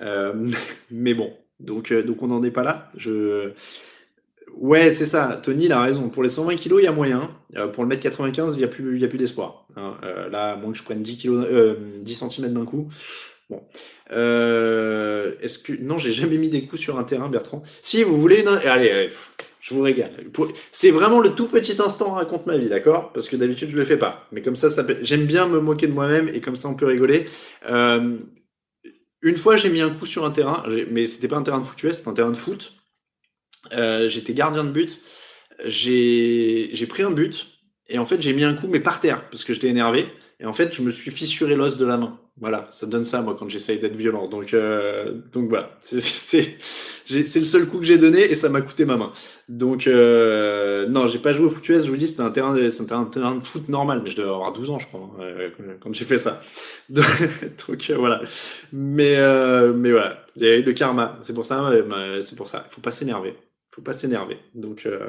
mais 0.90 1.14
bon, 1.14 1.34
donc, 1.60 1.92
donc 1.92 2.22
on 2.22 2.28
n'en 2.28 2.42
est 2.42 2.50
pas 2.50 2.64
là. 2.64 2.90
Je, 2.96 3.52
Ouais, 4.56 4.90
c'est 4.90 5.06
ça. 5.06 5.40
Tony, 5.42 5.66
il 5.66 5.72
a 5.72 5.80
raison. 5.80 6.08
Pour 6.08 6.22
les 6.22 6.28
120 6.28 6.56
kilos, 6.56 6.80
il 6.80 6.84
y 6.84 6.88
a 6.88 6.92
moyen. 6.92 7.30
Euh, 7.56 7.68
pour 7.68 7.82
le 7.82 7.88
mètre 7.88 8.02
95, 8.02 8.54
il 8.54 8.58
n'y 8.58 8.64
a 8.64 8.68
plus, 8.68 9.08
plus 9.08 9.18
d'espoir. 9.18 9.66
Hein. 9.76 9.94
Euh, 10.04 10.28
là, 10.28 10.52
à 10.52 10.56
moins 10.56 10.72
que 10.72 10.78
je 10.78 10.82
prenne 10.82 11.02
10 11.02 11.18
kilos, 11.18 11.46
euh, 11.50 11.74
10 12.02 12.14
cm 12.14 12.52
d'un 12.52 12.64
coup. 12.64 12.88
Bon. 13.48 13.62
Euh, 14.12 15.34
est-ce 15.40 15.58
que 15.58 15.72
non, 15.72 15.98
j'ai 15.98 16.12
jamais 16.12 16.38
mis 16.38 16.48
des 16.48 16.66
coups 16.66 16.80
sur 16.82 16.98
un 16.98 17.04
terrain, 17.04 17.28
Bertrand. 17.28 17.62
Si 17.82 18.02
vous 18.02 18.20
voulez, 18.20 18.40
une... 18.40 18.48
allez, 18.48 19.10
je 19.60 19.74
vous 19.74 19.82
régale. 19.82 20.12
C'est 20.72 20.90
vraiment 20.90 21.20
le 21.20 21.30
tout 21.30 21.46
petit 21.46 21.76
instant 21.80 22.12
raconte 22.12 22.46
ma 22.46 22.56
vie, 22.56 22.68
d'accord? 22.68 23.12
Parce 23.12 23.28
que 23.28 23.36
d'habitude 23.36 23.70
je 23.70 23.76
le 23.76 23.84
fais 23.84 23.98
pas. 23.98 24.26
Mais 24.32 24.42
comme 24.42 24.56
ça, 24.56 24.68
j'aime 25.02 25.26
bien 25.26 25.46
me 25.46 25.60
moquer 25.60 25.86
de 25.86 25.92
moi-même 25.92 26.28
et 26.28 26.40
comme 26.40 26.56
ça 26.56 26.68
on 26.68 26.74
peut 26.74 26.86
rigoler. 26.86 27.26
Euh, 27.68 28.18
une 29.22 29.36
fois, 29.36 29.56
j'ai 29.56 29.68
mis 29.68 29.80
un 29.80 29.90
coup 29.90 30.06
sur 30.06 30.24
un 30.24 30.30
terrain, 30.30 30.64
mais 30.90 31.06
c'était 31.06 31.28
pas 31.28 31.36
un 31.36 31.42
terrain 31.42 31.60
de 31.60 31.64
foot 31.64 31.92
c'était 31.92 32.08
un 32.08 32.14
terrain 32.14 32.30
de 32.30 32.36
foot. 32.36 32.72
Euh, 33.72 34.08
j'étais 34.08 34.34
gardien 34.34 34.64
de 34.64 34.70
but. 34.70 35.00
J'ai 35.66 36.86
pris 36.88 37.02
un 37.02 37.10
but 37.10 37.46
et 37.88 37.98
en 37.98 38.06
fait 38.06 38.22
j'ai 38.22 38.32
mis 38.32 38.44
un 38.44 38.54
coup 38.54 38.66
mais 38.68 38.80
par 38.80 39.00
terre 39.00 39.28
parce 39.30 39.44
que 39.44 39.52
j'étais 39.52 39.68
énervé 39.68 40.06
et 40.38 40.46
en 40.46 40.52
fait 40.52 40.72
je 40.72 40.82
me 40.82 40.90
suis 40.90 41.10
fissuré 41.10 41.54
l'os 41.54 41.76
de 41.76 41.84
la 41.84 41.96
main. 41.98 42.18
Voilà, 42.40 42.68
ça 42.70 42.86
donne 42.86 43.04
ça 43.04 43.20
moi 43.20 43.36
quand 43.38 43.50
j'essaye 43.50 43.78
d'être 43.78 43.96
violent. 43.96 44.26
Donc 44.26 44.54
euh, 44.54 45.20
voilà, 45.34 45.76
c'est 45.82 46.56
le 47.10 47.44
seul 47.44 47.66
coup 47.66 47.78
que 47.78 47.84
j'ai 47.84 47.98
donné 47.98 48.30
et 48.30 48.34
ça 48.34 48.48
m'a 48.48 48.62
coûté 48.62 48.86
ma 48.86 48.96
main. 48.96 49.12
Donc 49.50 49.86
euh, 49.86 50.86
non, 50.88 51.06
j'ai 51.08 51.18
pas 51.18 51.34
joué 51.34 51.44
au 51.44 51.50
foot 51.50 51.68
US, 51.68 51.84
je 51.84 51.90
vous 51.90 51.98
dis 51.98 52.06
c'était 52.06 52.22
un 52.22 52.30
terrain 52.30 52.54
de 52.54 52.70
foot 53.44 53.68
normal 53.68 54.00
mais 54.02 54.08
je 54.08 54.16
devais 54.16 54.30
avoir 54.30 54.54
12 54.54 54.70
ans 54.70 54.78
je 54.78 54.86
crois 54.86 55.10
euh, 55.20 55.50
quand 55.80 55.92
j'ai 55.92 56.06
fait 56.06 56.18
ça. 56.18 56.40
Donc, 56.88 57.90
euh, 57.90 57.96
voilà. 57.98 58.22
Mais 58.72 59.16
mais 59.74 59.90
voilà, 59.90 60.24
il 60.36 60.42
y 60.42 60.46
a 60.46 60.56
eu 60.56 60.62
de 60.62 60.72
karma, 60.72 61.18
c'est 61.20 61.34
pour 61.34 61.44
ça 61.44 61.70
c'est 62.22 62.36
pour 62.36 62.48
ça, 62.48 62.64
il 62.70 62.74
faut 62.74 62.80
pas 62.80 62.90
s'énerver 62.90 63.34
faut 63.70 63.82
pas 63.82 63.92
s'énerver. 63.92 64.38
Donc, 64.54 64.86
euh, 64.86 65.08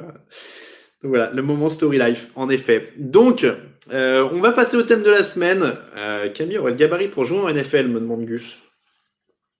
donc, 1.02 1.10
voilà, 1.10 1.30
le 1.30 1.42
moment 1.42 1.68
story 1.68 1.98
life, 1.98 2.28
en 2.36 2.48
effet. 2.48 2.92
Donc, 2.96 3.44
euh, 3.90 4.28
on 4.32 4.40
va 4.40 4.52
passer 4.52 4.76
au 4.76 4.82
thème 4.82 5.02
de 5.02 5.10
la 5.10 5.24
semaine. 5.24 5.76
Euh, 5.96 6.30
Camille 6.30 6.58
aurait 6.58 6.72
le 6.72 6.76
gabarit 6.76 7.08
pour 7.08 7.24
jouer 7.24 7.38
en 7.38 7.52
NFL, 7.52 7.88
me 7.88 8.00
demande 8.00 8.24
Gus. 8.24 8.58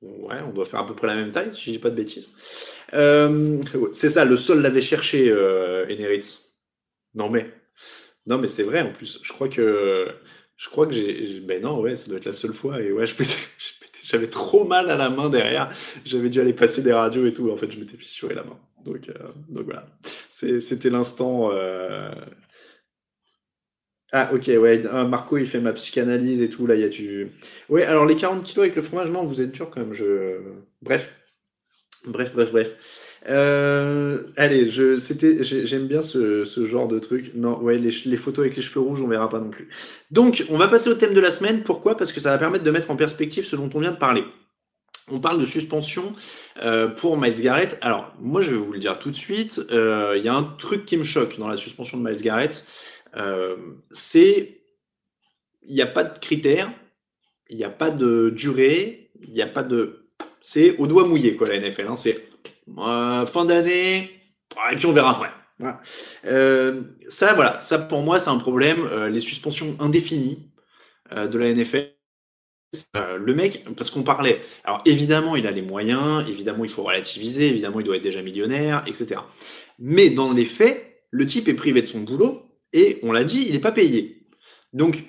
Ouais, 0.01 0.37
on 0.47 0.53
doit 0.53 0.65
faire 0.65 0.81
à 0.81 0.87
peu 0.87 0.95
près 0.95 1.07
la 1.07 1.15
même 1.15 1.31
taille, 1.31 1.51
si 1.55 1.67
je 1.67 1.71
dis 1.73 1.79
pas 1.79 1.91
de 1.91 1.95
bêtises. 1.95 2.31
Euh, 2.95 3.61
c'est 3.93 4.09
ça, 4.09 4.25
le 4.25 4.37
sol 4.37 4.61
l'avait 4.61 4.81
cherché, 4.81 5.31
Eneritz. 5.89 6.41
Non 7.15 7.29
mais, 7.29 7.53
non 8.27 8.39
mais 8.39 8.49
c'est 8.49 8.63
vrai 8.63 8.81
en 8.81 8.93
plus. 8.93 9.21
Je 9.23 9.33
crois 9.33 9.49
que, 9.49 10.09
je 10.57 10.69
crois 10.71 10.87
que 10.87 10.93
j'ai, 10.93 11.41
ben 11.41 11.63
non 11.63 11.81
ouais, 11.81 11.95
ça 11.95 12.09
doit 12.09 12.19
être 12.19 12.25
la 12.25 12.33
seule 12.33 12.55
fois. 12.55 12.81
Et 12.81 12.91
ouais, 12.91 13.05
j'avais 14.05 14.29
trop 14.29 14.65
mal 14.65 14.91
à 14.91 14.97
la 14.97 15.11
main 15.11 15.29
derrière. 15.29 15.71
J'avais 16.05 16.31
dû 16.31 16.41
aller 16.41 16.53
passer 16.53 16.83
des 16.83 16.93
radios 16.93 17.27
et 17.27 17.33
tout. 17.33 17.51
En 17.51 17.57
fait, 17.57 17.71
je 17.71 17.79
m'étais 17.79 17.97
fissuré 17.97 18.35
la 18.35 18.43
main. 18.43 18.59
Donc, 18.85 19.09
euh, 19.09 19.29
donc 19.49 19.65
voilà, 19.65 19.87
c'était 20.31 20.91
l'instant. 20.91 21.51
Euh... 21.53 22.11
Ah, 24.13 24.31
ok, 24.35 24.47
ouais, 24.47 24.83
Marco 25.09 25.39
il 25.39 25.47
fait 25.47 25.61
ma 25.61 25.73
psychanalyse 25.73 26.43
et 26.43 26.51
tout. 26.51 26.67
Là, 26.67 26.75
il 26.75 26.83
y 26.83 26.85
a 26.85 26.89
du. 26.89 27.33
Ouais, 27.69 27.85
alors 27.85 28.05
les 28.05 28.17
40 28.17 28.43
kilos 28.45 28.65
avec 28.65 28.77
le 28.77 28.83
fromage, 28.83 29.11
non, 29.11 29.25
vous 29.25 29.41
êtes 29.41 29.53
dur 29.53 29.71
quand 29.71 29.81
même. 29.81 29.95
Je... 29.95 30.39
Bref, 30.83 31.15
bref, 32.05 32.33
bref, 32.35 32.53
bref. 32.53 32.77
Euh, 33.29 34.25
allez, 34.37 34.69
j'aime 34.69 35.87
bien 35.87 36.03
ce, 36.03 36.45
ce, 36.45 36.67
genre 36.67 36.89
de 36.89 36.99
truc. 36.99 37.33
Non, 37.35 37.59
ouais, 37.61 37.79
les, 37.79 37.93
les, 38.05 38.17
photos 38.17 38.45
avec 38.45 38.57
les 38.57 38.63
cheveux 38.63 38.81
rouges, 38.81 39.01
on 39.01 39.07
verra 39.09 39.31
pas 39.31 39.39
non 39.39 39.51
plus. 39.51 39.69
Donc, 40.11 40.45
on 40.51 40.59
va 40.59 40.69
passer 40.69 40.91
au 40.91 40.95
thème 40.95 41.15
de 41.15 41.21
la 41.21 41.31
semaine. 41.31 41.63
Pourquoi? 41.63 41.97
Parce 41.97 42.13
que 42.13 42.21
ça 42.21 42.31
va 42.31 42.39
permettre 42.39 42.65
de 42.65 42.71
mettre 42.71 42.91
en 42.91 42.97
perspective 42.97 43.45
ce 43.45 43.57
dont 43.57 43.71
on 43.75 43.81
vient 43.81 43.93
de 43.93 43.97
parler. 43.97 44.25
On 45.11 45.19
parle 45.19 45.41
de 45.41 45.45
suspension 45.45 46.13
euh, 46.63 46.89
pour 46.89 47.17
Miles 47.17 47.41
Garrett. 47.41 47.77
Alors, 47.81 48.13
moi, 48.21 48.41
je 48.41 48.51
vais 48.51 48.57
vous 48.57 48.73
le 48.73 48.79
dire 48.79 48.99
tout 48.99 49.11
de 49.11 49.17
suite. 49.17 49.61
Euh, 49.71 50.15
il 50.17 50.25
y 50.25 50.29
a 50.29 50.35
un 50.35 50.45
truc 50.45 50.85
qui 50.85 50.97
me 50.97 51.05
choque 51.05 51.39
dans 51.39 51.49
la 51.49 51.57
suspension 51.57 51.99
de 51.99 52.09
Miles 52.09 52.23
Garrett. 52.23 52.65
Euh, 53.17 53.57
c'est 53.91 54.61
il 55.65 55.75
n'y 55.75 55.83
a 55.83 55.87
pas 55.87 56.05
de 56.05 56.19
critères, 56.19 56.73
il 57.49 57.57
n'y 57.57 57.65
a 57.65 57.71
pas 57.71 57.91
de 57.91 58.31
durée, 58.35 59.11
il 59.21 59.33
n'y 59.33 59.43
a 59.43 59.47
pas 59.47 59.63
de. 59.63 60.09
C'est 60.41 60.77
au 60.79 60.87
doigt 60.87 61.07
mouillé, 61.07 61.37
quoi, 61.37 61.49
la 61.49 61.59
NFL. 61.59 61.87
Hein. 61.89 61.95
C'est 61.95 62.25
fin 62.67 63.45
d'année, 63.45 64.11
et 64.73 64.77
puis 64.77 64.87
on 64.87 64.93
verra 64.93 65.17
après. 65.17 65.31
ça, 67.09 67.35
voilà, 67.35 67.61
ça 67.61 67.79
pour 67.79 68.03
moi, 68.03 68.19
c'est 68.19 68.31
un 68.31 68.39
problème. 68.39 68.89
les 69.07 69.21
suspensions 69.21 69.77
indéfinies 69.79 70.51
de 71.13 71.39
la 71.39 71.53
NFL 71.53 71.93
euh, 72.97 73.19
le 73.19 73.35
mec, 73.35 73.67
parce 73.77 73.91
qu'on 73.91 74.03
parlait, 74.03 74.41
alors 74.65 74.81
évidemment 74.87 75.37
il 75.37 75.47
a 75.47 75.51
les 75.51 75.61
moyens, 75.61 76.25
évidemment 76.27 76.65
il 76.65 76.71
faut 76.71 76.83
relativiser, 76.83 77.49
évidemment 77.49 77.81
il 77.81 77.85
doit 77.85 77.97
être 77.97 78.03
déjà 78.03 78.23
millionnaire, 78.23 78.83
etc. 78.87 79.21
Mais 79.79 80.09
dans 80.09 80.33
les 80.33 80.47
faits, 80.47 81.05
le 81.11 81.27
type 81.27 81.49
est 81.49 81.55
privé 81.55 81.83
de 81.83 81.87
son 81.87 82.01
boulot 82.01 82.45
et 82.73 82.99
on 83.03 83.13
l'a 83.13 83.25
dit, 83.25 83.45
il 83.47 83.53
n'est 83.53 83.61
pas 83.61 83.73
payé. 83.73 84.27
Donc, 84.73 85.05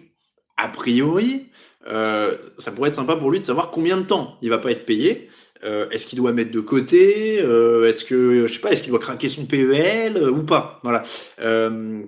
a 0.58 0.68
priori, 0.68 1.46
euh, 1.88 2.38
ça 2.58 2.74
pourrait 2.74 2.90
être 2.90 2.96
sympa 2.96 3.16
pour 3.16 3.32
lui 3.32 3.40
de 3.40 3.46
savoir 3.46 3.72
combien 3.72 3.96
de 3.96 4.04
temps 4.04 4.38
il 4.42 4.50
va 4.50 4.58
pas 4.58 4.72
être 4.72 4.86
payé. 4.86 5.30
Euh, 5.64 5.90
est-ce 5.90 6.06
qu'il 6.06 6.20
doit 6.20 6.34
mettre 6.34 6.52
de 6.52 6.60
côté 6.60 7.36
Est-ce 7.38 8.04
que 8.04 8.46
je 8.46 8.54
sais 8.54 8.60
pas 8.60 8.74
Est-ce 8.74 8.82
qu'il 8.82 8.92
doit 8.92 9.00
craquer 9.00 9.30
son 9.30 9.46
PEL 9.46 10.22
ou 10.30 10.44
pas 10.44 10.82
Voilà. 10.84 11.04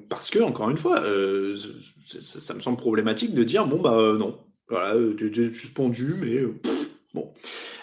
parce 0.10 0.30
que 0.30 0.40
encore 0.40 0.70
une 0.70 0.78
fois, 0.78 1.02
ça, 2.06 2.42
ça, 2.42 2.54
me 2.54 2.60
semble 2.60 2.78
problématique 2.78 3.34
de 3.34 3.44
dire 3.46 3.66
bon 3.66 3.82
bah 3.82 4.16
non, 4.20 4.38
voilà, 4.70 4.96
tu 5.18 5.46
es 5.46 5.54
suspendu, 5.54 6.16
mais 6.18 6.38
euh, 6.38 6.56
bon. 7.14 7.32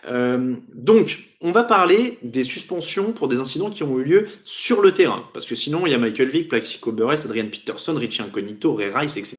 Euh, 0.06 0.56
donc, 0.74 1.18
on 1.40 1.52
va 1.52 1.62
parler 1.62 2.18
des 2.22 2.44
suspensions 2.44 3.12
pour 3.12 3.28
des 3.28 3.36
incidents 3.36 3.70
qui 3.70 3.82
ont 3.82 3.98
eu 3.98 4.04
lieu 4.04 4.28
sur 4.44 4.82
le 4.82 4.92
terrain. 4.92 5.24
Parce 5.32 5.46
que 5.46 5.54
sinon, 5.54 5.86
il 5.86 5.92
y 5.92 5.94
a 5.94 5.98
Michael 5.98 6.28
Vick, 6.28 6.48
Plaxico 6.48 6.90
Burress, 6.90 7.24
Adrian 7.24 7.48
Peterson, 7.48 7.94
Richie 7.94 8.22
Incognito, 8.22 8.74
Ray 8.74 8.90
Rice, 8.90 9.16
etc. 9.16 9.36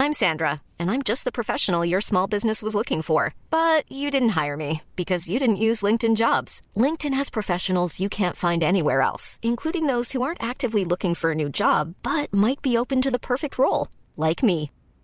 I'm 0.00 0.12
Sandra, 0.12 0.60
and 0.78 0.90
I'm 0.90 1.02
just 1.02 1.24
the 1.24 1.32
professional 1.32 1.84
your 1.84 2.00
small 2.00 2.26
business 2.26 2.62
was 2.62 2.74
looking 2.74 3.00
for. 3.00 3.34
But 3.48 3.90
you 3.90 4.10
didn't 4.10 4.30
hire 4.30 4.56
me 4.56 4.82
because 4.96 5.30
you 5.30 5.38
didn't 5.38 5.56
use 5.56 5.82
LinkedIn 5.82 6.16
jobs. 6.16 6.60
LinkedIn 6.76 7.14
has 7.14 7.30
professionals 7.30 8.00
you 8.00 8.08
can't 8.08 8.36
find 8.36 8.62
anywhere 8.62 9.00
else, 9.02 9.38
including 9.42 9.86
those 9.86 10.12
who 10.12 10.22
aren't 10.22 10.42
actively 10.42 10.84
looking 10.84 11.14
for 11.14 11.30
a 11.30 11.34
new 11.34 11.48
job, 11.48 11.94
but 12.02 12.32
might 12.34 12.60
be 12.60 12.76
open 12.76 13.00
to 13.00 13.10
the 13.10 13.18
perfect 13.18 13.56
role, 13.56 13.88
like 14.16 14.42
me. 14.42 14.70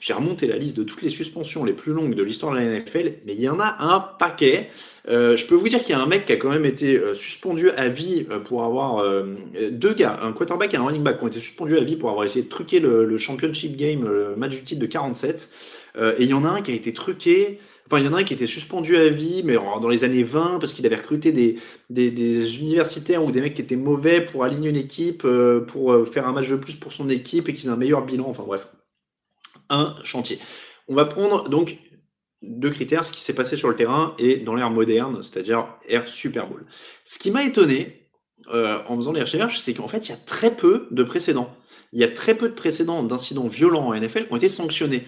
J'ai 0.00 0.12
remonté 0.12 0.46
la 0.46 0.56
liste 0.56 0.76
de 0.76 0.82
toutes 0.82 1.02
les 1.02 1.08
suspensions 1.08 1.64
les 1.64 1.72
plus 1.72 1.92
longues 1.92 2.14
de 2.14 2.22
l'histoire 2.22 2.52
de 2.52 2.58
la 2.58 2.64
NFL, 2.64 3.14
mais 3.26 3.34
il 3.34 3.40
y 3.40 3.48
en 3.48 3.60
a 3.60 3.76
un 3.80 4.00
paquet. 4.00 4.70
Euh, 5.08 5.36
je 5.36 5.46
peux 5.46 5.54
vous 5.54 5.68
dire 5.68 5.80
qu'il 5.82 5.90
y 5.90 5.98
a 5.98 6.00
un 6.00 6.06
mec 6.06 6.26
qui 6.26 6.32
a 6.32 6.36
quand 6.36 6.50
même 6.50 6.64
été 6.64 6.96
euh, 6.96 7.14
suspendu 7.14 7.70
à 7.70 7.88
vie 7.88 8.26
euh, 8.30 8.38
pour 8.38 8.64
avoir 8.64 9.04
deux 9.70 9.94
gars, 9.94 10.18
un 10.22 10.32
quarterback 10.32 10.74
et 10.74 10.76
un 10.76 10.84
running 10.84 11.02
back, 11.02 11.18
qui 11.18 11.24
ont 11.24 11.28
été 11.28 11.40
suspendus 11.40 11.76
à 11.76 11.84
vie 11.84 11.96
pour 11.96 12.10
avoir 12.10 12.24
essayé 12.24 12.44
de 12.44 12.48
truquer 12.48 12.80
le, 12.80 13.16
championship 13.18 13.76
game, 13.76 14.04
le 14.04 14.34
match 14.36 14.52
du 14.52 14.62
titre 14.62 14.80
de 14.80 14.86
47. 14.86 15.48
et 15.96 16.00
il 16.20 16.28
y 16.28 16.34
en 16.34 16.44
a 16.44 16.48
un 16.48 16.62
qui 16.62 16.72
a 16.72 16.74
été 16.74 16.92
truqué. 16.92 17.58
Enfin, 17.86 17.98
il 17.98 18.06
y 18.06 18.08
en 18.08 18.14
a 18.14 18.20
un 18.20 18.24
qui 18.24 18.32
était 18.32 18.46
suspendu 18.46 18.96
à 18.96 19.08
vie, 19.08 19.42
mais 19.44 19.54
dans 19.54 19.88
les 19.88 20.04
années 20.04 20.22
20, 20.22 20.58
parce 20.58 20.72
qu'il 20.72 20.86
avait 20.86 20.96
recruté 20.96 21.32
des, 21.32 21.58
des, 21.90 22.58
universitaires 22.58 23.22
ou 23.22 23.30
des 23.30 23.42
mecs 23.42 23.54
qui 23.54 23.62
étaient 23.62 23.76
mauvais 23.76 24.22
pour 24.22 24.42
aligner 24.44 24.70
une 24.70 24.76
équipe, 24.76 25.26
pour 25.68 26.08
faire 26.08 26.26
un 26.26 26.32
match 26.32 26.48
de 26.48 26.56
plus 26.56 26.74
pour 26.74 26.92
son 26.92 27.08
équipe 27.08 27.48
et 27.48 27.54
qu'ils 27.54 27.68
aient 27.68 27.72
un 27.72 27.76
meilleur 27.76 28.04
bilan. 28.04 28.26
Enfin 28.28 28.44
bref, 28.46 28.66
un 29.70 29.96
chantier. 30.04 30.38
On 30.88 30.94
va 30.94 31.04
prendre 31.04 31.48
donc 31.48 31.78
deux 32.42 32.70
critères, 32.70 33.04
ce 33.04 33.12
qui 33.12 33.22
s'est 33.22 33.32
passé 33.32 33.56
sur 33.56 33.68
le 33.68 33.76
terrain 33.76 34.14
et 34.18 34.36
dans 34.36 34.54
l'ère 34.54 34.70
moderne, 34.70 35.22
c'est-à-dire 35.22 35.66
ère 35.88 36.06
Super 36.06 36.46
Bowl. 36.46 36.66
Ce 37.04 37.18
qui 37.18 37.30
m'a 37.30 37.44
étonné 37.44 38.08
euh, 38.52 38.78
en 38.88 38.96
faisant 38.96 39.12
les 39.12 39.22
recherches, 39.22 39.58
c'est 39.58 39.74
qu'en 39.74 39.88
fait, 39.88 40.08
il 40.08 40.10
y 40.10 40.14
a 40.14 40.18
très 40.18 40.54
peu 40.54 40.86
de 40.90 41.02
précédents. 41.02 41.54
Il 41.92 42.00
y 42.00 42.04
a 42.04 42.08
très 42.08 42.34
peu 42.34 42.48
de 42.48 42.54
précédents 42.54 43.02
d'incidents 43.02 43.46
violents 43.46 43.86
en 43.86 43.94
NFL 43.94 44.26
qui 44.26 44.32
ont 44.32 44.36
été 44.36 44.48
sanctionnés. 44.48 45.04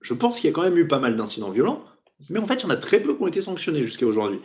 Je 0.00 0.14
pense 0.14 0.40
qu'il 0.40 0.46
y 0.46 0.52
a 0.52 0.54
quand 0.54 0.62
même 0.62 0.78
eu 0.78 0.88
pas 0.88 0.98
mal 0.98 1.16
d'incidents 1.16 1.50
violents, 1.50 1.84
mais 2.30 2.38
en 2.38 2.46
fait, 2.46 2.54
il 2.54 2.62
y 2.62 2.66
en 2.66 2.70
a 2.70 2.76
très 2.76 3.00
peu 3.00 3.14
qui 3.14 3.22
ont 3.22 3.26
été 3.26 3.40
sanctionnés 3.40 3.82
jusqu'à 3.82 4.06
aujourd'hui. 4.06 4.40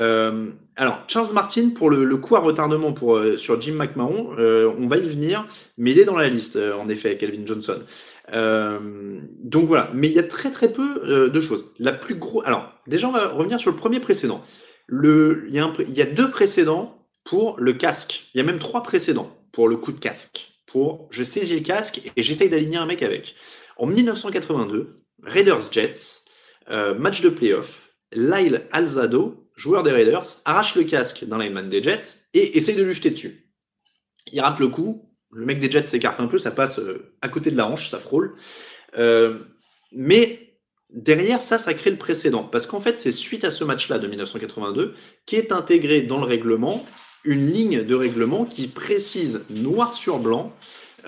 Euh, 0.00 0.50
alors, 0.76 1.02
Charles 1.08 1.32
Martin, 1.32 1.70
pour 1.70 1.90
le, 1.90 2.16
coup 2.16 2.36
à 2.36 2.40
retardement 2.40 2.94
euh, 3.02 3.36
sur 3.36 3.60
Jim 3.60 3.74
McMahon, 3.74 4.36
on 4.38 4.86
va 4.86 4.96
y 4.98 5.08
venir, 5.08 5.46
mais 5.78 5.92
il 5.92 5.98
est 5.98 6.04
dans 6.04 6.16
la 6.16 6.28
liste, 6.28 6.56
en 6.56 6.88
effet, 6.88 7.16
Calvin 7.16 7.44
Johnson. 7.44 7.80
Euh, 8.32 9.20
donc 9.42 9.66
voilà, 9.66 9.90
mais 9.94 10.08
il 10.08 10.14
y 10.14 10.18
a 10.18 10.24
très 10.24 10.50
très 10.50 10.72
peu 10.72 11.02
euh, 11.04 11.28
de 11.28 11.40
choses. 11.40 11.72
La 11.78 11.92
plus 11.92 12.14
gros, 12.14 12.42
alors 12.44 12.72
déjà 12.86 13.08
on 13.08 13.12
va 13.12 13.28
revenir 13.28 13.58
sur 13.58 13.70
le 13.70 13.76
premier 13.76 14.00
précédent. 14.00 14.42
Le, 14.86 15.44
il, 15.48 15.54
y 15.54 15.60
a 15.60 15.72
y 15.88 16.02
a 16.02 16.06
deux 16.06 16.30
précédents 16.30 17.06
pour 17.24 17.58
le 17.58 17.72
casque. 17.72 18.26
Il 18.34 18.38
y 18.38 18.40
a 18.40 18.44
même 18.44 18.58
trois 18.58 18.82
précédents 18.82 19.36
pour 19.52 19.68
le 19.68 19.76
coup 19.76 19.92
de 19.92 20.00
casque. 20.00 20.52
Pour 20.66 21.08
je 21.10 21.22
saisis 21.22 21.54
le 21.54 21.60
casque 21.60 22.00
et 22.16 22.22
j'essaye 22.22 22.48
d'aligner 22.48 22.76
un 22.76 22.86
mec 22.86 23.02
avec. 23.02 23.34
En 23.76 23.86
1982, 23.86 25.02
Raiders 25.22 25.72
Jets, 25.72 26.22
euh, 26.70 26.94
match 26.94 27.20
de 27.20 27.28
playoff, 27.28 27.88
Lyle 28.12 28.66
Alzado, 28.70 29.48
joueur 29.56 29.82
des 29.82 29.90
Raiders, 29.90 30.24
arrache 30.44 30.76
le 30.76 30.84
casque 30.84 31.24
d'un 31.24 31.38
lineman 31.38 31.68
des 31.68 31.82
Jets 31.82 32.18
et 32.34 32.56
essaye 32.56 32.76
de 32.76 32.82
lui 32.82 32.94
jeter 32.94 33.10
dessus. 33.10 33.50
Il 34.32 34.40
rate 34.40 34.60
le 34.60 34.68
coup, 34.68 35.09
le 35.32 35.46
mec 35.46 35.60
des 35.60 35.70
Jets 35.70 35.86
s'écarte 35.86 36.20
un 36.20 36.26
peu, 36.26 36.38
ça 36.38 36.50
passe 36.50 36.78
euh, 36.78 37.12
à 37.22 37.28
côté 37.28 37.50
de 37.50 37.56
la 37.56 37.66
hanche, 37.66 37.88
ça 37.88 37.98
frôle. 37.98 38.34
Euh, 38.98 39.38
mais 39.92 40.54
derrière 40.90 41.40
ça, 41.40 41.58
ça 41.58 41.74
crée 41.74 41.90
le 41.90 41.98
précédent. 41.98 42.44
Parce 42.44 42.66
qu'en 42.66 42.80
fait, 42.80 42.98
c'est 42.98 43.12
suite 43.12 43.44
à 43.44 43.50
ce 43.50 43.64
match-là 43.64 43.98
de 43.98 44.06
1982 44.06 44.94
qui 45.26 45.36
est 45.36 45.52
intégré 45.52 46.02
dans 46.02 46.18
le 46.18 46.26
règlement 46.26 46.84
une 47.24 47.50
ligne 47.50 47.84
de 47.84 47.94
règlement 47.94 48.44
qui 48.44 48.66
précise 48.66 49.42
noir 49.50 49.92
sur 49.92 50.18
blanc 50.18 50.54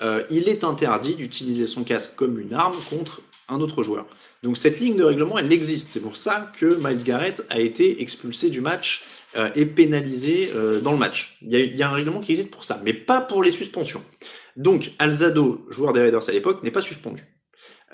euh, 0.01 0.25
il 0.31 0.49
est 0.49 0.65
interdit 0.65 1.15
d'utiliser 1.15 1.67
son 1.67 1.85
casque 1.85 2.15
comme 2.17 2.39
une 2.39 2.55
arme 2.55 2.77
contre 2.89 3.21
un 3.49 3.61
autre 3.61 3.83
joueur. 3.83 4.07
Donc 4.43 4.57
cette 4.57 4.81
ligne 4.81 4.97
de 4.97 5.05
règlement, 5.05 5.39
elle 5.39 5.53
existe. 5.53 5.91
C'est 5.93 6.01
pour 6.01 6.17
ça 6.17 6.51
que 6.59 6.79
Miles 6.83 7.05
Garrett 7.05 7.45
a 7.51 7.61
été 7.61 8.01
expulsé 8.01 8.51
du 8.51 8.61
match 8.61 9.05
euh, 9.35 9.49
est 9.55 9.65
pénalisé 9.65 10.53
euh, 10.55 10.83
dans 10.83 10.93
le 10.93 10.99
match. 10.99 11.39
Il 11.41 11.57
y, 11.57 11.83
a, 11.83 11.89
un 11.89 11.95
règlement 11.95 12.21
qui 12.21 12.33
existe 12.33 12.51
pour 12.51 12.65
ça, 12.65 12.79
mais 12.85 12.93
pas 12.93 13.23
pour 13.23 13.43
les 13.43 13.51
suspensions. 13.51 14.03
Donc 14.57 14.91
Alzado, 14.99 15.65
joueur 15.71 15.95
des 15.95 16.03
Raiders 16.03 16.29
à 16.29 16.33
l'époque, 16.33 16.63
n'est 16.63 16.71
pas 16.71 16.83
suspendu. 16.83 17.25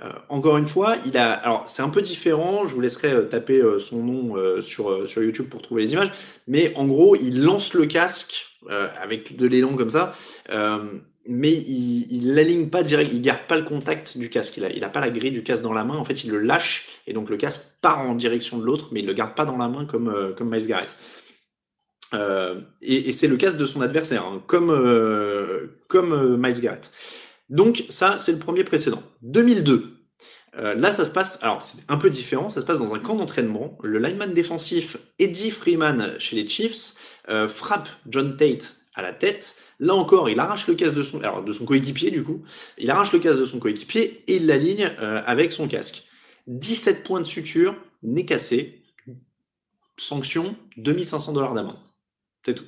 Euh, 0.02 0.10
encore 0.30 0.56
une 0.56 0.66
fois, 0.66 0.96
il 1.06 1.16
a. 1.16 1.30
Alors, 1.30 1.68
c'est 1.68 1.82
un 1.82 1.90
peu 1.90 2.02
différent. 2.02 2.66
Je 2.66 2.74
vous 2.74 2.80
laisserai 2.80 3.28
taper 3.28 3.62
son 3.78 4.02
nom 4.02 4.62
sur, 4.62 5.08
sur 5.08 5.22
YouTube 5.22 5.48
pour 5.48 5.62
trouver 5.62 5.82
les 5.82 5.92
images. 5.92 6.10
Mais 6.48 6.72
en 6.74 6.88
gros, 6.88 7.14
il 7.14 7.40
lance 7.40 7.72
le 7.72 7.86
casque 7.86 8.46
avec 9.00 9.36
de 9.36 9.46
l'élan 9.46 9.76
comme 9.76 9.90
ça. 9.90 10.14
mais 11.24 11.52
il 11.52 12.34
l'aligne 12.34 12.68
pas 12.68 12.82
direct. 12.82 13.12
Il 13.12 13.22
garde 13.22 13.42
pas 13.46 13.56
le 13.56 13.64
contact 13.64 14.18
du 14.18 14.28
casque. 14.28 14.56
Il 14.56 14.64
a, 14.64 14.70
il 14.70 14.82
a 14.82 14.88
pas 14.88 15.00
la 15.00 15.10
grille 15.10 15.30
du 15.30 15.44
casque 15.44 15.62
dans 15.62 15.72
la 15.72 15.84
main. 15.84 15.96
En 15.96 16.04
fait, 16.04 16.24
il 16.24 16.32
le 16.32 16.40
lâche 16.40 16.86
et 17.06 17.12
donc 17.12 17.30
le 17.30 17.36
casque 17.36 17.62
part 17.80 18.00
en 18.00 18.16
direction 18.16 18.58
de 18.58 18.64
l'autre, 18.64 18.88
mais 18.90 19.00
il 19.00 19.06
le 19.06 19.14
garde 19.14 19.36
pas 19.36 19.44
dans 19.44 19.56
la 19.56 19.68
main 19.68 19.84
comme, 19.84 20.34
comme 20.36 20.50
Miles 20.50 20.66
Garrett. 20.66 20.96
Euh, 22.14 22.60
et, 22.80 23.12
c'est 23.12 23.26
le 23.26 23.36
cas 23.36 23.50
de 23.50 23.66
son 23.66 23.80
adversaire, 23.80 24.24
hein, 24.24 24.42
comme, 24.46 24.70
euh, 24.70 25.78
comme 25.88 26.12
euh, 26.12 26.36
Miles 26.36 26.60
Garrett. 26.60 26.90
Donc 27.50 27.84
ça, 27.88 28.18
c'est 28.18 28.32
le 28.32 28.38
premier 28.38 28.64
précédent. 28.64 29.02
2002. 29.22 29.94
Euh, 30.56 30.74
là, 30.74 30.92
ça 30.92 31.04
se 31.04 31.10
passe, 31.10 31.38
alors 31.42 31.62
c'est 31.62 31.78
un 31.88 31.98
peu 31.98 32.10
différent, 32.10 32.48
ça 32.48 32.60
se 32.60 32.66
passe 32.66 32.78
dans 32.78 32.94
un 32.94 32.98
camp 32.98 33.14
d'entraînement. 33.16 33.78
Le 33.82 33.98
lineman 33.98 34.32
défensif 34.32 34.96
Eddie 35.18 35.50
Freeman 35.50 36.14
chez 36.18 36.36
les 36.36 36.48
Chiefs 36.48 36.94
frappe 37.48 37.88
John 38.06 38.36
Tate 38.36 38.76
à 38.94 39.02
la 39.02 39.12
tête. 39.12 39.54
Là 39.80 39.94
encore, 39.94 40.28
il 40.28 40.40
arrache 40.40 40.66
le 40.66 40.74
casque 40.74 40.96
de 40.96 41.02
son, 41.02 41.20
alors 41.20 41.44
de 41.44 41.52
son 41.52 41.64
coéquipier 41.64 42.10
du 42.10 42.24
coup. 42.24 42.42
Il 42.78 42.90
arrache 42.90 43.12
le 43.12 43.18
casque 43.18 43.38
de 43.38 43.44
son 43.44 43.58
coéquipier 43.58 44.24
et 44.26 44.36
il 44.36 44.46
l'aligne 44.46 44.90
avec 45.26 45.52
son 45.52 45.68
casque. 45.68 46.04
17 46.48 47.04
points 47.04 47.20
de 47.20 47.26
suture, 47.26 47.76
nez 48.02 48.24
cassé, 48.24 48.82
sanction 49.98 50.56
2500 50.78 51.32
dollars 51.34 51.54
d'amende. 51.54 51.78
C'est 52.44 52.54
tout. 52.54 52.64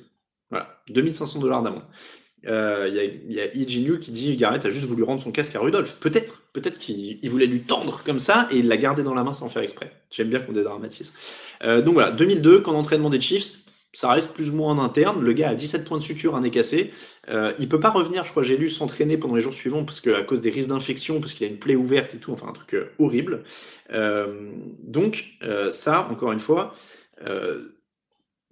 Voilà, 0.49 0.81
2500 0.89 1.39
dollars 1.39 1.63
d'amende. 1.63 1.83
Euh, 2.47 2.87
il 2.89 3.31
y 3.31 3.39
a, 3.39 3.45
y 3.53 3.99
qui 3.99 4.11
dit 4.11 4.35
Garrett 4.35 4.65
a 4.65 4.71
juste 4.71 4.85
voulu 4.85 5.03
rendre 5.03 5.21
son 5.21 5.31
casque 5.31 5.55
à 5.55 5.59
Rudolph. 5.59 5.95
Peut-être, 5.99 6.41
peut-être 6.53 6.79
qu'il 6.79 7.29
voulait 7.29 7.45
lui 7.45 7.61
tendre 7.61 8.01
comme 8.03 8.19
ça 8.19 8.47
et 8.51 8.57
il 8.57 8.67
l'a 8.67 8.77
gardé 8.77 9.03
dans 9.03 9.13
la 9.13 9.23
main 9.23 9.31
sans 9.31 9.49
faire 9.49 9.61
exprès. 9.61 9.91
J'aime 10.09 10.29
bien 10.29 10.39
qu'on 10.39 10.53
dédramatise. 10.53 11.13
Euh, 11.63 11.81
donc 11.81 11.95
voilà, 11.95 12.11
2002, 12.11 12.61
quand 12.61 12.73
entraînement 12.73 13.09
des 13.09 13.21
Chiefs, 13.21 13.53
ça 13.93 14.09
reste 14.09 14.33
plus 14.33 14.49
ou 14.49 14.53
moins 14.53 14.73
en 14.73 14.83
interne. 14.83 15.21
Le 15.21 15.33
gars 15.33 15.49
a 15.49 15.55
17 15.55 15.85
points 15.85 15.97
de 15.97 16.03
suture, 16.03 16.35
un 16.35 16.41
nez 16.41 16.49
cassé. 16.49 16.91
Euh, 17.29 17.53
il 17.59 17.69
peut 17.69 17.79
pas 17.79 17.89
revenir, 17.89 18.23
je 18.23 18.31
crois, 18.31 18.41
j'ai 18.41 18.57
lu, 18.57 18.69
s'entraîner 18.69 19.17
pendant 19.17 19.35
les 19.35 19.41
jours 19.41 19.53
suivants 19.53 19.83
parce 19.83 20.01
que 20.01 20.09
à 20.09 20.23
cause 20.23 20.41
des 20.41 20.49
risques 20.49 20.69
d'infection, 20.69 21.19
parce 21.19 21.33
qu'il 21.33 21.45
a 21.45 21.49
une 21.49 21.59
plaie 21.59 21.75
ouverte 21.75 22.15
et 22.15 22.17
tout, 22.17 22.31
enfin 22.31 22.47
un 22.47 22.53
truc 22.53 22.73
euh, 22.73 22.91
horrible. 22.99 23.43
donc 24.83 25.25
ça, 25.71 26.07
encore 26.09 26.31
une 26.31 26.39
fois. 26.39 26.73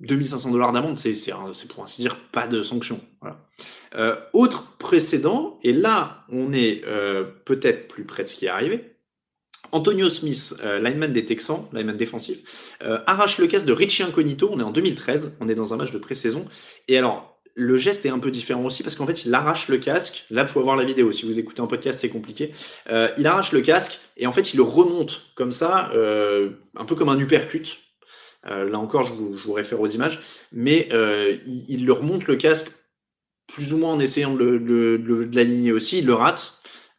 2500 0.02 0.52
dollars 0.52 0.72
d'amende, 0.72 0.97
c'est 0.97 1.34
pour 1.68 1.84
ainsi 1.84 2.02
dire 2.02 2.18
pas 2.32 2.47
de 2.47 2.62
sanction. 2.62 3.02
Euh, 3.95 4.16
autre 4.34 4.78
précédent, 4.78 5.60
et 5.64 5.74
là 5.74 6.26
on 6.30 6.54
est 6.54 6.84
euh, 6.86 7.26
peut-être 7.45 7.88
plus 7.88 8.06
près 8.06 8.24
de 8.24 8.30
ce 8.30 8.36
qui 8.36 8.45
est 8.45 8.50
arrivé. 8.50 8.95
Antonio 9.72 10.10
Smith, 10.10 10.56
euh, 10.64 10.80
lineman 10.80 11.12
des 11.12 11.26
Texans, 11.26 11.68
lineman 11.74 11.97
défensif, 11.97 12.39
arrache 13.06 13.38
le 13.38 13.47
casque 13.47 13.66
de 13.66 13.74
Richie 13.74 14.04
Incognito. 14.04 14.50
On 14.52 14.60
est 14.60 14.64
en 14.64 14.72
2013, 14.72 15.34
on 15.39 15.50
est 15.50 15.56
dans 15.56 15.74
un 15.74 15.78
match 15.78 15.91
de 15.91 15.97
pré-saison. 15.97 16.45
Et 16.88 16.97
alors, 16.97 17.41
le 17.56 17.78
geste 17.78 18.06
est 18.06 18.10
un 18.10 18.20
peu 18.20 18.32
différent 18.32 18.64
aussi 18.64 18.84
parce 18.84 18.95
qu'en 18.95 19.06
fait, 19.06 19.26
il 19.26 19.34
arrache 19.34 19.68
le 19.68 19.78
casque. 19.78 20.26
Là, 20.30 20.43
il 20.43 20.47
faut 20.47 20.64
voir 20.64 20.78
la 20.78 20.86
vidéo. 20.86 21.12
Si 21.12 21.26
vous 21.26 21.39
écoutez 21.39 21.62
un 21.62 21.68
podcast, 21.68 22.00
c'est 22.00 22.10
compliqué. 22.10 22.54
il 23.18 23.28
arrache 23.28 23.52
le 23.52 23.62
casque 23.62 24.00
et 24.16 24.28
en 24.28 24.32
fait, 24.32 24.54
il 24.54 24.58
le 24.58 24.64
remonte 24.64 25.24
comme 25.36 25.52
ça, 25.52 25.91
un 25.93 26.86
peu 26.86 26.95
comme 26.95 27.10
un 27.10 27.20
uppercut. 27.20 27.88
Là 28.43 28.79
encore, 28.79 29.03
je 29.03 29.13
vous, 29.13 29.53
réfère 29.53 29.81
aux 29.81 29.87
images. 29.87 30.19
Mais 30.51 30.89
il, 31.45 31.65
il, 31.67 31.85
le 31.85 31.93
remonte 31.93 32.27
le 32.27 32.35
casque 32.35 32.71
plus 33.49 33.73
ou 33.73 33.77
moins 33.77 33.93
en 33.93 33.99
essayant 33.99 34.33
de, 34.33 35.29
l'aligner 35.33 35.71
aussi, 35.71 35.99
il 35.99 36.05
le 36.05 36.13
rate. 36.13 36.53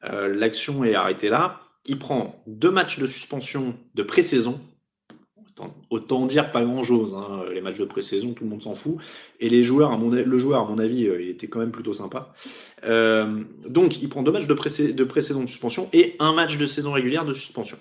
Euh, 0.04 0.28
l'action 0.34 0.84
est 0.84 0.94
arrêtée 0.94 1.28
là. 1.28 1.60
Il 1.86 1.98
prend 1.98 2.42
deux 2.46 2.70
matchs 2.70 2.98
de 2.98 3.06
suspension 3.06 3.74
de 3.94 4.02
pré-saison. 4.02 4.60
Autant 5.90 6.24
dire 6.24 6.52
pas 6.52 6.64
grand-chose. 6.64 7.14
Hein. 7.14 7.44
Les 7.52 7.60
matchs 7.60 7.78
de 7.78 7.84
pré-saison, 7.84 8.32
tout 8.32 8.44
le 8.44 8.50
monde 8.50 8.62
s'en 8.62 8.74
fout. 8.74 8.96
Et 9.40 9.50
les 9.50 9.62
joueurs, 9.62 9.98
le 9.98 10.38
joueur, 10.38 10.62
à 10.62 10.64
mon 10.64 10.78
avis, 10.78 11.06
euh, 11.06 11.20
il 11.20 11.28
était 11.28 11.48
quand 11.48 11.58
même 11.58 11.70
plutôt 11.70 11.92
sympa. 11.92 12.32
Euh, 12.84 13.42
donc, 13.66 14.00
il 14.00 14.08
prend 14.08 14.22
deux 14.22 14.32
matchs 14.32 14.46
de 14.46 14.54
pré-saison 14.54 15.42
de, 15.42 15.48
suspension 15.48 15.90
et 15.92 16.16
un 16.18 16.32
match 16.32 16.56
de 16.56 16.64
saison 16.64 16.92
régulière 16.92 17.26
de 17.26 17.34
suspension. 17.34 17.78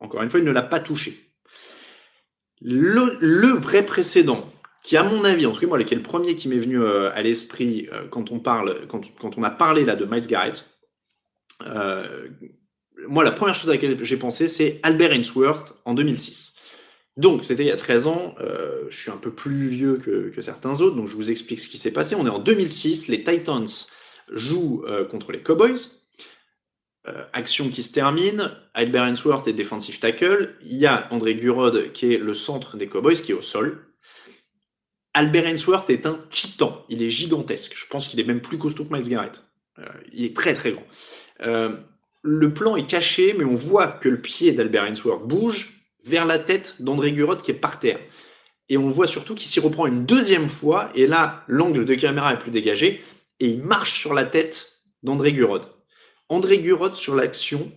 Encore 0.00 0.22
une 0.22 0.30
fois, 0.30 0.40
il 0.40 0.46
ne 0.46 0.52
l'a 0.52 0.62
pas 0.62 0.80
touché. 0.80 1.31
Le, 2.64 3.52
vrai 3.58 3.84
précédent, 3.84 4.52
qui 4.82 4.96
à 4.96 5.02
mon 5.02 5.24
avis, 5.24 5.46
en 5.46 5.52
tout 5.52 5.60
cas 5.60 5.66
moi, 5.66 5.82
qui 5.82 5.94
est 5.94 5.96
le 5.96 6.02
premier 6.02 6.36
qui 6.36 6.48
m'est 6.48 6.58
venu 6.58 6.80
euh, 6.80 7.10
à 7.12 7.22
l'esprit 7.22 7.88
euh, 7.92 8.06
quand 8.08 8.30
on 8.30 8.38
parle, 8.38 8.86
quand, 8.88 9.02
on 9.36 9.42
a 9.42 9.50
parlé 9.50 9.84
là 9.84 9.96
de 9.96 10.04
Miles 10.04 10.26
Garrett. 10.26 10.64
Euh, 11.66 12.28
moi, 13.08 13.24
la 13.24 13.32
première 13.32 13.54
chose 13.54 13.70
à 13.70 13.72
laquelle 13.72 14.02
j'ai 14.04 14.16
pensé, 14.16 14.46
c'est 14.46 14.78
Albert 14.82 15.12
Ainsworth 15.12 15.74
en 15.84 15.94
2006. 15.94 16.54
Donc, 17.16 17.44
c'était 17.44 17.64
il 17.64 17.68
y 17.68 17.72
a 17.72 17.76
13 17.76 18.06
ans. 18.06 18.34
je 18.88 18.96
suis 18.96 19.10
un 19.10 19.16
peu 19.16 19.32
plus 19.32 19.68
vieux 19.68 19.96
que, 19.96 20.30
que, 20.30 20.40
certains 20.40 20.80
autres, 20.80 20.96
donc 20.96 21.08
je 21.08 21.16
vous 21.16 21.30
explique 21.30 21.60
ce 21.60 21.68
qui 21.68 21.78
s'est 21.78 21.90
passé. 21.90 22.14
On 22.14 22.26
est 22.26 22.30
en 22.30 22.38
2006. 22.38 23.08
Les 23.08 23.22
Titans 23.22 23.66
jouent 24.30 24.84
contre 25.10 25.32
les 25.32 25.42
Cowboys. 25.42 25.78
Action 27.32 27.68
qui 27.68 27.82
se 27.82 27.90
termine. 27.90 28.52
Albert 28.74 29.04
Ainsworth 29.04 29.48
est 29.48 29.52
defensive 29.52 29.98
tackle. 29.98 30.54
Il 30.64 30.76
y 30.76 30.86
a 30.86 31.08
André 31.10 31.34
Gurod 31.34 31.92
qui 31.92 32.14
est 32.14 32.18
le 32.18 32.34
centre 32.34 32.76
des 32.76 32.86
Cowboys 32.86 33.20
qui 33.20 33.32
est 33.32 33.34
au 33.34 33.42
sol. 33.42 33.92
Albert 35.14 35.46
Ainsworth 35.46 35.90
est 35.90 36.06
un 36.06 36.18
titan. 36.30 36.84
Il 36.88 37.02
est 37.02 37.10
gigantesque. 37.10 37.74
Je 37.76 37.86
pense 37.86 38.08
qu'il 38.08 38.20
est 38.20 38.24
même 38.24 38.40
plus 38.40 38.58
costaud 38.58 38.84
que 38.84 38.94
Miles 38.94 39.08
Garrett. 39.08 39.42
Euh, 39.78 39.84
il 40.12 40.24
est 40.24 40.36
très 40.36 40.54
très 40.54 40.72
grand. 40.72 40.86
Euh, 41.40 41.76
le 42.22 42.54
plan 42.54 42.76
est 42.76 42.86
caché, 42.86 43.34
mais 43.36 43.44
on 43.44 43.54
voit 43.54 43.88
que 43.88 44.08
le 44.08 44.20
pied 44.20 44.52
d'Albert 44.52 44.84
Ainsworth 44.84 45.26
bouge 45.26 45.82
vers 46.04 46.24
la 46.24 46.38
tête 46.38 46.76
d'André 46.80 47.12
Gurod 47.12 47.42
qui 47.42 47.50
est 47.50 47.54
par 47.54 47.78
terre. 47.78 47.98
Et 48.68 48.78
on 48.78 48.90
voit 48.90 49.06
surtout 49.06 49.34
qu'il 49.34 49.48
s'y 49.48 49.60
reprend 49.60 49.86
une 49.86 50.06
deuxième 50.06 50.48
fois, 50.48 50.90
et 50.94 51.06
là, 51.06 51.44
l'angle 51.48 51.84
de 51.84 51.94
caméra 51.94 52.32
est 52.32 52.38
plus 52.38 52.50
dégagé, 52.50 53.02
et 53.40 53.48
il 53.48 53.62
marche 53.62 54.00
sur 54.00 54.14
la 54.14 54.24
tête 54.24 54.80
d'André 55.02 55.32
Gurod. 55.32 55.66
André 56.32 56.60
Gurod, 56.60 56.94
sur 56.94 57.14
l'action, 57.14 57.70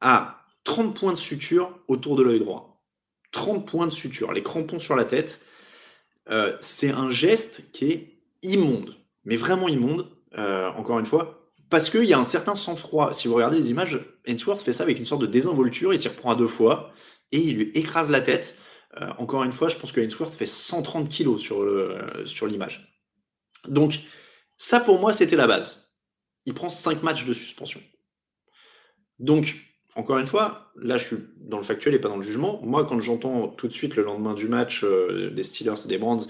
a 0.00 0.42
30 0.64 0.98
points 0.98 1.12
de 1.12 1.18
suture 1.18 1.78
autour 1.86 2.16
de 2.16 2.22
l'œil 2.22 2.38
droit. 2.38 2.82
30 3.32 3.68
points 3.68 3.86
de 3.86 3.92
suture, 3.92 4.32
les 4.32 4.42
crampons 4.42 4.78
sur 4.78 4.96
la 4.96 5.04
tête. 5.04 5.42
Euh, 6.30 6.56
c'est 6.62 6.88
un 6.88 7.10
geste 7.10 7.70
qui 7.72 7.90
est 7.90 8.18
immonde, 8.42 8.96
mais 9.26 9.36
vraiment 9.36 9.68
immonde, 9.68 10.10
euh, 10.38 10.70
encore 10.78 10.98
une 10.98 11.04
fois, 11.04 11.52
parce 11.68 11.90
qu'il 11.90 12.04
y 12.04 12.14
a 12.14 12.18
un 12.18 12.24
certain 12.24 12.54
sang-froid. 12.54 13.12
Si 13.12 13.28
vous 13.28 13.34
regardez 13.34 13.58
les 13.58 13.68
images, 13.68 14.00
Ainsworth 14.26 14.62
fait 14.62 14.72
ça 14.72 14.84
avec 14.84 14.98
une 14.98 15.04
sorte 15.04 15.20
de 15.20 15.26
désinvolture, 15.26 15.92
il 15.92 15.98
s'y 15.98 16.08
reprend 16.08 16.30
à 16.30 16.36
deux 16.36 16.48
fois, 16.48 16.94
et 17.32 17.38
il 17.38 17.56
lui 17.56 17.70
écrase 17.74 18.08
la 18.08 18.22
tête. 18.22 18.56
Euh, 18.98 19.10
encore 19.18 19.44
une 19.44 19.52
fois, 19.52 19.68
je 19.68 19.76
pense 19.76 19.92
que 19.92 20.00
Ainsworth 20.00 20.32
fait 20.32 20.46
130 20.46 21.10
kilos 21.10 21.42
sur 21.42 22.46
l'image. 22.46 22.98
Donc, 23.66 23.98
ça 24.56 24.80
pour 24.80 24.98
moi, 24.98 25.12
c'était 25.12 25.36
la 25.36 25.46
base. 25.46 25.87
Il 26.46 26.54
prend 26.54 26.68
5 26.68 27.02
matchs 27.02 27.24
de 27.24 27.32
suspension. 27.32 27.80
Donc, 29.18 29.56
encore 29.94 30.18
une 30.18 30.26
fois, 30.26 30.72
là 30.76 30.96
je 30.96 31.06
suis 31.06 31.16
dans 31.36 31.58
le 31.58 31.64
factuel 31.64 31.94
et 31.94 31.98
pas 31.98 32.08
dans 32.08 32.16
le 32.16 32.22
jugement. 32.22 32.60
Moi, 32.62 32.84
quand 32.84 33.00
j'entends 33.00 33.48
tout 33.48 33.68
de 33.68 33.72
suite 33.72 33.96
le 33.96 34.04
lendemain 34.04 34.34
du 34.34 34.48
match 34.48 34.84
euh, 34.84 35.30
des 35.30 35.42
Steelers 35.42 35.84
et 35.84 35.88
des 35.88 35.98
Brands, 35.98 36.26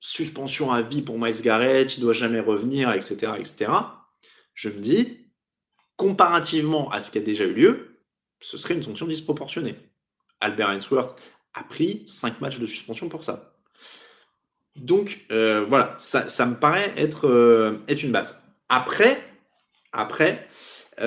suspension 0.00 0.72
à 0.72 0.82
vie 0.82 1.02
pour 1.02 1.18
Miles 1.18 1.40
Garrett, 1.40 1.96
il 1.96 2.00
doit 2.00 2.12
jamais 2.12 2.40
revenir, 2.40 2.92
etc., 2.92 3.32
etc., 3.38 3.72
je 4.54 4.68
me 4.68 4.80
dis, 4.80 5.30
comparativement 5.96 6.90
à 6.90 7.00
ce 7.00 7.10
qui 7.10 7.18
a 7.18 7.20
déjà 7.20 7.44
eu 7.44 7.54
lieu, 7.54 8.00
ce 8.40 8.58
serait 8.58 8.74
une 8.74 8.82
sanction 8.82 9.06
disproportionnée. 9.06 9.76
Albert 10.40 10.70
Ainsworth 10.70 11.16
a 11.54 11.62
pris 11.62 12.04
5 12.08 12.40
matchs 12.40 12.58
de 12.58 12.66
suspension 12.66 13.08
pour 13.08 13.24
ça. 13.24 13.54
Donc 14.74 15.26
euh, 15.30 15.64
voilà, 15.68 15.94
ça, 15.98 16.46
me 16.46 16.56
paraît 16.56 16.92
être, 16.96 17.28
euh, 17.28 17.78
être 17.88 18.02
une 18.02 18.12
base. 18.12 18.36
Après, 18.68 19.22
après 19.92 20.98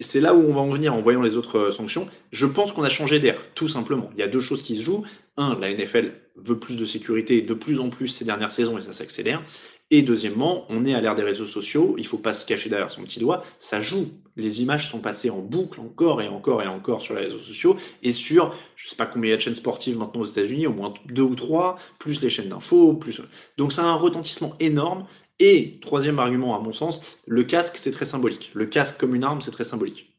c'est 0.00 0.20
là 0.20 0.34
où 0.34 0.40
on 0.40 0.54
va 0.54 0.60
en 0.60 0.70
venir 0.70 0.94
en 0.94 1.00
voyant 1.00 1.22
les 1.22 1.36
autres 1.36 1.58
euh, 1.58 1.70
sanctions. 1.70 2.08
Je 2.32 2.46
pense 2.46 2.72
qu'on 2.72 2.84
a 2.84 2.88
changé 2.88 3.20
d'air, 3.20 3.38
tout 3.54 3.68
simplement. 3.68 4.10
Il 4.14 4.20
y 4.20 4.22
a 4.22 4.28
deux 4.28 4.40
choses 4.40 4.62
qui 4.62 4.76
se 4.76 4.82
jouent. 4.82 5.04
Un, 5.36 5.58
la 5.58 5.72
NFL 5.72 6.12
veut 6.36 6.58
plus 6.58 6.76
de 6.76 6.84
sécurité 6.84 7.42
de 7.42 7.54
plus 7.54 7.80
en 7.80 7.90
plus 7.90 8.08
ces 8.08 8.24
dernières 8.24 8.50
saisons 8.50 8.78
et 8.78 8.82
ça 8.82 8.92
s'accélère. 8.92 9.42
Et 9.90 10.02
deuxièmement, 10.02 10.66
on 10.68 10.84
est 10.84 10.94
à 10.94 11.00
l'ère 11.00 11.14
des 11.14 11.22
réseaux 11.22 11.46
sociaux, 11.46 11.94
il 11.96 12.02
ne 12.02 12.06
faut 12.06 12.18
pas 12.18 12.34
se 12.34 12.44
cacher 12.44 12.68
derrière 12.68 12.90
son 12.90 13.04
petit 13.04 13.20
doigt, 13.20 13.42
ça 13.58 13.80
joue. 13.80 14.10
Les 14.36 14.60
images 14.60 14.90
sont 14.90 14.98
passées 14.98 15.30
en 15.30 15.38
boucle 15.38 15.80
encore 15.80 16.20
et 16.20 16.28
encore 16.28 16.62
et 16.62 16.66
encore 16.66 17.00
sur 17.00 17.14
les 17.14 17.22
réseaux 17.22 17.40
sociaux 17.40 17.78
et 18.02 18.12
sur, 18.12 18.54
je 18.76 18.84
ne 18.84 18.90
sais 18.90 18.96
pas 18.96 19.06
combien 19.06 19.28
il 19.28 19.30
y 19.30 19.32
a 19.32 19.36
de 19.36 19.40
chaînes 19.40 19.54
sportives 19.54 19.96
maintenant 19.96 20.20
aux 20.20 20.26
États-Unis, 20.26 20.66
au 20.66 20.74
moins 20.74 20.92
deux 21.06 21.22
ou 21.22 21.34
trois, 21.34 21.78
plus 21.98 22.20
les 22.20 22.28
chaînes 22.28 22.50
d'infos, 22.50 22.92
plus. 22.94 23.22
Donc 23.56 23.72
ça 23.72 23.82
a 23.82 23.86
un 23.86 23.94
retentissement 23.94 24.54
énorme 24.60 25.06
et 25.40 25.78
troisième 25.80 26.18
argument, 26.18 26.56
à 26.56 26.60
mon 26.60 26.72
sens, 26.72 27.00
le 27.26 27.44
casque, 27.44 27.76
c'est 27.76 27.92
très 27.92 28.04
symbolique. 28.04 28.50
Le 28.54 28.66
casque 28.66 28.98
comme 28.98 29.14
une 29.14 29.24
arme, 29.24 29.40
c'est 29.40 29.50
très 29.50 29.64
symbolique. 29.64 30.12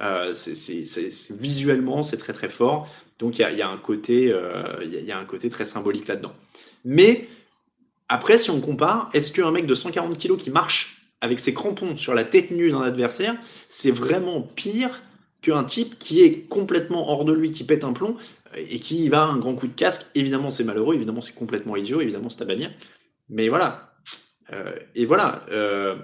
Euh, 0.00 0.34
visuellement, 1.30 2.02
c'est 2.02 2.16
très 2.16 2.32
très 2.32 2.48
fort. 2.48 2.88
Donc 3.18 3.38
il 3.38 3.56
y, 3.56 3.62
a, 3.62 3.68
un 3.68 3.78
côté, 3.78 4.34
très 5.50 5.64
symbolique 5.64 6.08
là-dedans. 6.08 6.34
Mais 6.84 7.28
après, 8.08 8.38
si 8.38 8.50
on 8.50 8.60
compare, 8.60 9.10
est-ce 9.14 9.32
qu'un 9.32 9.50
mec 9.50 9.66
de 9.66 9.74
140 9.74 10.18
kg 10.18 10.36
qui 10.36 10.50
marche 10.50 11.02
avec 11.20 11.40
ses 11.40 11.54
crampons 11.54 11.96
sur 11.96 12.12
la 12.12 12.24
tête 12.24 12.50
nue 12.50 12.70
d'un 12.70 12.82
adversaire, 12.82 13.36
c'est 13.68 13.90
vraiment 13.90 14.42
pire 14.42 15.02
qu'un 15.40 15.64
type 15.64 15.98
qui 15.98 16.22
est 16.22 16.46
complètement 16.48 17.08
hors 17.08 17.24
de 17.24 17.32
lui, 17.32 17.50
qui 17.52 17.64
pète 17.64 17.84
un 17.84 17.92
plomb 17.92 18.16
et 18.54 18.80
qui 18.80 19.08
va 19.08 19.24
un 19.24 19.38
grand 19.38 19.54
coup 19.54 19.66
de 19.66 19.74
casque? 19.74 20.04
Évidemment, 20.14 20.50
c'est 20.50 20.64
malheureux, 20.64 20.94
évidemment, 20.94 21.22
c'est 21.22 21.34
complètement 21.34 21.76
idiot, 21.76 22.00
évidemment, 22.00 22.28
c'est 22.28 22.42
à. 22.42 22.70
Mais 23.28 23.48
voilà, 23.48 23.95
et 24.94 25.06
voilà, 25.06 25.44
euh, 25.50 25.96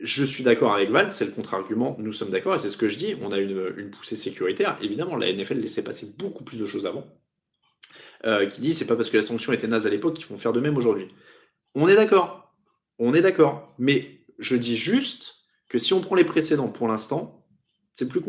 je 0.00 0.24
suis 0.24 0.42
d'accord 0.42 0.74
avec 0.74 0.90
Val, 0.90 1.10
c'est 1.10 1.24
le 1.24 1.30
contre-argument, 1.30 1.96
nous 1.98 2.12
sommes 2.12 2.30
d'accord, 2.30 2.54
et 2.56 2.58
c'est 2.58 2.68
ce 2.68 2.76
que 2.76 2.88
je 2.88 2.98
dis, 2.98 3.14
on 3.22 3.30
a 3.32 3.38
une, 3.38 3.90
poussée 3.90 4.16
sécuritaire. 4.16 4.76
Évidemment, 4.82 5.16
la 5.16 5.32
NFL 5.32 5.58
laissait 5.58 5.82
passer 5.82 6.12
beaucoup 6.18 6.44
plus 6.44 6.58
de 6.58 6.66
choses 6.66 6.86
avant, 6.86 7.06
euh, 8.24 8.46
qui 8.46 8.60
dit 8.60 8.74
c'est 8.74 8.86
pas 8.86 8.96
parce 8.96 9.10
que 9.10 9.16
la 9.16 9.22
sanction 9.22 9.52
était 9.52 9.68
naze 9.68 9.86
à 9.86 9.90
l'époque 9.90 10.14
qu'ils 10.14 10.24
font 10.24 10.36
faire 10.36 10.52
de 10.52 10.60
même 10.60 10.76
aujourd'hui. 10.76 11.08
On 11.74 11.88
est 11.88 11.94
d'accord, 11.96 12.52
on 12.98 13.14
est 13.14 13.22
d'accord, 13.22 13.72
mais 13.78 14.20
je 14.38 14.56
dis 14.56 14.76
juste 14.76 15.36
que 15.68 15.78
si 15.78 15.92
on 15.94 16.00
prend 16.00 16.16
les 16.16 16.24
précédents 16.24 16.68
pour 16.68 16.88
l'instant, 16.88 17.46
c'est 17.94 18.08
plus. 18.08 18.20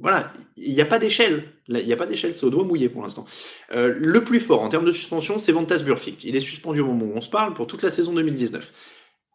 Voilà, 0.00 0.32
il 0.56 0.72
n'y 0.72 0.80
a 0.80 0.86
pas 0.86 0.98
d'échelle. 0.98 1.44
Il 1.68 1.84
n'y 1.84 1.92
a 1.92 1.96
pas 1.96 2.06
d'échelle, 2.06 2.34
c'est 2.34 2.44
au 2.44 2.50
doigt 2.50 2.64
mouillé 2.64 2.88
pour 2.88 3.02
l'instant. 3.02 3.26
Euh, 3.72 3.94
le 3.98 4.22
plus 4.24 4.40
fort 4.40 4.62
en 4.62 4.68
termes 4.68 4.84
de 4.84 4.92
suspension, 4.92 5.38
c'est 5.38 5.52
Vantas 5.52 5.82
Burfict. 5.82 6.24
Il 6.24 6.36
est 6.36 6.40
suspendu 6.40 6.80
au 6.80 6.86
moment 6.86 7.06
où 7.06 7.16
on 7.16 7.20
se 7.20 7.28
parle 7.28 7.54
pour 7.54 7.66
toute 7.66 7.82
la 7.82 7.90
saison 7.90 8.12
2019. 8.12 8.72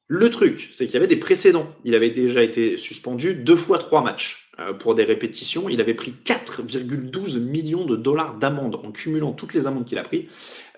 Le 0.07 0.30
truc, 0.30 0.70
c'est 0.72 0.86
qu'il 0.86 0.93
y 0.93 0.97
avait 0.97 1.07
des 1.07 1.18
précédents. 1.18 1.68
Il 1.84 1.95
avait 1.95 2.09
déjà 2.09 2.43
été 2.43 2.78
suspendu 2.78 3.34
deux 3.34 3.55
fois 3.55 3.78
trois 3.78 4.01
matchs 4.01 4.49
euh, 4.59 4.74
pour 4.74 4.95
des 4.95 5.03
répétitions. 5.03 5.70
Il 5.70 5.82
avait 5.82 5.93
pris 5.93 6.14
4,12 6.26 7.39
millions 7.39 7.86
de 7.86 7.95
dollars 7.95 8.36
d'amende 8.36 8.76
en 8.76 8.91
cumulant 8.91 9.34
toutes 9.34 9.53
les 9.53 9.68
amendes 9.68 9.86
qu'il 9.86 9.97
a 9.97 10.03
pris. 10.03 10.30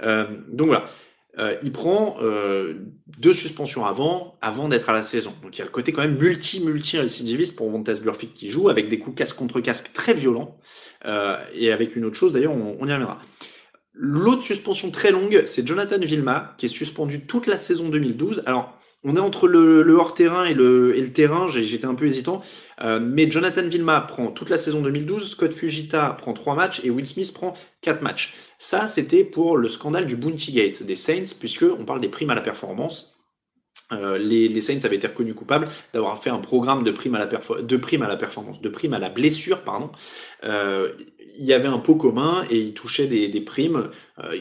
Euh, 0.03 0.25
donc 0.47 0.67
voilà. 0.67 0.89
Euh, 1.37 1.55
il 1.63 1.71
prend 1.71 2.17
euh, 2.21 2.75
deux 3.17 3.33
suspensions 3.33 3.85
avant, 3.85 4.37
avant 4.41 4.69
d'être 4.69 4.89
à 4.89 4.93
la 4.93 5.03
saison. 5.03 5.33
Donc 5.41 5.57
il 5.57 5.59
y 5.59 5.61
a 5.61 5.65
le 5.65 5.71
côté 5.71 5.91
quand 5.91 6.01
même 6.01 6.17
multi-multi-récidiviste 6.17 7.55
pour 7.55 7.69
Vontas 7.69 7.99
Burfict 8.01 8.33
qui 8.33 8.49
joue, 8.49 8.69
avec 8.69 8.87
des 8.87 8.99
coups 8.99 9.17
casque 9.17 9.35
contre 9.35 9.59
casque 9.59 9.91
très 9.93 10.13
violents, 10.13 10.57
euh, 11.05 11.37
et 11.53 11.71
avec 11.71 11.95
une 11.95 12.05
autre 12.05 12.15
chose, 12.15 12.31
d'ailleurs, 12.31 12.53
on, 12.53 12.87
y 12.87 12.93
reviendra. 12.93 13.19
L'autre 13.93 14.43
suspension 14.43 14.91
très 14.91 15.11
longue, 15.11 15.43
c'est 15.45 15.67
Jonathan 15.67 15.99
Vilma, 15.99 16.53
qui 16.57 16.67
est 16.67 16.69
suspendu 16.69 17.25
toute 17.25 17.47
la 17.47 17.57
saison 17.57 17.89
2012. 17.89 18.43
Alors, 18.45 18.74
on 19.05 19.15
est 19.15 19.19
entre 19.19 19.47
le, 19.47 19.95
hors-terrain 19.95 20.45
et 20.45 20.53
le, 20.53 20.97
et 20.97 21.01
le 21.01 21.13
terrain, 21.13 21.47
j'étais 21.47 21.85
un 21.85 21.95
peu 21.95 22.07
hésitant, 22.07 22.41
mais 23.01 23.29
Jonathan 23.29 23.67
Vilma 23.67 24.01
prend 24.01 24.27
toute 24.27 24.49
la 24.49 24.57
saison 24.57 24.81
2012, 24.81 25.31
Scott 25.31 25.53
Fujita 25.53 26.09
prend 26.19 26.33
trois 26.33 26.55
matchs, 26.55 26.81
et 26.83 26.89
Will 26.89 27.05
Smith 27.05 27.31
prend 27.33 27.53
quatre 27.81 28.01
matchs. 28.01 28.33
Ça, 28.59 28.87
c'était 28.87 29.23
pour 29.23 29.57
le 29.57 29.67
scandale 29.69 30.05
du 30.07 30.15
Bounty 30.15 30.51
Gate 30.51 30.83
des 30.83 30.95
Saints, 30.95 31.35
puisqu'on 31.39 31.85
parle 31.85 32.01
des 32.01 32.09
primes 32.09 32.31
à 32.31 32.35
la 32.35 32.41
performance. 32.41 33.14
Euh, 33.91 34.17
les, 34.17 34.61
Saints 34.61 34.79
avaient 34.83 34.95
été 34.95 35.07
reconnus 35.07 35.35
coupables 35.35 35.67
d'avoir 35.93 36.21
fait 36.23 36.31
un 36.31 36.39
programme 36.39 36.83
de 36.83 36.91
primes 36.91 37.15
à 37.15 37.19
la, 37.19 37.25
de 37.61 37.77
prime 37.77 38.01
à 38.01 38.07
la 38.07 38.15
performance, 38.15 38.59
de 38.59 38.69
primes 38.69 38.93
à 38.93 38.99
la 38.99 39.09
blessure, 39.09 39.61
pardon. 39.61 39.91
Euh, 40.43 40.93
il 41.37 41.45
y 41.45 41.53
avait 41.53 41.67
un 41.67 41.79
pot 41.79 41.95
commun 41.95 42.45
et 42.49 42.57
ils 42.57 42.73
touchaient 42.73 43.07
des, 43.07 43.41
primes, 43.41 43.89
euh, 44.23 44.39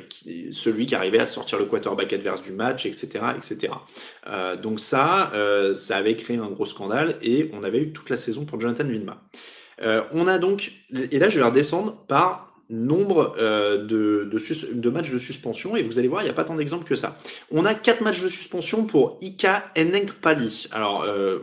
celui 0.52 0.86
qui 0.86 0.94
arrivait 0.94 1.18
à 1.18 1.26
sortir 1.26 1.58
le 1.58 1.64
quarterback 1.64 2.12
adverse 2.12 2.40
du 2.40 2.52
match, 2.52 2.86
etc. 2.86 3.24
etc. 3.36 3.72
donc 4.62 4.78
ça, 4.78 5.32
ça 5.74 5.96
avait 5.96 6.14
créé 6.14 6.36
un 6.36 6.50
gros 6.50 6.66
scandale 6.66 7.16
et 7.20 7.50
on 7.52 7.64
avait 7.64 7.80
eu 7.80 7.92
toute 7.92 8.10
la 8.10 8.16
saison 8.16 8.44
pour 8.44 8.60
Jonathan 8.60 8.84
Vilma. 8.84 9.20
on 10.12 10.28
a 10.28 10.38
donc, 10.38 10.70
et 10.92 11.18
là 11.18 11.28
je 11.30 11.40
vais 11.40 11.44
redescendre 11.44 11.96
par 12.06 12.53
nombre 12.70 13.36
euh, 13.38 13.84
de, 13.84 14.90
matchs 14.90 15.10
de 15.10 15.18
suspension 15.18 15.76
et 15.76 15.82
vous 15.82 15.98
allez 15.98 16.08
voir, 16.08 16.22
il 16.22 16.24
n'y 16.24 16.30
a 16.30 16.34
pas 16.34 16.44
tant 16.44 16.54
d'exemples 16.54 16.84
que 16.84 16.96
ça. 16.96 17.18
On 17.50 17.64
a 17.64 17.74
quatre 17.74 18.00
matchs 18.00 18.22
de 18.22 18.28
suspension 18.28 18.86
pour 18.86 19.18
Ika 19.20 19.70
Enenkpali. 19.76 20.68
Alors, 20.70 21.02
euh, 21.02 21.40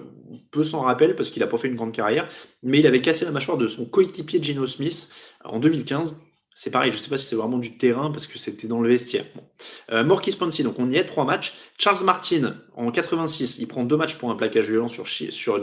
peu 0.51 0.63
s'en 0.63 0.81
rappelle 0.81 1.15
parce 1.15 1.29
qu'il 1.29 1.41
n'a 1.41 1.47
pas 1.47 1.57
fait 1.57 1.67
une 1.67 1.75
grande 1.75 1.93
carrière, 1.93 2.27
mais 2.63 2.79
il 2.79 2.87
avait 2.87 3.01
cassé 3.01 3.25
la 3.25 3.31
mâchoire 3.31 3.57
de 3.57 3.67
son 3.67 3.85
coéquipier 3.85 4.41
Gino 4.41 4.65
Smith 4.67 5.09
en 5.43 5.59
2015. 5.59 6.15
C'est 6.53 6.69
pareil, 6.69 6.91
je 6.91 6.97
ne 6.97 7.01
sais 7.01 7.09
pas 7.09 7.17
si 7.17 7.25
c'est 7.25 7.35
vraiment 7.35 7.57
du 7.57 7.77
terrain 7.77 8.11
parce 8.11 8.27
que 8.27 8.37
c'était 8.37 8.67
dans 8.67 8.81
le 8.81 8.89
vestiaire. 8.89 9.25
Bon. 9.35 9.43
Euh, 9.91 10.03
donc 10.03 10.79
on 10.79 10.89
y 10.89 10.97
est, 10.97 11.05
trois 11.05 11.25
matchs. 11.25 11.53
Charles 11.77 12.03
Martin, 12.03 12.55
en 12.75 12.91
86, 12.91 13.57
il 13.57 13.67
prend 13.67 13.83
deux 13.83 13.97
matchs 13.97 14.15
pour 14.15 14.29
un 14.29 14.35
plaquage 14.35 14.69
violent 14.69 14.89
sur, 14.89 15.05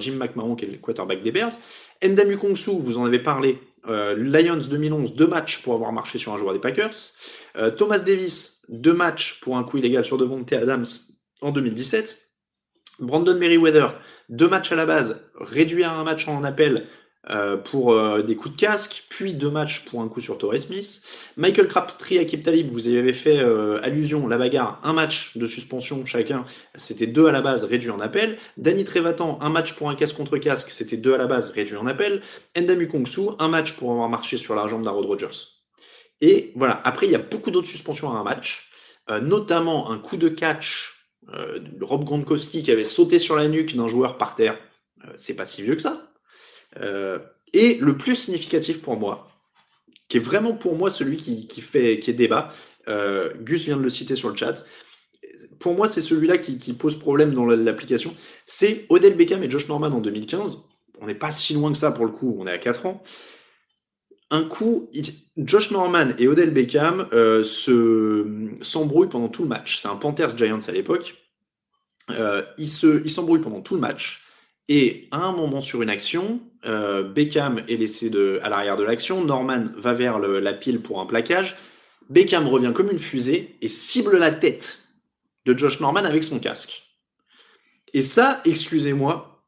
Jim 0.01 0.15
McMahon, 0.15 0.57
qui 0.57 0.65
est 0.65 0.69
le 0.69 0.79
quarterback 0.79 1.23
des 1.23 1.31
Bears. 1.31 1.53
Endamu 2.05 2.37
Kongsu, 2.37 2.79
vous 2.81 2.97
en 2.97 3.05
avez 3.05 3.19
parlé, 3.19 3.59
euh, 3.87 4.15
Lions 4.17 4.57
2011, 4.69 5.15
deux 5.15 5.27
matchs 5.27 5.63
pour 5.63 5.75
avoir 5.75 5.93
marché 5.93 6.19
sur 6.19 6.33
un 6.33 6.39
joueur 6.39 6.53
des 6.53 6.61
Packers. 6.61 6.95
Euh, 7.57 7.71
Thomas 7.71 7.99
Davis, 7.99 8.61
deux 8.69 8.93
matchs 8.93 9.41
pour 9.41 9.57
un 9.57 9.65
coup 9.65 9.79
illégal 9.79 10.05
sur 10.05 10.19
Devontae 10.19 10.55
Adams 10.55 10.87
en 11.41 11.53
2017. 11.53 12.17
Brandon 12.99 13.37
Merriweather, 13.37 14.01
deux 14.29 14.49
matchs 14.49 14.73
à 14.73 14.75
la 14.75 14.87
base, 14.87 15.23
réduit 15.37 15.85
à 15.85 15.93
un 15.93 16.05
match 16.05 16.27
en 16.27 16.43
appel 16.43 16.89
euh, 17.31 17.57
pour 17.57 17.93
euh, 17.93 18.23
des 18.23 18.37
coups 18.37 18.55
de 18.55 18.61
casque, 18.61 19.05
puis 19.11 19.35
deux 19.35 19.51
matchs 19.51 19.85
pour 19.85 20.01
un 20.01 20.09
coup 20.09 20.21
sur 20.21 20.39
Torres 20.39 20.61
Smith. 20.61 21.03
Michael 21.37 21.67
Crabtree, 21.67 22.17
Akib 22.17 22.43
Talib, 22.43 22.71
vous 22.71 22.87
avez 22.87 23.13
fait 23.13 23.41
euh, 23.41 23.81
allusion, 23.83 24.29
la 24.29 24.39
bagarre, 24.39 24.81
un 24.85 24.93
match 24.93 25.37
de 25.37 25.45
suspension 25.47 26.07
chacun, 26.07 26.47
c'était 26.77 27.09
deux 27.09 27.27
à 27.27 27.33
la 27.33 27.43
base, 27.43 27.65
réduit 27.65 27.91
en 27.91 27.99
appel. 27.99 28.39
Danny 28.57 28.85
Trevatan, 28.85 29.37
un 29.43 29.51
match 29.51 29.75
pour 29.75 29.91
un 29.91 29.97
casque 29.97 30.17
contre 30.17 30.39
casque, 30.39 30.71
c'était 30.71 30.97
deux 30.97 31.13
à 31.13 31.19
la 31.19 31.27
base, 31.27 31.51
réduit 31.51 31.77
en 31.77 31.87
appel. 31.87 32.23
Endamu 32.57 32.87
Kongsu, 32.87 33.31
un 33.41 33.49
match 33.49 33.73
pour 33.73 33.91
avoir 33.91 34.09
marché 34.09 34.37
sur 34.37 34.55
la 34.55 34.69
jambe 34.69 34.85
d'Arrod 34.85 35.05
Rogers. 35.05 35.49
Et 36.21 36.53
voilà, 36.55 36.81
après 36.85 37.07
il 37.07 37.13
y 37.13 37.17
a 37.17 37.19
beaucoup 37.19 37.51
d'autres 37.51 37.69
suspensions 37.69 38.11
à 38.11 38.19
un 38.19 38.23
match, 38.23 38.71
notamment 39.23 39.91
un 39.91 39.99
coup 39.99 40.17
de 40.17 40.29
catch 40.29 40.95
Rob 41.81 42.05
Gronkowski 42.05 42.63
qui 42.63 42.71
avait 42.71 42.85
sauté 42.85 43.19
sur 43.19 43.37
la 43.37 43.49
nuque 43.49 43.77
d'un 43.77 43.89
joueur 43.89 44.19
par 44.19 44.35
terre. 44.35 44.59
c'est 45.17 45.35
pas 45.35 45.45
si 45.45 45.63
vieux 45.63 45.75
que 45.75 45.83
ça. 45.83 46.08
Euh, 46.81 47.19
et 47.53 47.79
le 47.81 47.97
plus 47.97 48.17
significatif 48.17 48.83
pour 48.83 48.99
moi, 48.99 49.29
qui 50.09 50.19
est 50.19 50.21
vraiment 50.21 50.53
pour 50.53 50.77
moi 50.77 50.91
celui 50.91 51.17
qui, 51.17 51.61
fait, 51.61 51.99
qui 51.99 52.11
est 52.11 52.15
débat, 52.15 52.53
euh, 52.89 53.33
Gus 53.41 53.65
vient 53.65 53.77
de 53.77 53.83
le 53.83 53.91
citer 53.91 54.17
sur 54.17 54.29
le 54.29 54.37
chat, 54.37 54.65
pour 55.59 55.75
moi 55.75 55.89
c'est 55.89 56.01
celui-là 56.01 56.39
qui, 56.39 56.73
pose 56.75 56.99
problème 56.99 57.35
dans 57.35 57.47
l'application, 57.47 58.15
c'est 58.47 58.87
Odell 58.91 59.17
Beckham 59.17 59.43
et 59.43 59.51
Josh 59.51 59.69
Norman 59.69 59.89
en 59.89 60.01
2015. 60.01 60.59
On 61.01 61.07
n'est 61.07 61.15
pas 61.15 61.31
si 61.31 61.55
loin 61.55 61.71
que 61.73 61.79
ça 61.79 61.91
pour 61.91 62.05
le 62.05 62.13
coup, 62.13 62.37
on 62.39 62.47
est 62.47 62.53
à 62.53 62.59
4 62.59 62.87
ans. 62.87 63.03
Un 64.31 64.45
coup, 64.45 64.91
Josh 65.39 65.71
Norman 65.71 66.09
et 66.19 66.29
Odell 66.29 66.51
Beckham 66.51 67.09
euh, 67.13 67.43
se 67.43 68.51
s'embrouillent 68.61 69.09
pendant 69.09 69.29
tout 69.29 69.43
le 69.43 69.49
match. 69.49 69.79
C'est 69.81 69.89
un 69.89 69.97
Panthers 69.97 70.37
Giants 70.37 70.61
à 70.69 70.73
l'époque. 70.73 71.15
ils 72.59 72.69
s'embrouillent 73.11 73.41
pendant 73.41 73.63
tout 73.63 73.75
le 73.75 73.81
match. 73.81 74.23
Et 74.69 75.09
à 75.11 75.19
un 75.19 75.33
moment 75.33 75.61
sur 75.61 75.83
une 75.83 75.89
action, 75.89 76.41
euh, 76.65 77.03
Beckham 77.03 77.63
est 77.69 77.77
laissé 77.77 78.11
à 78.43 78.49
l'arrière 78.49 78.77
de 78.77 78.85
l'action, 78.85 79.25
Norman 79.25 79.67
va 79.77 79.93
vers 79.95 80.19
la 80.19 80.53
pile 80.53 80.81
pour 80.81 81.01
un 81.01 81.07
plaquage, 81.07 81.57
Beckham 82.11 82.49
revient 82.49 82.73
comme 82.75 82.91
une 82.91 82.99
fusée 82.99 83.57
et 83.61 83.69
cible 83.69 84.17
la 84.19 84.31
tête 84.31 84.81
de 85.47 85.57
Josh 85.57 85.81
Norman 85.81 86.05
avec 86.05 86.25
son 86.25 86.39
casque. 86.39 86.85
Et 87.95 88.03
ça, 88.03 88.41
excusez-moi, 88.45 89.45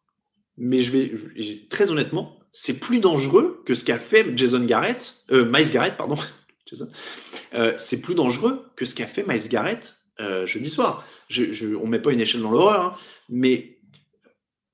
mais 0.56 0.82
je 0.82 0.92
vais 0.92 1.66
très 1.68 1.90
honnêtement, 1.90 2.38
c'est 2.52 2.78
plus 2.78 3.00
dangereux 3.00 3.62
que 3.66 3.74
ce 3.74 3.84
qu'a 3.84 3.98
fait 3.98 4.36
Jason 4.36 4.64
Garrett, 4.64 5.14
euh, 5.30 5.44
Miles 5.44 5.70
Garrett, 5.70 5.96
pardon, 5.96 6.16
euh, 7.54 7.74
c'est 7.76 8.00
plus 8.00 8.14
dangereux 8.14 8.70
que 8.76 8.84
ce 8.84 8.94
qu'a 8.94 9.06
fait 9.06 9.26
Miles 9.26 9.48
Garrett 9.48 9.96
jeudi 10.44 10.68
soir. 10.68 11.06
Je, 11.30 11.74
on 11.76 11.86
met 11.86 11.98
pas 11.98 12.12
une 12.12 12.20
échelle 12.20 12.42
dans 12.42 12.50
l'horreur, 12.50 12.84
hein, 12.84 12.94
mais 13.30 13.79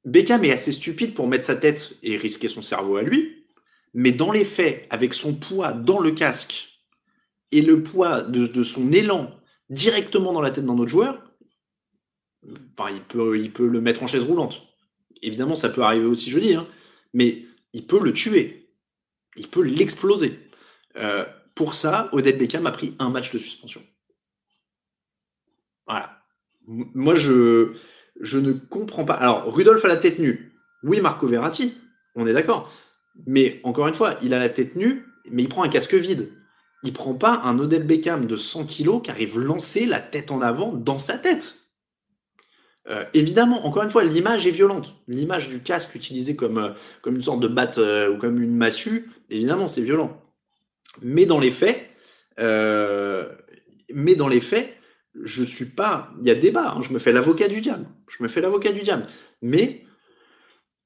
Beckham 0.06 0.44
est 0.44 0.52
assez 0.52 0.70
stupide 0.70 1.14
pour 1.14 1.26
mettre 1.26 1.44
sa 1.44 1.56
tête 1.56 1.96
et 2.04 2.16
risquer 2.16 2.46
son 2.46 2.62
cerveau 2.62 2.96
à 2.96 3.02
lui, 3.02 3.44
mais 3.92 4.12
dans 4.12 4.30
les 4.30 4.44
faits, 4.44 4.86
avec 4.88 5.12
son 5.12 5.34
poids 5.34 5.72
dans 5.72 5.98
le 5.98 6.12
casque 6.12 6.68
et 7.50 7.60
le 7.60 7.82
poids 7.82 8.22
de, 8.22 8.62
son 8.62 8.92
élan 8.92 9.36
directement 9.68 10.32
dans 10.32 10.40
la 10.40 10.52
tête 10.52 10.64
d'un 10.64 10.78
autre 10.78 10.90
joueur, 10.90 11.28
enfin, 12.78 12.90
il, 12.92 13.02
peut, 13.02 13.38
il 13.38 13.52
peut 13.52 13.66
le 13.66 13.80
mettre 13.80 14.02
en 14.04 14.06
chaise 14.06 14.22
roulante. 14.22 14.62
Évidemment, 15.22 15.56
ça 15.56 15.68
peut 15.68 15.82
arriver 15.82 16.06
aussi 16.06 16.30
jeudi, 16.30 16.54
hein, 16.54 16.68
mais 17.12 17.44
il 17.72 17.86
peut 17.86 18.00
le 18.00 18.12
tuer. 18.12 18.70
Il 19.34 19.48
peut 19.48 19.62
l'exploser. 19.62 20.38
Euh, 20.94 21.26
pour 21.56 21.74
ça, 21.74 22.08
Odette 22.12 22.38
Beckham 22.38 22.66
a 22.66 22.72
pris 22.72 22.94
un 23.00 23.10
match 23.10 23.32
de 23.32 23.38
suspension. 23.38 23.82
Voilà. 25.86 26.22
Moi, 26.66 27.14
je, 27.16 27.74
je 28.20 28.38
ne 28.38 28.52
comprends 28.52 29.04
pas. 29.04 29.14
Alors, 29.14 29.52
Rudolph 29.52 29.84
a 29.84 29.88
la 29.88 29.96
tête 29.96 30.18
nue. 30.18 30.52
Oui, 30.82 31.00
Marco 31.00 31.26
Verratti, 31.26 31.74
on 32.14 32.26
est 32.26 32.32
d'accord. 32.32 32.72
Mais 33.26 33.60
encore 33.64 33.88
une 33.88 33.94
fois, 33.94 34.16
il 34.22 34.34
a 34.34 34.38
la 34.38 34.48
tête 34.48 34.76
nue, 34.76 35.06
mais 35.30 35.42
il 35.42 35.48
prend 35.48 35.62
un 35.62 35.68
casque 35.68 35.94
vide. 35.94 36.28
Il 36.82 36.92
prend 36.92 37.14
pas 37.14 37.40
un 37.44 37.58
Odell 37.58 37.84
Beckham 37.84 38.26
de 38.26 38.36
100 38.36 38.66
kg 38.66 39.02
qui 39.02 39.10
arrive 39.10 39.38
lancer 39.38 39.86
la 39.86 40.00
tête 40.00 40.30
en 40.30 40.40
avant 40.40 40.72
dans 40.72 40.98
sa 40.98 41.18
tête. 41.18 41.56
Euh, 42.88 43.04
évidemment, 43.14 43.66
encore 43.66 43.82
une 43.82 43.90
fois, 43.90 44.04
l'image 44.04 44.46
est 44.46 44.52
violente. 44.52 44.94
L'image 45.08 45.48
du 45.48 45.60
casque 45.60 45.94
utilisé 45.94 46.36
comme, 46.36 46.58
euh, 46.58 46.70
une 47.06 47.22
sorte 47.22 47.40
de 47.40 47.48
batte 47.48 47.78
euh, 47.78 48.14
ou 48.14 48.18
comme 48.18 48.40
une 48.40 48.54
massue, 48.54 49.10
évidemment, 49.30 49.66
c'est 49.66 49.82
violent. 49.82 50.22
Mais 51.02 51.26
dans 51.26 51.40
les 51.40 51.50
faits, 51.50 51.90
mais 52.38 54.14
dans 54.14 54.28
les 54.28 54.40
faits, 54.40 54.75
je 55.22 55.42
suis 55.42 55.64
pas. 55.64 56.10
Il 56.20 56.26
y 56.26 56.30
a 56.30 56.34
débat, 56.34 56.72
hein, 56.72 56.82
je 56.82 56.92
me 56.92 56.98
fais 56.98 57.12
l'avocat 57.12 57.48
du 57.48 57.60
diable. 57.60 57.86
Je 58.08 58.22
me 58.22 58.28
fais 58.28 58.40
l'avocat 58.40 58.72
du 58.72 58.80
diable. 58.80 59.06
Mais 59.42 59.84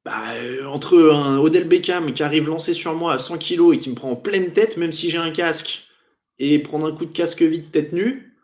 bah, 0.04 0.22
euh, 0.34 0.64
entre 0.66 1.10
un 1.12 1.38
Odell 1.38 1.68
Beckham 1.68 2.12
qui 2.14 2.22
arrive 2.22 2.48
lancé 2.48 2.72
sur 2.72 2.94
moi 2.94 3.12
à 3.12 3.18
100 3.18 3.38
kg 3.38 3.72
et 3.72 3.78
qui 3.78 3.90
me 3.90 3.94
prend 3.94 4.10
en 4.10 4.16
pleine 4.16 4.52
tête, 4.52 4.76
même 4.76 4.92
si 4.92 5.10
j'ai 5.10 5.18
un 5.18 5.30
casque, 5.30 5.84
et 6.38 6.58
prendre 6.58 6.86
un 6.86 6.92
coup 6.92 7.04
de 7.04 7.12
casque 7.12 7.42
vide 7.42 7.70
tête 7.70 7.92
nue, 7.92 8.34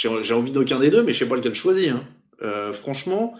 j'ai 0.00 0.34
envie 0.34 0.52
d'aucun 0.52 0.78
des 0.78 0.90
deux, 0.90 1.02
mais 1.02 1.12
je 1.12 1.20
sais 1.20 1.28
pas 1.28 1.36
lequel 1.36 1.54
choisir. 1.54 1.96
Hein. 1.96 2.04
Euh, 2.42 2.72
franchement, 2.72 3.34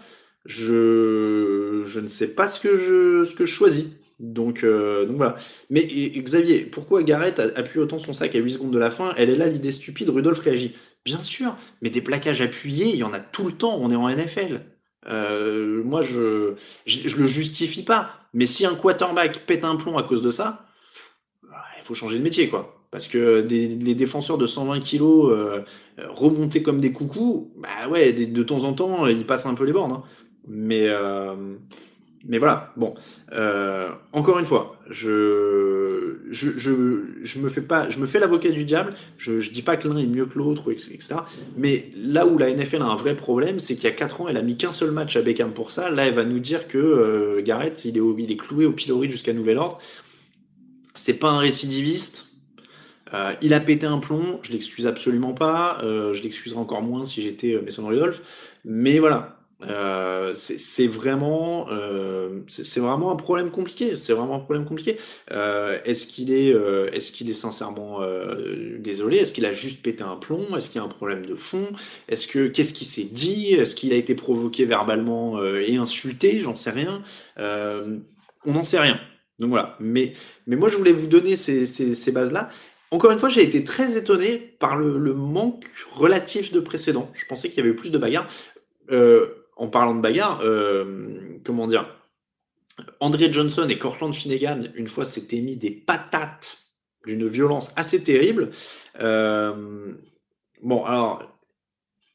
je, 0.45 1.83
je 1.85 1.99
ne 1.99 2.07
sais 2.07 2.27
pas 2.27 2.47
ce 2.47 2.59
que 2.59 2.77
je, 2.77 3.25
ce 3.25 3.35
que 3.35 3.45
je 3.45 3.53
choisis. 3.53 3.85
Donc, 4.19 4.63
euh, 4.63 5.05
donc 5.05 5.17
voilà. 5.17 5.37
Mais 5.69 5.81
Xavier, 5.83 6.65
pourquoi 6.65 7.03
Garrett 7.03 7.39
appuie 7.39 7.79
autant 7.79 7.99
son 7.99 8.13
sac 8.13 8.35
à 8.35 8.39
8 8.39 8.51
secondes 8.53 8.71
de 8.71 8.79
la 8.79 8.91
fin? 8.91 9.13
Elle 9.17 9.29
est 9.29 9.35
là 9.35 9.47
l'idée 9.47 9.71
stupide, 9.71 10.09
Rudolf 10.09 10.39
réagit. 10.39 10.75
Bien 11.05 11.21
sûr, 11.21 11.55
mais 11.81 11.89
des 11.89 12.01
plaquages 12.01 12.41
appuyés, 12.41 12.89
il 12.89 12.97
y 12.97 13.03
en 13.03 13.13
a 13.13 13.19
tout 13.19 13.45
le 13.45 13.53
temps, 13.53 13.77
on 13.79 13.89
est 13.89 13.95
en 13.95 14.09
NFL. 14.09 14.61
Euh, 15.07 15.81
moi, 15.83 16.01
je, 16.01 16.55
je, 16.85 17.15
le 17.15 17.27
justifie 17.27 17.83
pas. 17.83 18.11
Mais 18.33 18.45
si 18.45 18.65
un 18.65 18.75
quarterback 18.75 19.45
pète 19.45 19.63
un 19.63 19.77
plomb 19.77 19.97
à 19.97 20.03
cause 20.03 20.21
de 20.21 20.31
ça, 20.31 20.65
il 21.43 21.83
faut 21.83 21.95
changer 21.95 22.17
de 22.17 22.23
métier, 22.23 22.49
quoi. 22.49 22.75
Parce 22.91 23.07
que 23.07 23.41
des, 23.41 23.67
les 23.67 23.95
défenseurs 23.95 24.37
de 24.37 24.47
120 24.47 24.81
kilos 24.81 25.31
euh, 25.31 25.63
remontés 26.09 26.61
comme 26.63 26.81
des 26.81 26.91
coucous, 26.91 27.53
bah 27.57 27.87
ouais, 27.89 28.13
de, 28.13 28.43
temps 28.43 28.63
en 28.65 28.73
temps, 28.73 29.07
ils 29.07 29.25
passent 29.25 29.45
un 29.45 29.53
peu 29.53 29.63
les 29.63 29.73
bornes. 29.73 29.93
Hein. 29.93 30.03
Mais, 30.47 30.87
euh, 30.87 31.55
mais 32.27 32.37
voilà, 32.37 32.73
bon. 32.75 32.95
Euh, 33.31 33.89
encore 34.11 34.39
une 34.39 34.45
fois, 34.45 34.75
je, 34.89 36.17
me 37.37 38.05
fais 38.05 38.19
l'avocat 38.19 38.49
du 38.49 38.65
diable. 38.65 38.93
Je, 39.17 39.39
je 39.39 39.51
dis 39.51 39.61
pas 39.61 39.77
que 39.77 39.87
l'un 39.87 39.97
est 39.97 40.05
mieux 40.05 40.25
que 40.25 40.37
l'autre, 40.37 40.71
etc. 40.71 41.15
Mais 41.55 41.91
là 41.95 42.25
où 42.25 42.37
la 42.37 42.51
NFL 42.51 42.81
a 42.81 42.87
un 42.87 42.95
vrai 42.97 43.15
problème, 43.15 43.59
c'est 43.59 43.75
qu'il 43.75 43.85
y 43.85 43.87
a 43.87 43.91
4 43.91 44.21
ans, 44.21 44.27
elle 44.27 44.37
a 44.37 44.41
mis 44.41 44.57
qu'un 44.57 44.73
seul 44.73 44.91
match 44.91 45.15
à 45.15 45.21
Beckham 45.21 45.53
pour 45.53 45.71
ça. 45.71 45.89
Là, 45.89 46.07
elle 46.07 46.13
va 46.13 46.25
nous 46.25 46.39
dire 46.39 46.67
que 46.67 46.77
euh, 46.77 47.41
Garrett, 47.41 47.85
il 47.85 47.97
est, 47.97 48.01
il 48.17 48.31
est 48.31 48.37
cloué 48.37 48.65
au 48.65 48.73
pilori 48.73 49.09
jusqu'à 49.09 49.33
nouvel 49.33 49.57
ordre. 49.57 49.79
C'est 50.95 51.13
pas 51.13 51.29
un 51.29 51.39
récidiviste. 51.39 52.27
Euh, 53.13 53.33
il 53.41 53.53
a 53.53 53.61
pété 53.61 53.85
un 53.85 53.99
plomb, 53.99 54.39
je 54.43 54.51
l'excuse 54.51 54.85
absolument 54.85 55.33
pas, 55.33 55.79
je 55.81 56.21
l'excuserai 56.21 56.59
encore 56.59 56.83
moins 56.83 57.05
si 57.05 57.23
j'étais 57.23 57.59
Mason 57.59 57.87
Rudolph, 57.87 58.21
mais 58.65 58.99
voilà, 58.99 59.38
euh, 59.61 60.33
c'est 60.35 60.87
vraiment, 60.87 61.67
euh, 61.69 62.39
c'est 62.47 62.79
vraiment 62.79 63.11
un 63.11 63.15
problème 63.15 63.51
compliqué. 63.51 63.95
C'est 63.95 64.13
vraiment 64.13 64.35
un 64.35 64.39
problème 64.39 64.65
compliqué. 64.65 64.97
Euh, 65.31 65.79
est-ce 65.85 66.05
qu'il 66.05 66.31
est, 66.31 66.55
est-ce 66.93 67.11
qu'il 67.11 67.29
est 67.29 67.33
sincèrement 67.33 67.99
désolé? 68.79 69.17
Est-ce 69.17 69.33
qu'il 69.33 69.45
a 69.45 69.53
juste 69.53 69.81
pété 69.81 70.03
un 70.03 70.15
plomb? 70.15 70.55
Est-ce 70.55 70.69
qu'il 70.69 70.79
y 70.79 70.83
a 70.83 70.85
un 70.85 70.89
problème 70.89 71.25
de 71.25 71.35
fond? 71.35 71.67
Est-ce 72.07 72.27
que 72.27 72.47
qu'est-ce 72.47 72.73
qui 72.73 72.85
s'est 72.85 73.03
dit? 73.03 73.53
Est-ce 73.53 73.75
qu'il 73.75 73.93
a 73.93 73.95
été 73.95 74.15
provoqué 74.15 74.65
verbalement 74.65 75.43
et 75.43 75.75
insulté? 75.75 76.41
J'en 76.41 76.55
sais 76.55 76.71
rien. 76.71 77.01
on 77.37 78.51
n'en 78.53 78.63
sait 78.63 78.79
rien. 78.79 78.99
Donc 79.39 79.49
voilà. 79.49 79.75
Mais, 79.79 80.13
mais 80.47 80.55
moi, 80.55 80.69
je 80.69 80.77
voulais 80.77 80.91
vous 80.91 81.07
donner 81.07 81.35
ces, 81.35 81.65
ces, 81.65 82.11
bases-là. 82.11 82.49
Encore 82.91 83.11
une 83.11 83.19
fois, 83.19 83.29
j'ai 83.29 83.43
été 83.43 83.63
très 83.63 83.97
étonné 83.97 84.37
par 84.59 84.77
le, 84.77 85.13
manque 85.13 85.65
relatif 85.91 86.51
de 86.51 86.59
précédents. 86.59 87.09
Je 87.13 87.25
pensais 87.25 87.49
qu'il 87.49 87.57
y 87.57 87.61
avait 87.61 87.69
eu 87.69 87.75
plus 87.75 87.91
de 87.91 87.97
bagarres. 87.97 88.27
En 89.59 89.67
parlant 89.67 89.93
de 89.93 90.01
bagarre, 90.01 90.39
euh, 90.41 91.37
comment 91.43 91.67
dire, 91.67 91.93
André 93.01 93.31
Johnson 93.31 93.67
et 93.67 93.77
Cortland 93.77 94.15
Finnegan, 94.15 94.71
une 94.73 94.87
fois, 94.87 95.03
s'étaient 95.03 95.41
mis 95.41 95.57
des 95.57 95.69
patates 95.69 96.57
d'une 97.05 97.27
violence 97.27 97.71
assez 97.75 98.01
terrible. 98.01 98.51
Euh, 99.01 99.93
bon, 100.63 100.85
alors, 100.85 101.37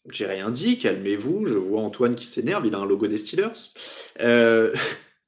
j'ai 0.08 0.24
rien 0.24 0.50
dit, 0.50 0.78
calmez-vous. 0.78 1.46
Je 1.46 1.58
vois 1.58 1.82
Antoine 1.82 2.14
qui 2.14 2.24
s'énerve, 2.24 2.66
il 2.66 2.74
a 2.74 2.78
un 2.78 2.86
logo 2.86 3.06
des 3.06 3.18
Steelers. 3.18 3.72
Euh, 4.20 4.74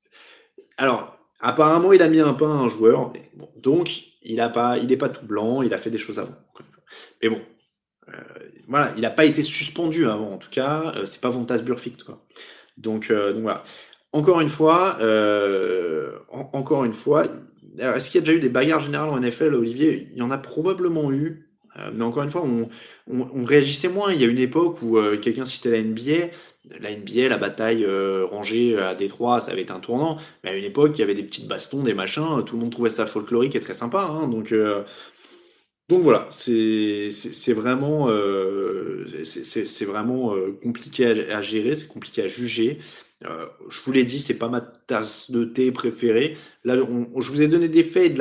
alors, 0.78 1.18
apparemment, 1.40 1.92
il 1.92 2.00
a 2.00 2.08
mis 2.08 2.20
un 2.20 2.32
pain 2.32 2.50
à 2.50 2.62
un 2.62 2.68
joueur. 2.70 3.12
donc, 3.56 4.04
il 4.22 4.36
n'est 4.36 4.52
pas, 4.52 4.78
pas 4.98 5.08
tout 5.10 5.26
blanc, 5.26 5.60
il 5.60 5.74
a 5.74 5.78
fait 5.78 5.90
des 5.90 5.98
choses 5.98 6.18
avant. 6.18 6.34
Mais 7.22 7.28
bon, 7.28 7.42
voilà, 8.68 8.92
il 8.96 9.02
n'a 9.02 9.10
pas 9.10 9.24
été 9.24 9.42
suspendu 9.42 10.06
avant, 10.06 10.34
en 10.34 10.38
tout 10.38 10.50
cas, 10.50 10.92
euh, 10.96 11.06
c'est 11.06 11.20
pas 11.20 11.30
Vontas 11.30 11.58
Burfict, 11.58 12.02
quoi. 12.02 12.24
Donc, 12.76 13.10
euh, 13.10 13.32
voilà. 13.40 13.64
Encore 14.12 14.40
une 14.40 14.48
fois, 14.48 14.98
en, 16.30 16.50
encore 16.52 16.84
une 16.84 16.94
fois, 16.94 17.26
est-ce 17.78 18.06
qu'il 18.08 18.14
y 18.14 18.18
a 18.18 18.26
déjà 18.26 18.32
eu 18.32 18.40
des 18.40 18.48
bagarres 18.48 18.80
générales 18.80 19.10
en 19.10 19.20
NFL, 19.20 19.54
Olivier? 19.54 20.08
Il 20.12 20.18
y 20.18 20.22
en 20.22 20.30
a 20.30 20.38
probablement 20.38 21.12
eu, 21.12 21.50
mais 21.92 22.02
encore 22.02 22.22
une 22.22 22.30
fois, 22.30 22.42
on, 22.42 23.44
réagissait 23.44 23.88
moins. 23.88 24.12
Il 24.12 24.20
y 24.20 24.24
a 24.24 24.26
une 24.26 24.38
époque 24.38 24.80
où 24.80 24.98
quelqu'un 25.20 25.44
citait 25.44 25.70
la 25.70 25.82
NBA, 25.82 26.32
la 26.80 26.96
NBA, 26.96 27.28
la 27.28 27.36
bataille 27.36 27.86
rangée 28.30 28.78
à 28.78 28.94
Détroit, 28.94 29.42
ça 29.42 29.50
avait 29.50 29.62
été 29.62 29.72
un 29.72 29.80
tournant. 29.80 30.16
Mais 30.42 30.50
à 30.50 30.56
une 30.56 30.64
époque, 30.64 30.92
il 30.94 31.00
y 31.00 31.04
avait 31.04 31.14
des 31.14 31.24
petites 31.24 31.48
bastons, 31.48 31.82
des 31.82 31.92
machins, 31.92 32.42
tout 32.46 32.56
le 32.56 32.62
monde 32.62 32.72
trouvait 32.72 32.88
ça 32.88 33.04
folklorique 33.04 33.54
et 33.54 33.60
très 33.60 33.74
sympa. 33.74 34.00
Hein, 34.00 34.28
donc, 34.28 34.54
donc 35.88 36.02
voilà, 36.02 36.26
c'est 36.30 37.08
vraiment, 37.52 38.08
euh, 38.08 39.22
c'est 39.24 39.84
vraiment 39.84 40.34
euh, 40.34 40.58
compliqué 40.60 41.06
à, 41.30 41.40
gérer, 41.42 41.76
c'est 41.76 41.86
compliqué 41.86 42.22
à 42.22 42.28
juger. 42.28 42.78
Euh, 43.24 43.46
je 43.70 43.80
vous 43.84 43.92
l'ai 43.92 44.04
dit, 44.04 44.18
c'est 44.18 44.34
pas 44.34 44.48
ma 44.48 44.60
tasse 44.60 45.30
de 45.30 45.44
thé 45.44 45.70
préférée. 45.70 46.36
Là, 46.64 46.76
je 46.76 47.30
vous 47.30 47.40
ai 47.40 47.46
donné 47.46 47.68
des 47.68 47.84
faits 47.84 48.06
et 48.06 48.10
de 48.10 48.18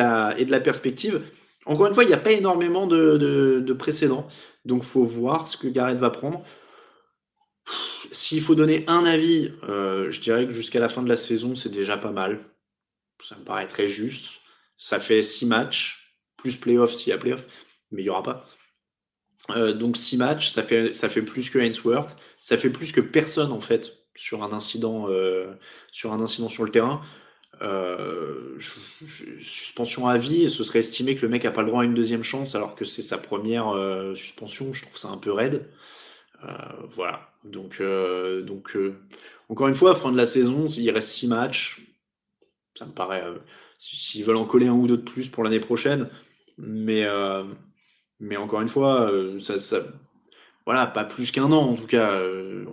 la, 0.52 0.60
perspective. 0.60 1.24
Encore 1.66 1.88
une 1.88 1.96
fois, 1.96 2.04
il 2.04 2.08
n'y 2.08 2.14
a 2.14 2.18
pas 2.18 2.34
énormément 2.34 2.86
de, 2.86 3.18
de, 3.18 3.60
de 3.66 3.74
précédents, 3.74 4.28
donc 4.66 4.84
faut 4.84 5.04
voir 5.04 5.48
ce 5.48 5.58
que 5.58 5.68
Gareth 5.68 5.98
va 5.98 6.12
prendre. 6.12 6.44
S'il 8.12 8.42
faut 8.42 8.56
donner 8.56 8.84
un 8.88 9.06
avis, 9.06 9.52
euh, 9.68 10.12
je 10.12 10.22
dirais 10.22 10.46
que 10.46 10.54
jusqu'à 10.54 10.80
la 10.80 10.90
fin 10.90 11.02
de 11.02 11.10
la 11.10 11.16
saison, 11.16 11.56
c'est 11.56 11.72
déjà 11.72 11.98
pas 11.98 12.12
mal. 12.12 12.40
Ça 13.24 13.36
me 13.36 13.44
paraît 13.44 13.68
très 13.68 13.88
juste. 13.88 14.26
Ça 14.78 15.00
fait 15.00 15.22
six 15.22 15.46
matchs 15.46 16.05
plus 16.46 16.58
playoff 16.58 16.94
s'il 16.94 17.10
y 17.10 17.12
a 17.12 17.18
playoff, 17.18 17.44
mais 17.92 18.04
il 18.04 18.06
n'y 18.06 18.10
aura 18.12 18.22
pas. 18.22 18.46
Euh, 19.50 19.74
donc 19.74 19.98
6 19.98 20.18
matchs, 20.18 20.52
ça 20.52 20.62
fait, 20.62 20.94
ça 20.94 21.10
fait 21.10 21.24
plus 21.24 21.50
que 21.50 21.58
Ainsworth, 21.58 22.16
ça 22.40 22.56
fait 22.56 22.70
plus 22.70 22.92
que 22.92 23.02
personne 23.02 23.52
en 23.52 23.60
fait 23.60 23.94
sur 24.16 24.44
un 24.44 24.54
incident, 24.54 25.08
euh, 25.10 25.54
sur, 25.92 26.14
un 26.14 26.22
incident 26.22 26.50
sur 26.50 26.64
le 26.64 26.72
terrain. 26.72 27.02
Euh, 27.62 28.60
suspension 29.40 30.08
à 30.08 30.20
vie, 30.20 30.52
ce 30.52 30.64
serait 30.64 30.80
estimé 30.80 31.16
que 31.16 31.22
le 31.24 31.30
mec 31.30 31.46
n'a 31.46 31.52
pas 31.52 31.62
le 31.62 31.68
droit 31.70 31.82
à 31.82 31.86
une 31.86 31.96
deuxième 31.96 32.24
chance 32.24 32.54
alors 32.54 32.76
que 32.76 32.86
c'est 32.86 33.02
sa 33.02 33.18
première 33.18 33.74
suspension. 34.16 34.72
Je 34.74 34.84
trouve 34.84 34.98
ça 34.98 35.08
un 35.08 35.18
peu 35.18 35.32
raide. 35.32 35.68
voilà. 36.90 37.32
Donc, 37.44 37.82
donc 37.82 38.78
encore 39.50 39.68
une 39.68 39.74
fois, 39.74 39.96
fin 39.96 40.12
de 40.12 40.18
la 40.18 40.26
saison, 40.26 40.68
il 40.68 40.92
reste 40.92 41.10
6 41.10 41.28
matchs. 41.28 41.82
Ça 42.78 42.86
me 42.86 42.92
paraît. 42.92 43.24
S'ils 43.80 44.26
veulent 44.26 44.36
en 44.36 44.46
coller 44.46 44.68
un 44.68 44.74
ou 44.74 44.88
deux 44.88 44.98
de 44.98 45.02
plus 45.02 45.28
pour 45.28 45.44
l'année 45.44 45.60
prochaine, 45.60 46.10
mais, 46.58 47.04
euh, 47.06 47.44
mais 48.20 48.38
encore 48.38 48.62
une 48.62 48.70
fois, 48.70 49.12
euh, 49.12 49.40
ça, 49.40 49.78
voilà, 50.66 50.88
pas 50.88 51.04
plus 51.04 51.32
qu'un 51.32 51.52
an 51.52 51.72
en 51.72 51.76
tout 51.76 51.88
cas. 51.88 52.14
Euh, 52.14 52.66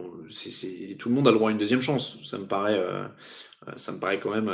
tout 0.99 1.09
le 1.09 1.15
monde 1.15 1.29
a 1.29 1.31
le 1.31 1.37
droit 1.37 1.51
à 1.51 1.53
une 1.53 1.59
deuxième 1.59 1.83
chance. 1.83 2.17
Ça 2.25 2.39
me 2.39 2.47
paraît, 2.47 2.81
ça 3.77 3.93
me 3.93 3.99
paraît 3.99 4.19
quand 4.19 4.31
même. 4.31 4.51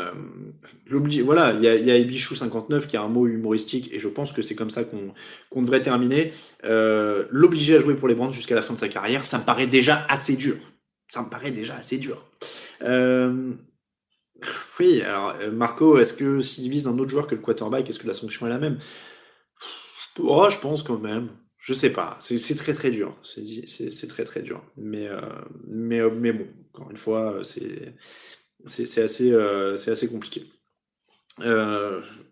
voilà, 1.25 1.53
il 1.53 1.63
y 1.63 1.91
a, 1.91 1.97
Ibichou 1.99 2.35
59 2.35 2.89
qui 2.89 2.97
a 2.97 3.03
un 3.03 3.09
mot 3.09 3.29
humoristique 3.29 3.89
et 3.93 4.01
je 4.01 4.09
pense 4.09 4.33
que 4.33 4.43
c'est 4.43 4.57
comme 4.57 4.71
ça 4.71 4.83
qu'on, 4.83 5.15
qu'on 5.51 5.63
devrait 5.63 5.83
terminer. 5.83 6.33
l'obliger 6.65 7.77
à 7.77 7.79
jouer 7.79 7.95
pour 7.95 8.09
les 8.09 8.17
Brands 8.17 8.33
jusqu'à 8.33 8.57
la 8.57 8.63
fin 8.63 8.75
de 8.75 8.79
sa 8.79 8.89
carrière, 8.89 9.25
ça 9.25 9.39
me 9.39 9.45
paraît 9.45 9.69
déjà 9.69 10.05
assez 10.09 10.35
dur. 10.35 10.57
Ça 11.11 11.23
me 11.23 11.31
paraît 11.31 11.53
déjà 11.53 11.77
assez 11.77 11.99
dur. 11.99 12.25
oui, 14.81 15.03
alors 15.03 15.37
Marco, 15.53 15.97
est-ce 15.99 16.13
que 16.13 16.41
s'il 16.41 16.69
vise 16.69 16.89
un 16.89 16.99
autre 16.99 17.11
joueur 17.11 17.29
que 17.29 17.37
le 17.37 17.41
quarterback, 17.41 17.89
est-ce 17.89 18.01
que 18.01 18.09
la 18.09 18.15
sanction 18.15 18.49
est 18.49 18.51
la 18.51 18.59
même? 18.59 18.81
Oh, 20.19 20.49
je 20.51 20.59
pense 20.59 20.83
quand 20.83 20.99
même. 20.99 21.29
Je 21.59 21.75
sais 21.75 21.91
pas. 21.91 22.17
C'est 22.21 22.57
très 22.57 22.73
très 22.73 22.91
dur. 22.91 23.15
C'est 23.23 24.09
très 24.09 24.25
très 24.25 24.41
dur. 24.41 24.63
Mais, 24.77 25.07
euh, 25.07 25.21
euh, 25.71 26.33
bon, 26.33 26.47
encore 26.73 26.91
une 26.91 26.97
fois, 26.97 27.41
c'est 27.45 29.03
assez, 29.03 29.33
euh, 29.33 29.77
compliqué. 30.11 30.47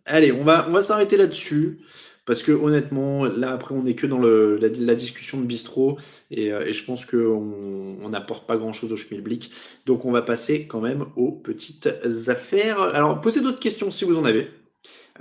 allez, 0.07 0.33
on 0.33 0.45
va, 0.45 0.81
s'arrêter 0.81 1.17
là-dessus. 1.17 1.81
Parce 2.25 2.43
que 2.43 2.51
honnêtement, 2.51 3.27
là 3.27 3.53
après, 3.53 3.73
on 3.75 3.83
n'est 3.85 3.95
que 3.95 4.09
dans 4.09 4.19
la, 4.19 4.95
discussion 4.97 5.39
de 5.39 5.47
bistrot 5.47 5.97
et, 6.33 6.47
et 6.47 6.73
je 6.73 6.85
pense 6.85 7.05
qu'on 7.05 8.09
n'apporte 8.09 8.49
pas 8.49 8.57
grand-chose 8.57 8.93
au 8.93 8.97
schmilblick. 8.97 9.53
Donc 9.85 10.05
on 10.05 10.11
va 10.11 10.23
passer 10.23 10.67
quand 10.67 10.81
même 10.81 11.07
aux 11.15 11.31
petites 11.31 11.89
affaires. 12.27 12.81
Alors, 12.81 13.21
posez 13.21 13.43
d'autres 13.43 13.61
questions 13.61 13.93
si 13.93 14.05
vous 14.05 14.17
en 14.17 14.25
avez. 14.25 14.51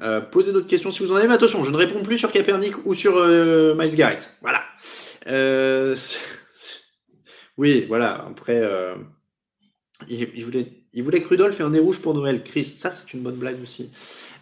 Euh, 0.02 0.22
posez 0.22 0.52
d'autres 0.52 0.68
questions 0.68 0.91
si 0.91 1.00
vous 1.00 1.12
en 1.12 1.16
avez. 1.16 1.28
Mais 1.28 1.34
attention, 1.34 1.64
je 1.64 1.72
ne 1.72 1.78
réponds 1.78 2.02
plus 2.04 2.18
sur 2.18 2.32
Capernic 2.32 2.86
ou 2.86 2.93
sur 2.93 3.18
euh, 3.18 3.76
Miles 3.76 3.96
Garrett. 3.96 4.32
Voilà. 4.41 4.62
Euh, 5.28 5.96
oui, 7.58 7.86
voilà. 7.88 8.26
Après, 8.30 8.62
il, 10.08 10.46
voulait, 10.46 10.72
il 10.93 11.04
voulait 11.04 11.22
que 11.22 11.28
Rudolph 11.28 11.60
ait 11.60 11.64
un 11.64 11.70
nez 11.70 11.80
rouge 11.80 12.02
pour 12.02 12.14
Noël. 12.14 12.43
Chris, 12.43 12.66
ça 12.66 12.89
c'est 12.89 13.14
une 13.14 13.22
bonne 13.22 13.38
blague 13.38 13.62
aussi. 13.62 13.91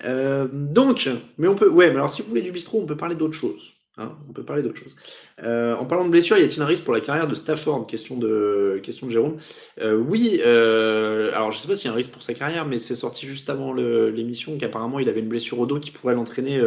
donc, 0.04 1.10
mais 1.38 1.48
on 1.48 1.56
peut. 1.56 1.70
Ouais, 1.70 1.90
mais 1.90 1.96
alors 1.96 2.10
si 2.10 2.22
vous 2.22 2.30
voulez 2.30 2.42
du 2.42 2.52
bistrot, 2.52 2.82
on 2.82 2.86
peut 2.86 2.98
parler 2.98 3.16
d'autre 3.16 3.36
chose. 3.36 3.74
Hein, 3.98 4.18
on 4.28 4.34
peut 4.34 4.44
parler 4.44 4.64
d'autre 4.64 4.78
chose. 4.78 4.96
Euh, 5.44 5.76
en 5.76 5.86
parlant 5.86 6.06
de 6.06 6.10
blessure, 6.10 6.36
y 6.40 6.44
a-t-il 6.44 6.62
un 6.64 6.66
risque 6.66 6.84
pour 6.84 6.96
la 6.96 7.00
carrière 7.00 7.28
de 7.28 7.36
Stafford? 7.36 7.86
Question 7.86 8.18
de, 8.18 8.80
question 8.82 9.06
de 9.06 9.12
Jérôme. 9.12 9.38
Euh, 9.82 9.96
oui, 9.96 10.42
euh, 10.44 11.32
alors 11.34 11.52
je 11.52 11.58
ne 11.58 11.62
sais 11.62 11.68
pas 11.68 11.76
s'il 11.76 11.86
y 11.86 11.90
a 11.90 11.92
un 11.94 11.96
risque 11.96 12.10
pour 12.10 12.24
sa 12.24 12.34
carrière, 12.34 12.66
mais 12.66 12.80
c'est 12.80 12.96
sorti 12.96 13.28
juste 13.28 13.52
avant 13.52 13.72
l'émission 13.72 14.58
qu'apparemment 14.58 15.00
il 15.00 15.10
avait 15.10 15.20
une 15.20 15.30
blessure 15.30 15.60
au 15.60 15.68
dos 15.68 15.80
qui 15.80 15.92
pourrait 15.92 16.16
l'entraîner, 16.16 16.60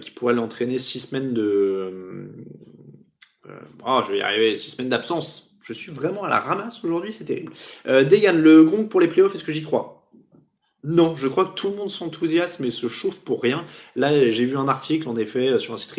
qui 0.00 0.12
six 0.78 1.00
semaines 1.00 1.34
de. 1.34 2.30
oh, 3.86 4.00
je 4.06 4.12
vais 4.12 4.18
y 4.18 4.22
arriver, 4.22 4.56
six 4.56 4.70
semaines 4.70 4.88
d'absence. 4.88 5.54
Je 5.62 5.74
suis 5.74 5.92
vraiment 5.92 6.24
à 6.24 6.30
la 6.30 6.40
ramasse 6.40 6.82
aujourd'hui, 6.82 7.12
c'est 7.12 7.24
terrible. 7.24 7.52
Degan, 7.84 8.40
le 8.40 8.64
gong 8.64 8.88
pour 8.88 9.00
les 9.00 9.08
playoffs, 9.08 9.34
est-ce 9.34 9.44
que 9.44 9.52
j'y 9.52 9.62
crois? 9.62 9.99
Non, 10.82 11.14
je 11.14 11.28
crois 11.28 11.44
que 11.44 11.54
tout 11.54 11.68
le 11.68 11.76
monde 11.76 11.90
s'enthousiasme 11.90 12.64
et 12.64 12.70
se 12.70 12.88
chauffe 12.88 13.20
pour 13.20 13.42
rien. 13.42 13.66
Là, 13.96 14.30
j'ai 14.30 14.46
vu 14.46 14.56
un 14.56 14.66
article, 14.66 15.08
en 15.08 15.16
effet, 15.16 15.58
sur 15.58 15.74
un 15.74 15.76
site. 15.76 15.92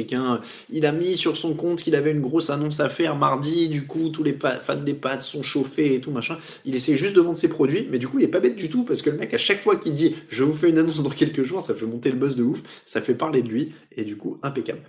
Il 0.71 0.85
a 0.87 0.91
mis 0.91 1.15
sur 1.15 1.37
son 1.37 1.53
compte 1.53 1.83
qu'il 1.83 1.93
avait 1.93 2.09
une 2.09 2.21
grosse 2.21 2.49
annonce 2.49 2.79
à 2.79 2.89
faire 2.89 3.15
mardi. 3.15 3.69
Du 3.69 3.85
coup, 3.85 4.09
tous 4.09 4.23
les 4.23 4.33
fans 4.33 4.75
des 4.75 4.95
pâtes 4.95 5.21
sont 5.21 5.43
chauffés 5.43 5.93
et 5.93 6.01
tout, 6.01 6.09
machin. 6.09 6.39
Il 6.65 6.75
essaie 6.75 6.97
juste 6.97 7.15
de 7.15 7.21
vendre 7.21 7.37
ses 7.37 7.47
produits, 7.47 7.87
mais 7.91 7.99
du 7.99 8.07
coup, 8.07 8.17
il 8.17 8.25
est 8.25 8.29
pas 8.29 8.39
bête 8.39 8.55
du 8.55 8.69
tout 8.69 8.83
parce 8.83 9.03
que 9.03 9.11
le 9.11 9.17
mec, 9.17 9.33
à 9.35 9.37
chaque 9.37 9.61
fois 9.61 9.75
qu'il 9.75 9.93
dit 9.93 10.15
je 10.29 10.43
vous 10.43 10.53
fais 10.53 10.69
une 10.69 10.79
annonce 10.79 11.03
dans 11.03 11.09
quelques 11.11 11.43
jours, 11.43 11.61
ça 11.61 11.75
fait 11.75 11.85
monter 11.85 12.09
le 12.09 12.17
buzz 12.17 12.35
de 12.35 12.43
ouf. 12.43 12.61
Ça 12.85 13.01
fait 13.01 13.13
parler 13.13 13.43
de 13.43 13.49
lui 13.49 13.73
et 13.91 14.03
du 14.03 14.17
coup, 14.17 14.39
impeccable. 14.41 14.81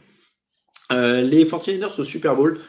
Euh, 0.91 1.21
les 1.21 1.45
49ers 1.45 2.01
au 2.01 2.05
Super 2.05 2.35
Bowl, 2.35 2.61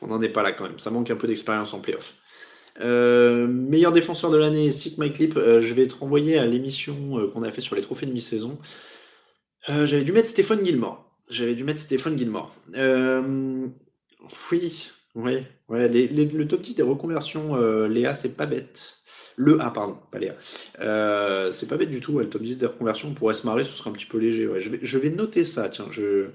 on 0.00 0.06
n'en 0.06 0.22
est 0.22 0.30
pas 0.30 0.42
là 0.42 0.52
quand 0.52 0.64
même. 0.64 0.78
Ça 0.78 0.90
manque 0.90 1.10
un 1.10 1.16
peu 1.16 1.26
d'expérience 1.26 1.74
en 1.74 1.80
playoff. 1.80 2.14
Euh, 2.80 3.46
meilleur 3.46 3.92
défenseur 3.92 4.30
de 4.30 4.36
l'année, 4.36 4.70
Sick 4.72 4.98
My 4.98 5.12
Clip. 5.12 5.36
Euh, 5.36 5.60
je 5.60 5.74
vais 5.74 5.86
te 5.86 5.94
renvoyer 5.94 6.38
à 6.38 6.46
l'émission 6.46 7.18
euh, 7.18 7.28
qu'on 7.28 7.42
a 7.42 7.52
fait 7.52 7.60
sur 7.60 7.76
les 7.76 7.82
trophées 7.82 8.06
de 8.06 8.12
mi-saison. 8.12 8.58
J'avais 9.68 10.02
dû 10.02 10.12
mettre 10.12 10.28
Stéphane 10.28 10.64
Gilmore. 10.64 11.04
J'avais 11.28 11.54
dû 11.54 11.64
mettre 11.64 11.80
Stéphane 11.80 12.18
Gilmore. 12.18 12.54
oui, 14.50 14.86
ouais. 15.14 15.46
le 15.68 16.44
top 16.44 16.62
10 16.62 16.74
des 16.74 16.82
reconversions, 16.82 17.54
Léa, 17.86 18.14
c'est 18.14 18.30
pas 18.30 18.46
bête. 18.46 18.96
Le 19.36 19.60
A, 19.60 19.70
pardon, 19.70 19.98
pas 20.10 20.18
Léa. 20.18 20.34
c'est 21.52 21.68
pas 21.68 21.76
bête 21.76 21.90
du 21.90 22.00
tout, 22.00 22.18
le 22.18 22.28
top 22.28 22.42
10 22.42 22.56
des 22.58 22.66
reconversions. 22.66 23.08
On 23.10 23.14
pourrait 23.14 23.34
se 23.34 23.46
marrer, 23.46 23.64
ce 23.64 23.74
serait 23.74 23.90
un 23.90 23.92
petit 23.92 24.06
peu 24.06 24.18
léger. 24.18 24.48
Je, 24.58 24.70
vais, 24.70 24.80
je 24.82 24.98
vais 24.98 25.10
noter 25.10 25.44
ça, 25.44 25.68
tiens. 25.68 25.86
Je, 25.90 26.30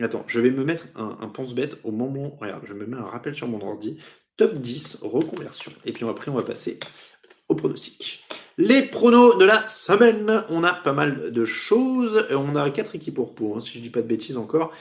Attends, 0.00 0.24
je 0.26 0.40
vais 0.40 0.50
me 0.50 0.62
mettre 0.62 0.86
un, 0.94 1.16
un 1.20 1.28
pense-bête 1.28 1.78
au 1.82 1.90
moment. 1.90 2.36
Regarde, 2.40 2.64
je 2.66 2.74
me 2.74 2.86
mets 2.86 2.98
un 2.98 3.06
rappel 3.06 3.34
sur 3.34 3.48
mon 3.48 3.60
ordi 3.62 3.98
top 4.36 4.54
10 4.56 4.98
reconversion. 5.02 5.72
Et 5.84 5.92
puis 5.92 6.06
après, 6.06 6.30
on 6.30 6.34
va 6.34 6.42
passer 6.42 6.78
au 7.48 7.54
pronostic. 7.54 8.24
Les 8.58 8.82
pronos 8.82 9.36
de 9.36 9.44
la 9.44 9.66
semaine, 9.66 10.44
on 10.48 10.64
a 10.64 10.72
pas 10.72 10.92
mal 10.92 11.30
de 11.30 11.44
choses. 11.44 12.26
On 12.30 12.56
a 12.56 12.70
quatre 12.70 12.94
équipes 12.94 13.18
au 13.18 13.24
repos, 13.24 13.54
hein, 13.56 13.60
si 13.60 13.70
je 13.74 13.80
dis 13.80 13.90
pas 13.90 14.02
de 14.02 14.06
bêtises 14.06 14.36
encore. 14.36 14.72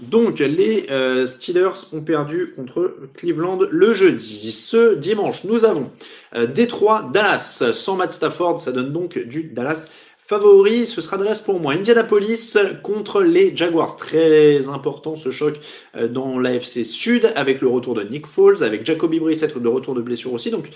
Donc, 0.00 0.40
les 0.40 0.86
euh, 0.90 1.24
Steelers 1.24 1.86
ont 1.92 2.00
perdu 2.00 2.52
contre 2.56 2.96
Cleveland 3.14 3.60
le 3.70 3.94
jeudi. 3.94 4.50
Ce 4.50 4.94
dimanche, 4.94 5.44
nous 5.44 5.64
avons 5.64 5.90
euh, 6.34 6.46
Détroit, 6.46 7.08
Dallas. 7.12 7.62
Sans 7.72 7.94
Matt 7.94 8.10
Stafford, 8.10 8.60
ça 8.60 8.72
donne 8.72 8.92
donc 8.92 9.18
du 9.18 9.44
Dallas 9.44 9.86
Favori, 10.26 10.86
ce 10.86 11.02
sera 11.02 11.18
Dallas 11.18 11.42
pour 11.44 11.60
moi. 11.60 11.74
Indianapolis 11.74 12.56
contre 12.82 13.20
les 13.20 13.54
Jaguars. 13.54 13.94
Très 13.96 14.68
important 14.68 15.16
ce 15.16 15.30
choc 15.30 15.60
euh, 15.96 16.08
dans 16.08 16.38
l'AFC 16.38 16.82
Sud 16.82 17.30
avec 17.36 17.60
le 17.60 17.68
retour 17.68 17.94
de 17.94 18.02
Nick 18.04 18.26
Foles, 18.26 18.64
avec 18.64 18.86
Jacoby 18.86 19.20
Brissett 19.20 19.58
de 19.58 19.68
retour 19.68 19.94
de 19.94 20.00
blessure 20.00 20.32
aussi. 20.32 20.50
Donc 20.50 20.70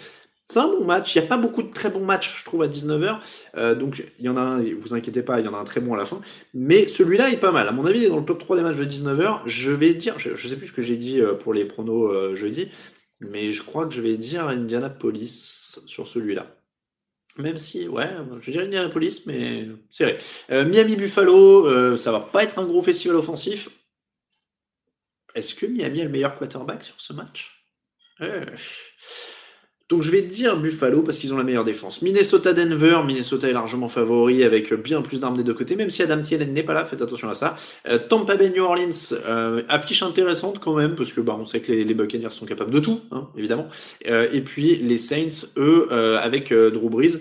c'est 0.51 0.59
un 0.59 0.69
bon 0.69 0.85
match. 0.85 1.15
Il 1.15 1.21
n'y 1.21 1.25
a 1.25 1.29
pas 1.29 1.39
beaucoup 1.39 1.63
de 1.63 1.73
très 1.73 1.89
bons 1.89 2.05
matchs, 2.05 2.41
je 2.41 2.45
trouve, 2.45 2.61
à 2.61 2.69
19h. 2.69 3.21
Euh, 3.57 3.75
donc 3.75 4.05
il 4.19 4.27
y 4.27 4.29
en 4.29 4.37
a 4.37 4.43
un, 4.43 4.61
vous 4.61 4.93
inquiétez 4.93 5.23
pas, 5.23 5.41
il 5.41 5.47
y 5.47 5.49
en 5.49 5.55
a 5.55 5.59
un 5.59 5.65
très 5.65 5.81
bon 5.81 5.95
à 5.95 5.97
la 5.97 6.05
fin. 6.05 6.21
Mais 6.53 6.87
celui-là 6.87 7.31
est 7.31 7.41
pas 7.41 7.51
mal. 7.51 7.69
À 7.69 7.73
mon 7.73 7.87
avis, 7.87 8.01
il 8.01 8.05
est 8.05 8.11
dans 8.11 8.21
le 8.21 8.27
top 8.27 8.41
3 8.41 8.59
des 8.59 8.63
matchs 8.63 8.77
de 8.77 8.85
19h. 8.85 9.41
Je 9.47 9.73
vais 9.73 9.95
dire, 9.95 10.19
je 10.19 10.33
ne 10.33 10.37
sais 10.37 10.57
plus 10.57 10.67
ce 10.67 10.73
que 10.75 10.83
j'ai 10.83 10.97
dit 10.97 11.23
euh, 11.23 11.33
pour 11.33 11.55
les 11.55 11.65
pronos 11.65 12.35
jeudi, 12.35 12.69
mais 13.21 13.55
je 13.55 13.63
crois 13.63 13.87
que 13.87 13.95
je 13.95 14.03
vais 14.03 14.19
dire 14.19 14.47
Indianapolis 14.47 15.81
sur 15.87 16.07
celui-là. 16.07 16.58
Même 17.39 17.59
si, 17.59 17.87
ouais, 17.87 18.11
je 18.41 18.51
dirais 18.51 18.65
Indianapolis, 18.65 19.23
mais 19.25 19.69
c'est 19.91 20.05
vrai. 20.05 20.19
Euh, 20.51 20.65
Miami 20.65 20.97
Buffalo, 20.97 21.67
euh, 21.67 21.97
ça 21.97 22.11
va 22.11 22.21
pas 22.21 22.43
être 22.43 22.59
un 22.59 22.67
gros 22.67 22.83
festival 22.83 23.17
offensif. 23.17 23.69
Est-ce 25.37 25.55
que 25.55 25.67
Miami 25.67 26.01
a 26.01 26.05
le 26.05 26.11
meilleur 26.11 26.37
quarterback 26.37 26.83
sur 26.83 27.01
ce 27.01 27.13
match? 27.13 27.65
Euh, 28.21 28.45
donc 29.89 30.03
je 30.03 30.11
vais 30.11 30.21
dire 30.21 30.59
Buffalo 30.59 31.03
parce 31.03 31.17
qu'ils 31.17 31.33
ont 31.33 31.39
la 31.39 31.45
meilleure 31.45 31.65
défense. 31.65 32.03
Minnesota-Denver, 32.03 33.01
Minnesota 33.07 33.49
est 33.49 33.55
largement 33.55 33.89
favori 33.89 34.45
avec 34.45 34.75
bien 34.75 35.01
plus 35.01 35.19
d'armes 35.19 35.39
des 35.39 35.43
deux 35.43 35.55
côtés, 35.55 35.77
même 35.77 35.89
si 35.89 36.03
Adam 36.03 36.23
Thielen 36.23 36.53
n'est 36.53 36.63
pas 36.63 36.75
là, 36.75 36.85
faites 36.85 37.01
attention 37.01 37.31
à 37.31 37.35
ça. 37.35 37.57
Euh, 37.89 37.99
Tampa 37.99 38.37
Bay 38.37 38.51
New 38.51 38.63
Orleans, 38.63 38.91
euh, 39.13 39.63
affiche 39.69 40.03
intéressante 40.03 40.59
quand 40.59 40.75
même, 40.75 40.95
parce 40.95 41.13
que 41.13 41.23
bah, 41.23 41.37
on 41.41 41.47
sait 41.47 41.61
que 41.61 41.73
les, 41.73 41.95
Buccaneers 41.95 42.31
sont 42.31 42.45
capables 42.45 42.71
de 42.71 42.81
tout, 42.81 43.01
hein, 43.13 43.29
évidemment. 43.37 43.69
Euh, 44.09 44.29
et 44.31 44.43
puis 44.43 44.77
les 44.77 44.99
Saints, 44.99 45.47
eux, 45.57 45.89
avec 45.91 46.53
Drew 46.53 46.91
Brees, 46.91 47.21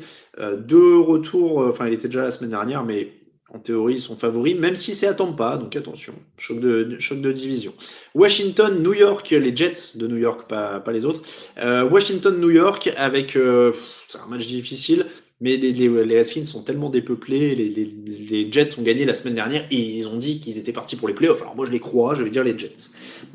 deux 0.58 0.98
retours, 1.00 1.60
enfin 1.60 1.88
il 1.88 1.94
était 1.94 2.10
déjà 2.10 2.24
la 2.24 2.32
semaine 2.32 2.52
dernière, 2.52 2.84
mais 2.84 3.14
en 3.54 3.60
théorie, 3.60 3.96
ils 3.96 4.02
sont 4.02 4.18
favoris, 4.18 4.56
même 4.56 4.76
si 4.76 4.94
c'est 4.94 5.08
à 5.08 5.14
Tampa, 5.14 5.58
donc 5.58 5.76
attention, 5.76 6.14
choc 6.38 6.60
de, 6.60 6.98
choc 7.00 7.22
de 7.22 7.32
division. 7.32 7.74
Washington, 8.14 8.84
New 8.84 8.94
York, 8.94 9.30
les 9.30 9.56
Jets 9.56 9.96
de 9.96 10.06
New 10.06 10.18
York, 10.18 10.50
pas, 10.50 10.82
pas 10.82 10.92
les 10.92 11.06
autres. 11.06 11.22
Euh, 11.58 11.88
Washington, 11.88 12.40
New 12.40 12.50
York, 12.50 12.92
avec. 12.98 13.38
Euh, 13.38 13.72
c'est 14.10 14.18
un 14.18 14.26
match 14.26 14.48
difficile, 14.48 15.06
mais 15.40 15.56
les, 15.56 15.72
les, 15.72 16.24
sont 16.46 16.62
tellement 16.62 16.90
dépeuplés. 16.90 17.56
Les, 17.56 17.70
les, 17.70 18.52
Jets 18.52 18.78
ont 18.78 18.82
gagné 18.82 19.06
la 19.06 19.14
semaine 19.14 19.36
dernière 19.36 19.66
et 19.72 19.78
ils 19.78 20.08
ont 20.08 20.18
dit 20.18 20.42
qu'ils 20.42 20.58
étaient 20.58 20.74
partis 20.74 20.98
pour 20.98 21.08
les 21.08 21.14
playoffs. 21.14 21.42
Alors 21.42 21.56
moi, 21.56 21.66
je 21.66 21.72
les 21.72 21.80
crois, 21.80 22.16
je 22.16 22.24
vais 22.24 22.30
dire 22.30 22.44
les 22.44 22.58
Jets. 22.58 22.90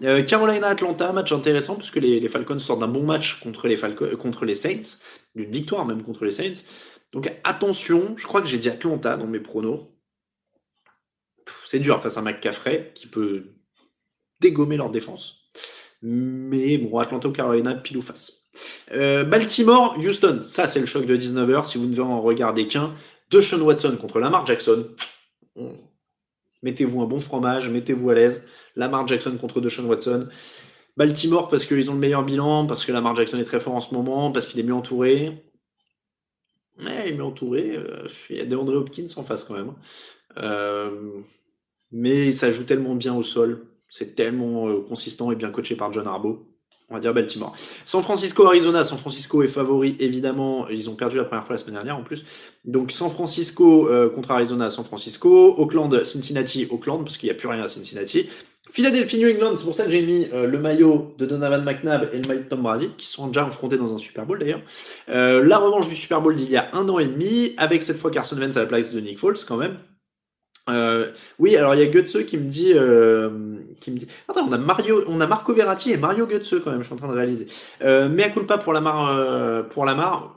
Euh, 0.05 0.23
Carolina, 0.23 0.69
Atlanta, 0.69 1.11
match 1.13 1.33
intéressant, 1.33 1.77
puisque 1.77 1.97
les, 1.97 2.29
Falcons 2.29 2.59
sortent 2.59 2.81
d'un 2.81 2.89
bon 2.89 3.05
match 3.05 3.41
contre 3.41 3.67
les, 3.67 3.79
contre 4.17 4.45
les 4.45 4.55
Saints, 4.55 4.99
d'une 5.35 5.51
victoire 5.51 5.87
même 5.87 6.03
contre 6.03 6.27
les 6.27 6.33
Saints. 6.33 6.63
Donc 7.15 7.33
attention, 7.45 8.15
je 8.17 8.27
crois 8.27 8.43
que 8.43 8.49
j'ai 8.49 8.59
dit 8.59 8.69
Atlanta 8.69 9.17
dans 9.17 9.27
mes 9.27 9.41
pronos 9.41 9.89
c'est 11.73 11.79
dur 11.79 12.03
face 12.03 12.19
à 12.19 12.21
McCaffrey 12.21 12.93
qui 12.95 13.07
peut 13.07 13.45
dégommer 14.43 14.77
leur 14.77 14.91
défense. 14.91 15.39
Mais 16.03 16.77
bon, 16.77 16.99
Atlanta 16.99 17.29
ou 17.29 17.33
Carolina, 17.33 17.75
pile 17.77 17.97
ou 17.97 18.03
face. 18.03 18.31
Euh, 18.93 19.25
Baltimore, 19.25 19.97
Houston, 19.99 20.41
ça 20.43 20.67
c'est 20.67 20.81
le 20.81 20.85
choc 20.85 21.07
de 21.07 21.17
19h. 21.17 21.65
Si 21.65 21.79
vous 21.79 21.87
ne 21.87 21.99
en 21.99 22.21
regarder 22.21 22.69
qu'un, 22.69 22.95
de 23.31 23.41
Sean 23.41 23.63
Watson 23.63 23.97
contre 23.99 24.21
Lamar 24.21 24.45
Jackson. 24.45 24.89
Mettez-vous 26.63 27.01
un 27.01 27.07
bon 27.07 27.21
fromage, 27.21 27.71
mettez-vous 27.71 28.11
à 28.11 28.15
l'aise. 28.17 28.45
Lamar 28.77 29.09
Jackson 29.09 29.39
contre 29.39 29.63
Deshaun 29.63 29.87
Watson. 29.87 30.29
Baltimore 30.99 31.49
parce 31.49 31.65
qu'ils 31.65 31.91
ont 31.91 31.95
le 31.95 32.01
meilleur 32.01 32.23
bilan, 32.23 32.67
parce 32.67 32.85
que 32.85 32.93
Lamar 32.93 33.17
Jackson 33.17 33.39
est 33.39 33.45
très 33.45 33.61
fort 33.61 33.77
en 33.77 33.81
ce 33.81 33.95
moment, 33.95 34.31
parce 34.31 34.45
qu'il 34.45 34.61
est 34.61 34.63
mieux 34.63 34.75
entouré. 34.75 35.43
Mais 36.77 37.05
il 37.07 37.15
est 37.15 37.17
mieux 37.17 37.25
entouré. 37.25 37.77
Euh, 37.77 38.09
il 38.29 38.37
y 38.37 38.41
a 38.41 38.45
DeAndre 38.45 38.75
Hopkins 38.75 39.07
en 39.17 39.25
face 39.25 39.45
quand 39.45 39.55
même. 39.55 39.73
Euh, 40.37 41.23
mais 41.93 42.33
ça 42.33 42.51
joue 42.51 42.65
tellement 42.65 42.95
bien 42.95 43.15
au 43.15 43.23
sol. 43.23 43.67
C'est 43.89 44.15
tellement 44.15 44.69
euh, 44.69 44.81
consistant 44.81 45.31
et 45.31 45.37
bien 45.37 45.51
coaché 45.51 45.77
par 45.77 45.93
John 45.93 46.07
Harbaugh. 46.07 46.47
On 46.89 46.95
va 46.95 47.01
dire 47.01 47.15
Baltimore. 47.15 47.55
San 47.87 48.03
Francisco, 48.03 48.47
Arizona. 48.47 48.85
San 48.85 48.99
Francisco 48.99 49.43
est 49.43 49.49
favori, 49.49 49.97
évidemment. 49.99 50.69
Ils 50.69 50.91
ont 50.91 50.95
perdu 50.95 51.17
la 51.17 51.25
première 51.25 51.47
fois 51.47 51.55
la 51.57 51.59
semaine 51.59 51.75
dernière 51.75 51.97
en 51.97 52.03
plus. 52.03 52.25
Donc 52.65 52.93
San 52.93 53.09
Francisco 53.09 53.89
euh, 53.89 54.11
contre 54.11 54.31
Arizona, 54.31 54.71
San 54.71 54.85
Francisco. 54.85 55.55
Auckland, 55.59 56.05
Cincinnati, 56.05 56.67
Auckland, 56.71 57.05
parce 57.05 57.17
qu'il 57.17 57.29
n'y 57.29 57.35
a 57.35 57.35
plus 57.35 57.49
rien 57.49 57.63
à 57.63 57.69
Cincinnati. 57.69 58.29
Philadelphie, 58.71 59.19
New 59.19 59.29
England, 59.29 59.57
c'est 59.59 59.65
pour 59.65 59.75
ça 59.75 59.85
que 59.85 59.91
j'ai 59.91 60.03
mis 60.03 60.29
euh, 60.33 60.47
le 60.47 60.59
maillot 60.59 61.15
de 61.19 61.27
Donovan 61.27 61.63
McNabb 61.63 62.09
et 62.15 62.19
le 62.19 62.27
maillot 62.27 62.43
de 62.43 62.49
Tom 62.49 62.63
Brady, 62.63 62.91
qui 62.97 63.07
sont 63.07 63.27
déjà 63.27 63.45
affrontés 63.45 63.77
dans 63.77 63.95
un 63.95 63.99
Super 63.99 64.25
Bowl 64.25 64.39
d'ailleurs. 64.39 64.63
la 65.09 65.59
revanche 65.59 65.89
du 65.89 65.95
Super 65.95 66.23
Bowl 66.23 66.35
d'il 66.35 66.51
y 66.51 66.57
a 66.57 66.71
un 66.73 66.89
an 66.89 66.99
et 66.99 67.07
demi, 67.07 67.53
avec 67.59 67.83
cette 67.83 67.99
fois 67.99 68.11
Carson 68.11 68.39
Wentz 68.39 68.57
à 68.57 68.61
la 68.61 68.67
place 68.67 68.95
de 68.95 69.01
Nick 69.01 69.19
Foles 69.19 69.37
quand 69.47 69.59
même. 69.59 69.77
Euh, 70.71 71.13
oui, 71.39 71.57
alors 71.57 71.75
il 71.75 71.81
y 71.81 71.83
a 71.83 71.87
Gutseux 71.87 72.23
qui 72.23 72.39
me 72.39 72.49
dit, 72.49 72.73
euh, 72.75 73.31
qui 73.81 73.91
me 73.91 73.99
dit, 73.99 74.07
attends, 74.29 74.47
on 74.49 74.53
a 74.53 74.59
Mario, 74.59 75.03
on 75.09 75.21
a 75.21 75.27
Marco 75.27 75.53
Verratti 75.53 75.91
et 75.91 75.97
Mario 75.97 76.27
Gutseux 76.27 76.61
quand 76.61 76.71
même. 76.71 76.83
Je 76.83 76.87
suis 76.87 76.95
en 76.95 76.99
train 76.99 77.09
de 77.09 77.15
réaliser. 77.15 77.49
Euh, 77.83 78.17
à 78.19 78.31
culpa 78.31 78.59
pour 78.59 78.73
la 78.73 78.81
mar, 78.81 79.11
euh, 79.11 79.63
pour. 79.65 79.85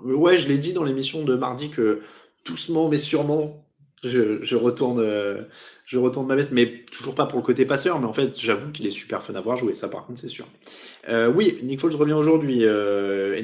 Ouais, 0.03 0.37
je 0.37 0.47
l'ai 0.47 0.57
dit 0.57 0.73
dans 0.73 0.83
l'émission 0.83 1.23
de 1.23 1.35
mardi 1.35 1.69
que 1.69 2.01
doucement 2.45 2.89
mais 2.89 2.97
sûrement, 2.97 3.65
je, 4.03 4.43
je 4.43 4.55
retourne, 4.55 4.99
euh, 4.99 5.43
je 5.85 5.99
retourne 5.99 6.25
ma 6.25 6.35
veste, 6.35 6.51
mais 6.51 6.83
toujours 6.91 7.13
pas 7.13 7.27
pour 7.27 7.39
le 7.39 7.45
côté 7.45 7.65
passeur. 7.65 7.99
Mais 7.99 8.07
en 8.07 8.13
fait, 8.13 8.39
j'avoue 8.39 8.71
qu'il 8.71 8.87
est 8.87 8.91
super 8.91 9.21
fun 9.23 9.35
à 9.35 9.41
voir 9.41 9.55
jouer. 9.55 9.75
Ça, 9.75 9.87
par 9.87 10.05
contre, 10.05 10.19
c'est 10.19 10.27
sûr. 10.27 10.47
Euh, 11.09 11.31
oui, 11.31 11.59
Nick 11.63 11.79
Foles 11.79 11.95
revient 11.95 12.13
aujourd'hui, 12.13 12.65
euh, 12.65 13.39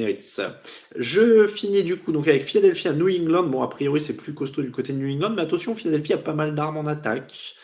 Je 0.96 1.48
finis 1.48 1.84
du 1.84 1.98
coup 1.98 2.12
donc 2.12 2.28
avec 2.28 2.46
Philadelphia, 2.46 2.94
New 2.94 3.10
England. 3.10 3.44
Bon, 3.44 3.62
a 3.62 3.68
priori, 3.68 4.02
c'est 4.02 4.16
plus 4.16 4.34
costaud 4.34 4.64
du 4.64 4.72
côté 4.72 4.92
de 4.92 4.98
New 4.98 5.14
England, 5.14 5.34
mais 5.36 5.44
attention, 5.44 5.76
Philadelphia 5.76 6.16
a 6.16 6.20
pas 6.20 6.34
mal 6.34 6.56
d'armes 6.56 6.78
en 6.78 6.88
attaque. 6.88 7.56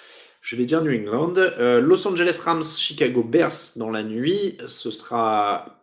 Je 0.41 0.55
vais 0.55 0.65
dire 0.65 0.83
New 0.83 0.93
England. 0.93 1.33
Euh, 1.37 1.81
Los 1.81 2.07
Angeles 2.07 2.39
Rams, 2.43 2.63
Chicago 2.63 3.23
Bears 3.23 3.73
dans 3.75 3.89
la 3.89 4.03
nuit. 4.03 4.57
Ce 4.67 4.91
sera 4.91 5.76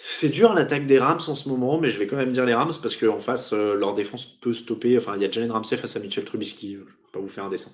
c'est 0.00 0.28
dur 0.28 0.54
l'attaque 0.54 0.86
des 0.86 1.00
Rams 1.00 1.20
en 1.26 1.34
ce 1.34 1.48
moment, 1.48 1.80
mais 1.80 1.90
je 1.90 1.98
vais 1.98 2.06
quand 2.06 2.16
même 2.16 2.32
dire 2.32 2.44
les 2.44 2.54
Rams 2.54 2.72
parce 2.80 2.94
qu'en 2.94 3.18
face, 3.18 3.52
euh, 3.52 3.74
leur 3.74 3.94
défense 3.94 4.26
peut 4.26 4.52
stopper. 4.52 4.96
Enfin, 4.96 5.14
il 5.16 5.22
y 5.22 5.24
a 5.24 5.30
Jalen 5.30 5.50
Ramsey 5.50 5.76
face 5.76 5.96
à 5.96 5.98
Mitchell 5.98 6.24
Trubisky. 6.24 6.74
Je 6.74 6.78
ne 6.78 6.84
vais 6.84 6.90
pas 7.12 7.18
vous 7.18 7.28
faire 7.28 7.44
un 7.44 7.48
dessin. 7.48 7.72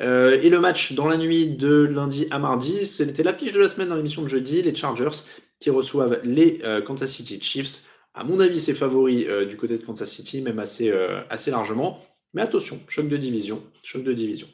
Euh, 0.00 0.40
et 0.42 0.48
le 0.48 0.58
match 0.58 0.92
dans 0.94 1.06
la 1.06 1.16
nuit 1.16 1.46
de 1.46 1.84
lundi 1.84 2.26
à 2.32 2.40
mardi, 2.40 2.86
c'était 2.86 3.22
l'affiche 3.22 3.52
de 3.52 3.60
la 3.60 3.68
semaine 3.68 3.88
dans 3.88 3.94
l'émission 3.94 4.22
de 4.22 4.28
jeudi. 4.28 4.62
Les 4.62 4.74
Chargers 4.74 5.22
qui 5.60 5.70
reçoivent 5.70 6.20
les 6.24 6.60
euh, 6.64 6.82
Kansas 6.82 7.12
City 7.12 7.40
Chiefs. 7.40 7.84
À 8.14 8.24
mon 8.24 8.40
avis, 8.40 8.60
c'est 8.60 8.74
favori 8.74 9.28
du 9.48 9.56
côté 9.56 9.78
de 9.78 9.84
Kansas 9.84 10.10
City, 10.10 10.42
même 10.42 10.58
assez, 10.58 10.92
assez 11.30 11.52
largement. 11.52 12.04
Mais 12.34 12.42
attention, 12.42 12.80
choc 12.88 13.08
de 13.08 13.16
division. 13.16 13.62
Choc 13.84 14.02
de 14.02 14.12
division. 14.12 14.48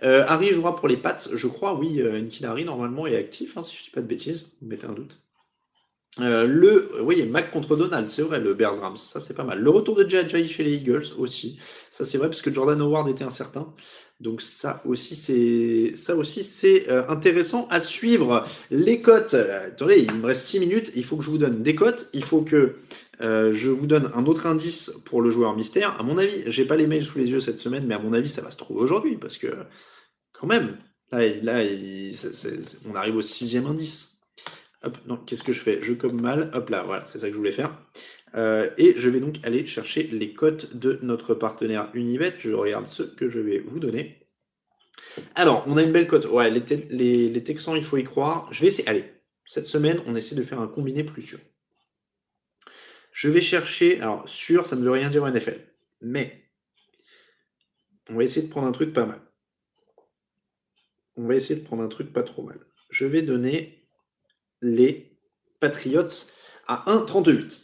Harry 0.00 0.52
jouera 0.52 0.74
pour 0.74 0.88
les 0.88 0.96
Pats, 0.96 1.18
je 1.30 1.46
crois. 1.46 1.74
Oui, 1.74 2.00
Nkilari 2.02 2.64
normalement 2.64 3.06
est 3.06 3.16
actif, 3.16 3.58
hein, 3.58 3.62
si 3.62 3.76
je 3.76 3.82
ne 3.82 3.84
dis 3.84 3.90
pas 3.90 4.00
de 4.00 4.06
bêtises. 4.06 4.50
Vous 4.62 4.66
mettez 4.66 4.86
un 4.86 4.94
doute. 4.94 5.21
Euh, 6.20 6.46
le, 6.46 7.00
oui, 7.02 7.24
Mac 7.24 7.50
contre 7.50 7.74
Donald, 7.74 8.10
c'est 8.10 8.20
vrai, 8.20 8.38
le 8.38 8.52
Bears 8.52 8.80
Rams, 8.80 8.98
ça 8.98 9.18
c'est 9.18 9.32
pas 9.32 9.44
mal. 9.44 9.60
Le 9.60 9.70
retour 9.70 9.96
de 9.96 10.06
Jay 10.06 10.46
chez 10.46 10.62
les 10.62 10.74
Eagles 10.74 11.06
aussi, 11.16 11.58
ça 11.90 12.04
c'est 12.04 12.18
vrai 12.18 12.28
parce 12.28 12.42
que 12.42 12.52
Jordan 12.52 12.80
Howard 12.82 13.08
était 13.08 13.24
incertain. 13.24 13.72
Donc 14.20 14.42
ça 14.42 14.82
aussi 14.84 15.16
c'est 15.16 15.96
ça 15.96 16.14
aussi 16.14 16.44
c'est 16.44 16.88
euh, 16.90 17.08
intéressant 17.08 17.66
à 17.70 17.80
suivre. 17.80 18.44
Les 18.70 19.00
cotes, 19.00 19.32
euh, 19.34 19.68
attendez, 19.68 20.00
il 20.06 20.14
me 20.14 20.26
reste 20.26 20.42
6 20.42 20.60
minutes, 20.60 20.92
il 20.94 21.04
faut 21.04 21.16
que 21.16 21.24
je 21.24 21.30
vous 21.30 21.38
donne 21.38 21.62
des 21.62 21.74
cotes, 21.74 22.08
il 22.12 22.24
faut 22.24 22.42
que 22.42 22.76
je 23.20 23.70
vous 23.70 23.86
donne 23.86 24.10
un 24.16 24.26
autre 24.26 24.46
indice 24.46 24.92
pour 25.04 25.22
le 25.22 25.30
joueur 25.30 25.54
mystère. 25.56 25.98
À 26.00 26.02
mon 26.02 26.18
avis, 26.18 26.42
j'ai 26.46 26.64
pas 26.64 26.76
les 26.76 26.88
mails 26.88 27.04
sous 27.04 27.18
les 27.18 27.30
yeux 27.30 27.38
cette 27.40 27.60
semaine, 27.60 27.86
mais 27.86 27.94
à 27.94 28.00
mon 28.00 28.12
avis 28.12 28.28
ça 28.28 28.42
va 28.42 28.50
se 28.50 28.56
trouver 28.56 28.80
aujourd'hui 28.80 29.16
parce 29.16 29.38
que 29.38 29.46
quand 30.32 30.48
même, 30.48 30.76
là, 31.12 31.26
là 31.42 31.62
on 32.88 32.94
arrive 32.96 33.16
au 33.16 33.22
sixième 33.22 33.66
indice. 33.66 34.11
Hop, 34.84 34.98
non, 35.06 35.16
qu'est-ce 35.16 35.44
que 35.44 35.52
je 35.52 35.60
fais? 35.60 35.80
Je 35.82 35.92
comme 35.92 36.20
mal. 36.20 36.50
Hop 36.54 36.70
là, 36.70 36.82
voilà, 36.82 37.06
c'est 37.06 37.18
ça 37.18 37.28
que 37.28 37.32
je 37.32 37.38
voulais 37.38 37.52
faire. 37.52 37.78
Euh, 38.34 38.70
et 38.78 38.94
je 38.96 39.08
vais 39.10 39.20
donc 39.20 39.36
aller 39.42 39.66
chercher 39.66 40.04
les 40.04 40.32
cotes 40.32 40.74
de 40.74 40.98
notre 41.02 41.34
partenaire 41.34 41.90
Unibet. 41.94 42.34
Je 42.38 42.52
regarde 42.52 42.88
ce 42.88 43.02
que 43.02 43.28
je 43.28 43.40
vais 43.40 43.58
vous 43.58 43.78
donner. 43.78 44.26
Alors, 45.34 45.64
on 45.66 45.76
a 45.76 45.82
une 45.82 45.92
belle 45.92 46.08
cote. 46.08 46.24
Ouais, 46.26 46.50
les, 46.50 47.42
Texans, 47.44 47.76
il 47.76 47.84
faut 47.84 47.98
y 47.98 48.04
croire. 48.04 48.48
Je 48.52 48.60
vais 48.60 48.68
essayer. 48.68 48.88
Allez, 48.88 49.04
cette 49.46 49.66
semaine, 49.66 50.00
on 50.06 50.14
essaie 50.14 50.34
de 50.34 50.42
faire 50.42 50.60
un 50.60 50.68
combiné 50.68 51.04
plus 51.04 51.22
sûr. 51.22 51.38
Je 53.12 53.28
vais 53.28 53.40
chercher. 53.40 54.00
Alors, 54.00 54.28
sûr, 54.28 54.66
ça 54.66 54.76
ne 54.76 54.82
veut 54.82 54.90
rien 54.90 55.10
dire 55.10 55.24
en 55.24 55.30
NFL. 55.30 55.60
Mais, 56.00 56.48
on 58.08 58.14
va 58.14 58.24
essayer 58.24 58.46
de 58.46 58.50
prendre 58.50 58.66
un 58.66 58.72
truc 58.72 58.92
pas 58.92 59.06
mal. 59.06 59.20
On 61.16 61.26
va 61.26 61.34
essayer 61.34 61.56
de 61.56 61.64
prendre 61.64 61.82
un 61.82 61.88
truc 61.88 62.12
pas 62.12 62.22
trop 62.22 62.42
mal. 62.42 62.58
Je 62.90 63.06
vais 63.06 63.22
donner 63.22 63.81
les 64.62 65.12
Patriots 65.60 66.26
à 66.66 66.84
1,38. 66.86 67.58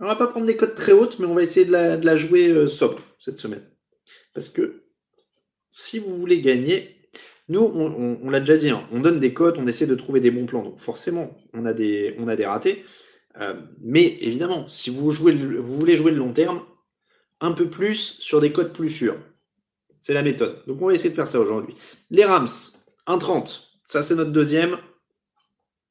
On 0.00 0.06
va 0.06 0.16
pas 0.16 0.28
prendre 0.28 0.46
des 0.46 0.56
cotes 0.56 0.74
très 0.74 0.92
hautes, 0.92 1.18
mais 1.18 1.26
on 1.26 1.34
va 1.34 1.42
essayer 1.42 1.66
de 1.66 1.72
la, 1.72 2.16
jouer 2.16 2.48
euh, 2.48 2.68
sobre 2.68 3.00
cette 3.18 3.38
semaine. 3.38 3.64
Parce 4.32 4.48
que 4.48 4.84
si 5.70 5.98
vous 5.98 6.16
voulez 6.16 6.40
gagner, 6.40 6.96
nous, 7.48 7.60
on, 7.60 8.30
l'a 8.30 8.40
déjà 8.40 8.56
dit, 8.56 8.70
hein, 8.70 8.86
on 8.92 9.00
donne 9.00 9.18
des 9.18 9.34
cotes, 9.34 9.58
on 9.58 9.66
essaie 9.66 9.86
de 9.86 9.94
trouver 9.96 10.20
des 10.20 10.30
bons 10.30 10.46
plans. 10.46 10.62
Donc 10.62 10.78
forcément, 10.78 11.36
on 11.52 11.66
a 11.66 11.72
des, 11.72 12.14
on 12.18 12.28
a 12.28 12.36
des 12.36 12.46
ratés. 12.46 12.84
Euh, 13.40 13.54
mais 13.80 14.18
évidemment, 14.20 14.68
si 14.68 14.90
vous, 14.90 15.10
jouez 15.10 15.32
vous 15.32 15.76
voulez 15.78 15.96
jouer 15.96 16.12
le 16.12 16.18
long 16.18 16.32
terme, 16.32 16.62
un 17.40 17.52
peu 17.52 17.68
plus 17.68 18.16
sur 18.20 18.40
des 18.40 18.52
cotes 18.52 18.72
plus 18.72 18.90
sûres. 18.90 19.18
C'est 20.00 20.14
la 20.14 20.22
méthode. 20.22 20.62
Donc 20.66 20.80
on 20.80 20.86
va 20.86 20.94
essayer 20.94 21.10
de 21.10 21.14
faire 21.14 21.26
ça 21.26 21.40
aujourd'hui. 21.40 21.74
Les 22.10 22.24
Rams, 22.24 22.48
1,30. 23.06 23.62
Ça, 23.84 24.02
c'est 24.02 24.14
notre 24.14 24.32
deuxième. 24.32 24.78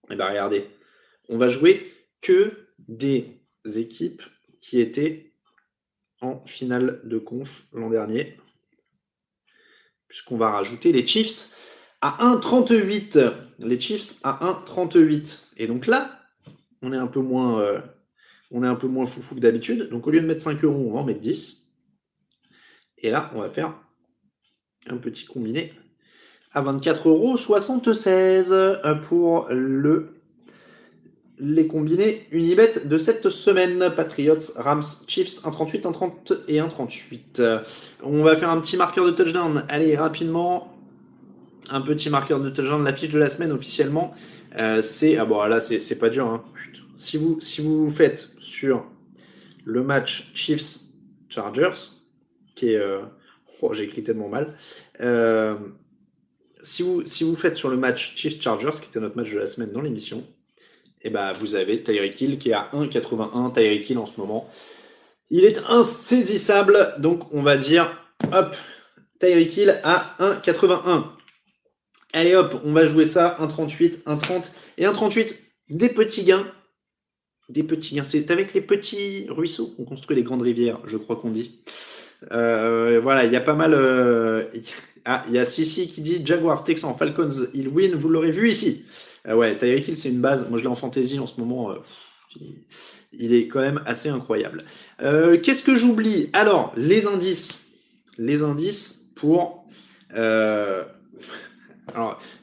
Et 0.10 0.14
eh 0.14 0.16
bien 0.16 0.28
regardez, 0.28 0.68
on 1.28 1.38
va 1.38 1.50
jouer 1.50 1.94
que 2.22 2.68
des 2.88 3.40
équipes 3.76 4.24
qui 4.60 4.80
étaient 4.80 5.34
en 6.22 6.44
finale 6.46 7.02
de 7.04 7.20
conf 7.20 7.68
l'an 7.74 7.90
dernier. 7.90 8.38
Puisqu'on 10.08 10.38
va 10.38 10.50
rajouter 10.50 10.92
les 10.92 11.06
Chiefs 11.06 11.50
à 12.02 12.18
1,38. 12.36 13.34
Les 13.60 13.80
Chiefs 13.80 14.16
à 14.24 14.40
1,38. 14.66 15.44
Et 15.58 15.68
donc 15.68 15.86
là, 15.86 16.20
on 16.82 16.92
est 16.92 16.98
un 16.98 17.08
peu 17.08 17.20
moins, 17.20 17.62
euh, 17.62 17.80
on 18.50 18.64
est 18.64 18.68
un 18.68 18.76
peu 18.76 18.88
moins 18.88 19.06
foufou 19.06 19.36
que 19.36 19.40
d'habitude. 19.40 19.90
Donc 19.90 20.08
au 20.08 20.10
lieu 20.10 20.22
de 20.22 20.26
mettre 20.26 20.42
5 20.42 20.64
euros, 20.64 20.88
on 20.90 20.94
va 20.94 21.02
en 21.02 21.06
mettre 21.06 21.22
10. 21.22 21.68
Et 22.98 23.12
là, 23.12 23.32
on 23.36 23.42
va 23.42 23.50
faire 23.50 23.80
un 24.88 24.98
petit 24.98 25.26
combiné 25.26 25.74
à 26.54 26.62
24,76 26.62 28.52
euros 28.52 29.00
pour 29.08 29.48
le 29.50 30.20
les 31.40 31.68
combinés 31.68 32.28
Unibet 32.32 32.74
de 32.84 32.98
cette 32.98 33.30
semaine. 33.30 33.92
Patriots, 33.96 34.52
Rams, 34.56 34.84
Chiefs, 35.08 35.42
1,38, 35.44 35.82
1,30 35.84 36.40
et 36.48 36.60
1,38. 36.60 37.62
On 38.04 38.24
va 38.24 38.36
faire 38.36 38.50
un 38.50 38.60
petit 38.60 38.78
marqueur 38.78 39.06
de 39.06 39.12
touchdown. 39.12 39.64
Allez, 39.70 39.96
rapidement. 39.96 40.76
Un 41.70 41.82
petit 41.82 42.10
marqueur 42.10 42.42
de 42.42 42.50
touchdown. 42.50 42.84
L'affiche 42.84 43.10
de 43.10 43.20
la 43.20 43.30
semaine 43.30 43.52
officiellement, 43.52 44.14
euh, 44.58 44.82
c'est. 44.82 45.18
Ah 45.18 45.26
bon, 45.26 45.42
là, 45.44 45.60
c'est 45.60 46.00
pas 46.00 46.10
dur. 46.10 46.28
Hein. 46.28 46.44
Si, 46.98 47.18
vous, 47.18 47.40
si 47.40 47.62
vous 47.62 47.90
faites 47.90 48.30
sur 48.40 48.86
le 49.64 49.84
match 49.84 50.32
Chiefs-Chargers, 50.34 51.92
qui 52.56 52.72
est. 52.72 52.78
Euh, 52.78 53.02
oh, 53.62 53.74
j'ai 53.74 53.84
écrit 53.84 54.04
tellement 54.04 54.28
mal. 54.28 54.58
Euh, 55.00 55.56
si, 56.64 56.84
vous, 56.84 57.06
si 57.06 57.24
vous 57.24 57.36
faites 57.36 57.56
sur 57.56 57.70
le 57.70 57.78
match 57.78 58.16
Chiefs-Chargers, 58.16 58.80
qui 58.82 58.90
était 58.90 59.00
notre 59.00 59.18
match 59.18 59.32
de 59.32 59.38
la 59.38 59.48
semaine 59.48 59.72
dans 59.72 59.82
l'émission, 59.82 60.26
eh 61.02 61.10
ben, 61.10 61.34
vous 61.34 61.56
avez 61.56 61.82
Tyreek 61.82 62.20
Hill 62.20 62.40
qui 62.40 62.50
est 62.50 62.54
à 62.54 62.70
1,81. 62.74 63.54
Tyreek 63.54 63.90
Hill 63.90 63.98
en 63.98 64.06
ce 64.06 64.20
moment, 64.20 64.50
il 65.30 65.46
est 65.46 65.60
insaisissable. 65.68 66.96
Donc, 67.00 67.34
on 67.34 67.42
va 67.42 67.58
dire, 67.58 67.98
hop, 68.34 68.56
Tyreek 69.20 69.56
Hill 69.56 69.80
à 69.84 70.16
1,81. 70.20 71.06
Allez 72.12 72.36
hop, 72.36 72.62
on 72.66 72.74
va 72.74 72.88
jouer 72.88 73.06
ça, 73.06 73.38
1,38, 73.40 74.04
1,30 74.04 74.46
et 74.78 74.86
1,38. 74.86 75.36
Des 75.70 75.90
petits 75.90 76.24
gains. 76.24 76.48
Des 77.50 77.64
petits 77.64 77.96
gains. 77.96 78.04
C'est 78.04 78.32
avec 78.32 78.54
les 78.54 78.62
petits 78.62 79.28
ruisseaux 79.30 79.68
qu'on 79.68 79.86
construit 79.86 80.16
les 80.16 80.24
grandes 80.24 80.42
rivières, 80.42 80.80
je 80.86 80.98
crois 80.98 81.16
qu'on 81.16 81.30
dit. 81.30 81.62
Euh, 82.32 83.00
voilà, 83.02 83.26
il 83.26 83.32
y 83.32 83.36
a 83.36 83.42
pas 83.42 83.54
mal. 83.54 83.74
Euh, 83.74 84.46
ah, 85.06 85.24
il 85.28 85.34
y 85.34 85.38
a 85.38 85.46
Sissi 85.46 85.88
qui 85.88 86.02
dit 86.02 86.26
Jaguars, 86.26 86.64
Texans, 86.64 86.96
Falcons, 86.98 87.48
il 87.54 87.68
win. 87.68 87.96
Vous 87.96 88.10
l'aurez 88.10 88.32
vu 88.32 88.50
ici. 88.50 88.86
Euh, 89.28 89.36
ouais, 89.36 89.58
Tyreek 89.58 89.88
Hill, 89.88 89.98
c'est 89.98 90.10
une 90.10 90.22
base. 90.22 90.48
Moi, 90.50 90.60
je 90.60 90.64
l'ai 90.64 90.70
en 90.70 90.76
fantasy 90.76 91.20
en 91.20 91.28
ce 91.28 91.40
moment. 91.40 91.72
Euh, 91.72 91.76
il 93.12 93.34
est 93.34 93.48
quand 93.48 93.62
même 93.62 93.82
assez 93.86 94.10
incroyable. 94.10 94.66
Euh, 95.02 95.40
qu'est-ce 95.40 95.64
que 95.64 95.76
j'oublie? 95.76 96.30
Alors, 96.34 96.74
les 96.78 97.08
indices. 97.08 97.60
Les 98.18 98.42
indices 98.42 99.02
pour. 99.16 99.66
alors, 100.12 100.86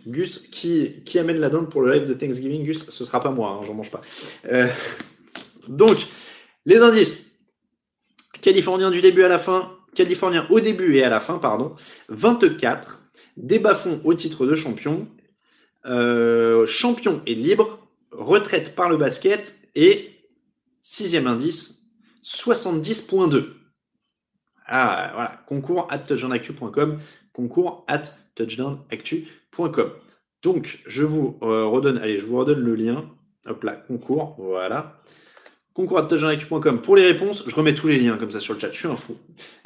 Gus, 0.07 0.39
qui, 0.51 1.03
qui 1.05 1.19
amène 1.19 1.39
la 1.39 1.51
dinde 1.51 1.71
pour 1.71 1.83
le 1.83 1.93
live 1.93 2.09
de 2.09 2.15
Thanksgiving? 2.15 2.65
Gus, 2.65 2.89
ce 2.89 3.05
sera 3.05 3.23
pas 3.23 3.31
moi, 3.31 3.61
hein, 3.61 3.65
j'en 3.67 3.75
mange 3.75 3.91
pas. 3.91 4.01
donc, 5.69 5.99
les 6.65 6.79
indices. 6.79 7.25
Californien 8.41 8.91
du 8.91 9.01
début 9.01 9.25
à 9.25 9.29
la 9.29 9.39
fin, 9.39 9.76
Californien 9.97 10.47
au 10.51 10.61
début 10.61 10.97
et 10.97 11.03
à 11.03 11.09
la 11.09 11.19
fin, 11.19 11.39
pardon. 11.39 11.75
24. 12.09 13.03
Des 13.37 13.59
bas 13.59 13.77
au 14.05 14.15
titre 14.15 14.47
de 14.47 14.55
champion. 14.55 15.09
Euh, 15.87 16.67
champion 16.67 17.23
et 17.27 17.35
libre, 17.35 17.89
retraite 18.13 18.75
par 18.75 18.89
le 18.89 18.97
basket 18.97 19.55
et 19.75 20.11
sixième 20.83 21.27
indice, 21.27 21.81
70.2. 22.25 23.55
Ah, 24.67 25.11
voilà, 25.15 25.43
concours 25.47 25.87
at 25.91 26.01
touchdownactu.com, 26.01 27.01
concours 27.33 27.85
at 27.87 28.03
touchdownactu.com. 28.35 29.93
Donc, 30.43 30.83
je 30.87 31.05
vous 31.05 31.39
euh, 31.43 31.67
redonne, 31.67 31.99
allez, 31.99 32.19
je 32.19 32.27
vous 32.27 32.37
redonne 32.37 32.61
le 32.61 32.75
lien. 32.75 33.09
Hop 33.47 33.63
là, 33.63 33.77
concours, 33.77 34.35
voilà 34.39 35.01
concours 35.77 36.01
pour 36.83 36.97
les 36.97 37.07
réponses. 37.07 37.45
Je 37.47 37.55
remets 37.55 37.75
tous 37.75 37.87
les 37.87 37.99
liens 37.99 38.17
comme 38.17 38.31
ça 38.31 38.41
sur 38.41 38.55
le 38.55 38.61
chat. 38.61 38.73
Je 38.73 38.79
suis 38.79 38.89
un 38.89 38.97
fou. 38.97 39.15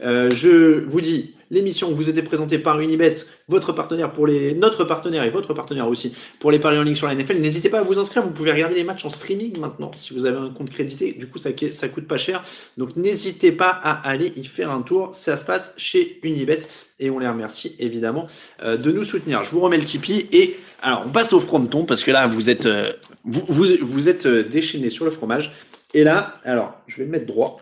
Euh, 0.02 0.30
je 0.34 0.84
vous 0.84 1.00
dis, 1.00 1.36
l'émission 1.52 1.92
vous 1.92 2.08
était 2.08 2.22
présentée 2.22 2.58
par 2.58 2.80
Unibet, 2.80 3.14
votre 3.48 3.72
partenaire 3.72 4.10
pour 4.10 4.26
les, 4.26 4.54
notre 4.54 4.82
partenaire 4.82 5.22
et 5.22 5.30
votre 5.30 5.54
partenaire 5.54 5.88
aussi 5.88 6.12
pour 6.40 6.50
les 6.50 6.58
paris 6.58 6.78
en 6.78 6.82
ligne 6.82 6.96
sur 6.96 7.06
la 7.06 7.14
NFL. 7.14 7.38
N'hésitez 7.38 7.68
pas 7.68 7.78
à 7.78 7.82
vous 7.82 8.00
inscrire. 8.00 8.24
Vous 8.24 8.32
pouvez 8.32 8.50
regarder 8.50 8.74
les 8.74 8.82
matchs 8.82 9.04
en 9.04 9.10
streaming 9.10 9.56
maintenant 9.60 9.92
si 9.94 10.12
vous 10.12 10.26
avez 10.26 10.36
un 10.36 10.50
compte 10.50 10.70
crédité. 10.70 11.12
Du 11.12 11.28
coup, 11.28 11.38
ça, 11.38 11.50
ça 11.70 11.88
coûte 11.88 12.08
pas 12.08 12.18
cher. 12.18 12.42
Donc, 12.76 12.96
n'hésitez 12.96 13.52
pas 13.52 13.70
à 13.70 13.92
aller 14.08 14.32
y 14.36 14.44
faire 14.46 14.72
un 14.72 14.82
tour. 14.82 15.14
Ça 15.14 15.36
se 15.36 15.44
passe 15.44 15.72
chez 15.76 16.18
Unibet 16.24 16.66
et 16.98 17.08
on 17.08 17.20
les 17.20 17.28
remercie 17.28 17.76
évidemment 17.78 18.26
euh, 18.62 18.76
de 18.76 18.90
nous 18.90 19.04
soutenir. 19.04 19.44
Je 19.44 19.50
vous 19.50 19.60
remets 19.60 19.78
le 19.78 19.84
Tipeee 19.84 20.28
et 20.32 20.58
alors 20.82 21.04
on 21.06 21.10
passe 21.10 21.32
au 21.32 21.40
fronton 21.40 21.84
parce 21.84 22.02
que 22.02 22.10
là 22.10 22.26
vous 22.26 22.50
êtes 22.50 22.66
euh, 22.66 22.92
vous, 23.24 23.66
vous 23.80 24.08
êtes 24.08 24.26
déchaîné 24.26 24.90
sur 24.90 25.04
le 25.04 25.10
fromage. 25.10 25.52
Et 25.92 26.04
là, 26.04 26.38
alors, 26.44 26.80
je 26.86 26.98
vais 26.98 27.04
le 27.04 27.10
mettre 27.10 27.26
droit. 27.26 27.60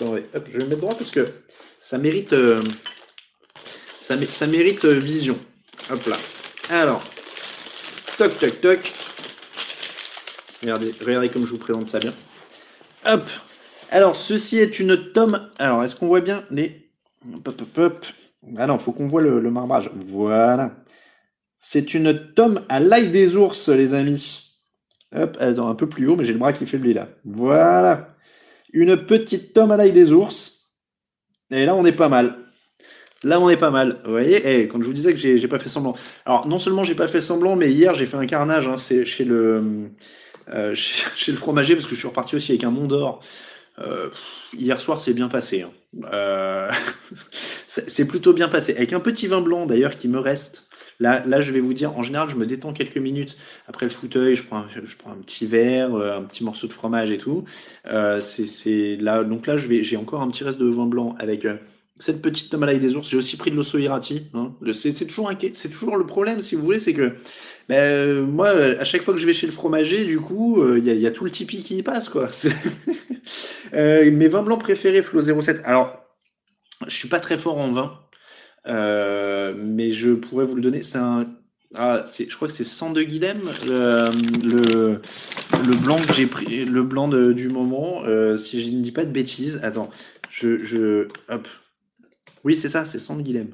Hop, 0.00 0.20
je 0.34 0.52
vais 0.52 0.58
le 0.58 0.66
mettre 0.66 0.80
droit 0.80 0.94
parce 0.94 1.10
que 1.10 1.28
ça 1.78 1.96
mérite, 1.98 2.32
euh, 2.32 2.62
ça, 3.96 4.16
mérite 4.46 4.84
euh, 4.84 4.98
vision. 4.98 5.38
Hop 5.90 6.04
là. 6.06 6.16
Alors, 6.68 7.02
toc, 8.18 8.38
toc, 8.38 8.60
toc. 8.60 8.92
Regardez, 10.62 10.92
regardez 11.00 11.28
comme 11.28 11.46
je 11.46 11.52
vous 11.52 11.58
présente 11.58 11.88
ça 11.88 11.98
bien. 11.98 12.14
Hop. 13.06 13.28
Alors, 13.90 14.16
ceci 14.16 14.58
est 14.58 14.78
une 14.78 15.12
tome. 15.12 15.50
Alors, 15.58 15.82
est-ce 15.84 15.94
qu'on 15.94 16.08
voit 16.08 16.20
bien 16.20 16.44
les. 16.50 16.90
Hop, 17.34 17.48
hop, 17.48 17.78
hop. 17.78 18.06
Ah 18.58 18.66
non, 18.66 18.78
faut 18.78 18.92
qu'on 18.92 19.08
voit 19.08 19.22
le, 19.22 19.40
le. 19.40 19.50
Voilà. 20.06 20.76
C'est 21.60 21.94
une 21.94 22.32
tome 22.34 22.64
à 22.68 22.78
l'ail 22.78 23.10
des 23.10 23.34
ours, 23.36 23.68
les 23.68 23.94
amis. 23.94 24.45
Hop, 25.14 25.36
un 25.40 25.74
peu 25.74 25.88
plus 25.88 26.08
haut, 26.08 26.16
mais 26.16 26.24
j'ai 26.24 26.32
le 26.32 26.38
bras 26.38 26.52
qui 26.52 26.66
faiblit 26.66 26.92
là. 26.92 27.08
Voilà. 27.24 28.16
Une 28.72 28.96
petite 29.06 29.52
tome 29.52 29.70
à 29.70 29.76
l'ail 29.76 29.92
des 29.92 30.12
ours. 30.12 30.66
Et 31.50 31.64
là, 31.64 31.74
on 31.74 31.84
est 31.84 31.92
pas 31.92 32.08
mal. 32.08 32.36
Là, 33.22 33.40
on 33.40 33.48
est 33.48 33.56
pas 33.56 33.70
mal. 33.70 34.00
Vous 34.04 34.10
voyez 34.10 34.42
eh, 34.44 34.68
Quand 34.68 34.80
je 34.80 34.86
vous 34.86 34.92
disais 34.92 35.12
que 35.12 35.18
j'ai 35.18 35.48
pas 35.48 35.58
fait 35.58 35.68
semblant. 35.68 35.94
Alors, 36.26 36.46
non 36.46 36.58
seulement 36.58 36.84
j'ai 36.84 36.94
pas 36.94 37.08
fait 37.08 37.20
semblant, 37.20 37.56
mais 37.56 37.72
hier, 37.72 37.94
j'ai 37.94 38.06
fait 38.06 38.16
un 38.16 38.26
carnage. 38.26 38.68
Hein. 38.68 38.78
C'est 38.78 39.04
chez 39.04 39.24
le. 39.24 39.90
euh, 40.50 40.74
chez, 41.16 41.32
le 41.32 41.38
fromager 41.38 41.74
parce 41.74 41.86
que 41.86 41.94
je 41.94 42.00
suis 42.00 42.08
reparti 42.08 42.36
aussi 42.36 42.52
avec 42.52 42.64
un 42.64 42.70
Mont 42.70 42.86
d'Or. 42.86 43.22
Euh, 43.78 44.10
hier 44.56 44.80
soir, 44.80 45.00
c'est 45.00 45.12
bien 45.12 45.28
passé. 45.28 45.62
Hein. 45.62 45.70
Euh, 46.12 46.70
c'est 47.66 48.04
plutôt 48.06 48.32
bien 48.32 48.48
passé. 48.48 48.74
Avec 48.76 48.92
un 48.92 49.00
petit 49.00 49.26
vin 49.28 49.40
blanc 49.40 49.66
d'ailleurs 49.66 49.98
qui 49.98 50.08
me 50.08 50.18
reste. 50.18 50.65
Là, 50.98 51.24
là, 51.26 51.40
je 51.40 51.52
vais 51.52 51.60
vous 51.60 51.74
dire, 51.74 51.96
en 51.96 52.02
général, 52.02 52.28
je 52.28 52.36
me 52.36 52.46
détends 52.46 52.72
quelques 52.72 52.96
minutes 52.96 53.36
après 53.68 53.86
le 53.86 53.90
fauteuil. 53.90 54.36
Je 54.36 54.44
prends, 54.44 54.58
un, 54.58 54.68
je 54.72 54.96
prends 54.96 55.12
un 55.12 55.16
petit 55.16 55.46
verre, 55.46 55.94
un 55.94 56.22
petit 56.22 56.44
morceau 56.44 56.66
de 56.66 56.72
fromage 56.72 57.12
et 57.12 57.18
tout. 57.18 57.44
c'est 58.20 58.96
là, 59.00 59.24
donc 59.24 59.46
là, 59.46 59.56
j'ai 59.58 59.96
encore 59.96 60.22
un 60.22 60.30
petit 60.30 60.44
reste 60.44 60.58
de 60.58 60.66
vin 60.66 60.86
blanc 60.86 61.14
avec 61.18 61.46
cette 61.98 62.20
petite 62.20 62.50
tomalaï 62.50 62.78
des 62.80 62.94
ours. 62.94 63.08
J'ai 63.08 63.16
aussi 63.16 63.36
pris 63.36 63.50
de 63.50 63.56
l'osso 63.56 63.78
irati. 63.78 64.26
Hein. 64.34 64.52
C'est 64.72 65.06
toujours, 65.06 65.30
toujours 65.70 65.96
le 65.96 66.06
problème, 66.06 66.40
si 66.40 66.54
vous 66.54 66.62
voulez, 66.62 66.78
c'est 66.78 66.94
que 66.94 67.14
ben, 67.68 68.20
moi, 68.22 68.48
à 68.48 68.84
chaque 68.84 69.02
fois 69.02 69.14
que 69.14 69.20
je 69.20 69.26
vais 69.26 69.32
chez 69.32 69.46
le 69.46 69.52
fromager, 69.52 70.04
du 70.04 70.20
coup, 70.20 70.62
il 70.76 70.84
y, 70.84 71.06
a 71.06 71.10
tout 71.10 71.24
le 71.24 71.30
Tipeee 71.30 71.62
qui 71.62 71.78
y 71.78 71.82
passe, 71.82 72.08
quoi. 72.08 72.30
euh, 73.74 74.10
mes 74.10 74.28
vins 74.28 74.42
blancs 74.42 74.60
préférés, 74.60 75.02
Flo 75.02 75.20
07. 75.20 75.62
Alors, 75.64 76.04
je 76.86 76.94
suis 76.94 77.08
pas 77.08 77.18
très 77.18 77.38
fort 77.38 77.58
en 77.58 77.72
vin, 77.72 77.98
euh, 78.66 79.54
mais 79.56 79.92
je 79.92 80.12
pourrais 80.12 80.44
vous 80.44 80.56
le 80.56 80.62
donner. 80.62 80.82
C'est 80.82 80.98
ah, 81.74 82.04
je 82.06 82.34
crois 82.34 82.48
que 82.48 82.54
c'est 82.54 82.64
102 82.64 83.02
Guilhem, 83.02 83.50
le, 83.66 85.00
le 85.52 86.82
blanc 86.82 87.08
du 87.08 87.48
moment, 87.48 88.04
euh, 88.04 88.36
si 88.36 88.64
je 88.64 88.70
ne 88.70 88.80
dis 88.82 88.92
pas 88.92 89.04
de 89.04 89.10
bêtises. 89.10 89.60
Attends, 89.62 89.90
oui, 92.44 92.56
c'est 92.56 92.68
ça, 92.68 92.84
c'est 92.84 92.98
Sand 92.98 93.22
Guilhem. 93.22 93.50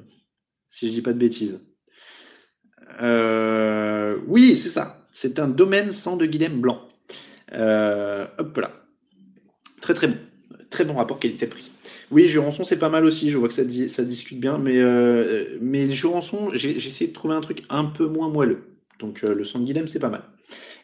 Si 0.69 0.87
je 0.87 0.93
dis 0.93 1.01
pas 1.01 1.13
de 1.13 1.19
bêtises. 1.19 1.59
Euh, 3.01 4.17
oui, 4.27 4.57
c'est 4.57 4.69
ça. 4.69 5.07
C'est 5.11 5.39
un 5.39 5.47
domaine 5.47 5.91
sans 5.91 6.15
de 6.15 6.25
Guilhem 6.25 6.61
blanc. 6.61 6.87
Hop 7.51 8.57
là. 8.57 8.71
Très 9.81 9.93
très 9.93 10.07
bon. 10.07 10.17
Très 10.69 10.85
bon 10.85 10.93
rapport 10.93 11.19
qualité-prix. 11.19 11.72
Oui, 12.13 12.25
Jurançon, 12.25 12.63
c'est 12.63 12.77
pas 12.77 12.89
mal 12.89 13.05
aussi. 13.05 13.29
Je 13.29 13.37
vois 13.37 13.49
que 13.49 13.53
ça, 13.53 14.03
discute 14.03 14.39
bien. 14.39 14.57
Mais, 14.57 14.77
euh, 14.77 15.57
mais 15.61 15.89
Jurançon, 15.89 16.51
j'ai 16.53 16.77
essayé 16.77 17.07
de 17.07 17.13
trouver 17.13 17.33
un 17.33 17.41
truc 17.41 17.63
un 17.69 17.85
peu 17.85 18.05
moins 18.05 18.29
moelleux. 18.29 18.63
Donc 18.99 19.21
le 19.21 19.43
sang 19.43 19.59
de 19.59 19.87
c'est 19.87 19.99
pas 19.99 20.09
mal. 20.09 20.21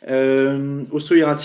Euh, 0.07 0.83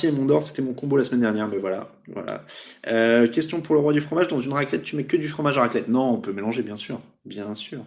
et 0.02 0.10
Mondor, 0.10 0.42
c'était 0.42 0.62
mon 0.62 0.74
combo 0.74 0.96
la 0.96 1.04
semaine 1.04 1.20
dernière, 1.20 1.48
mais 1.48 1.58
voilà. 1.58 1.92
voilà. 2.08 2.44
Euh, 2.86 3.28
question 3.28 3.60
pour 3.60 3.74
le 3.74 3.80
roi 3.80 3.92
du 3.92 4.00
fromage. 4.00 4.28
Dans 4.28 4.38
une 4.38 4.52
raclette, 4.52 4.82
tu 4.82 4.96
mets 4.96 5.04
que 5.04 5.16
du 5.16 5.28
fromage 5.28 5.58
à 5.58 5.62
raclette? 5.62 5.88
Non, 5.88 6.10
on 6.10 6.20
peut 6.20 6.32
mélanger, 6.32 6.62
bien 6.62 6.76
sûr. 6.76 7.00
Bien 7.24 7.54
sûr. 7.54 7.84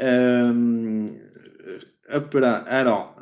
Euh, 0.00 1.08
hop 2.12 2.34
là. 2.34 2.54
Alors, 2.54 3.16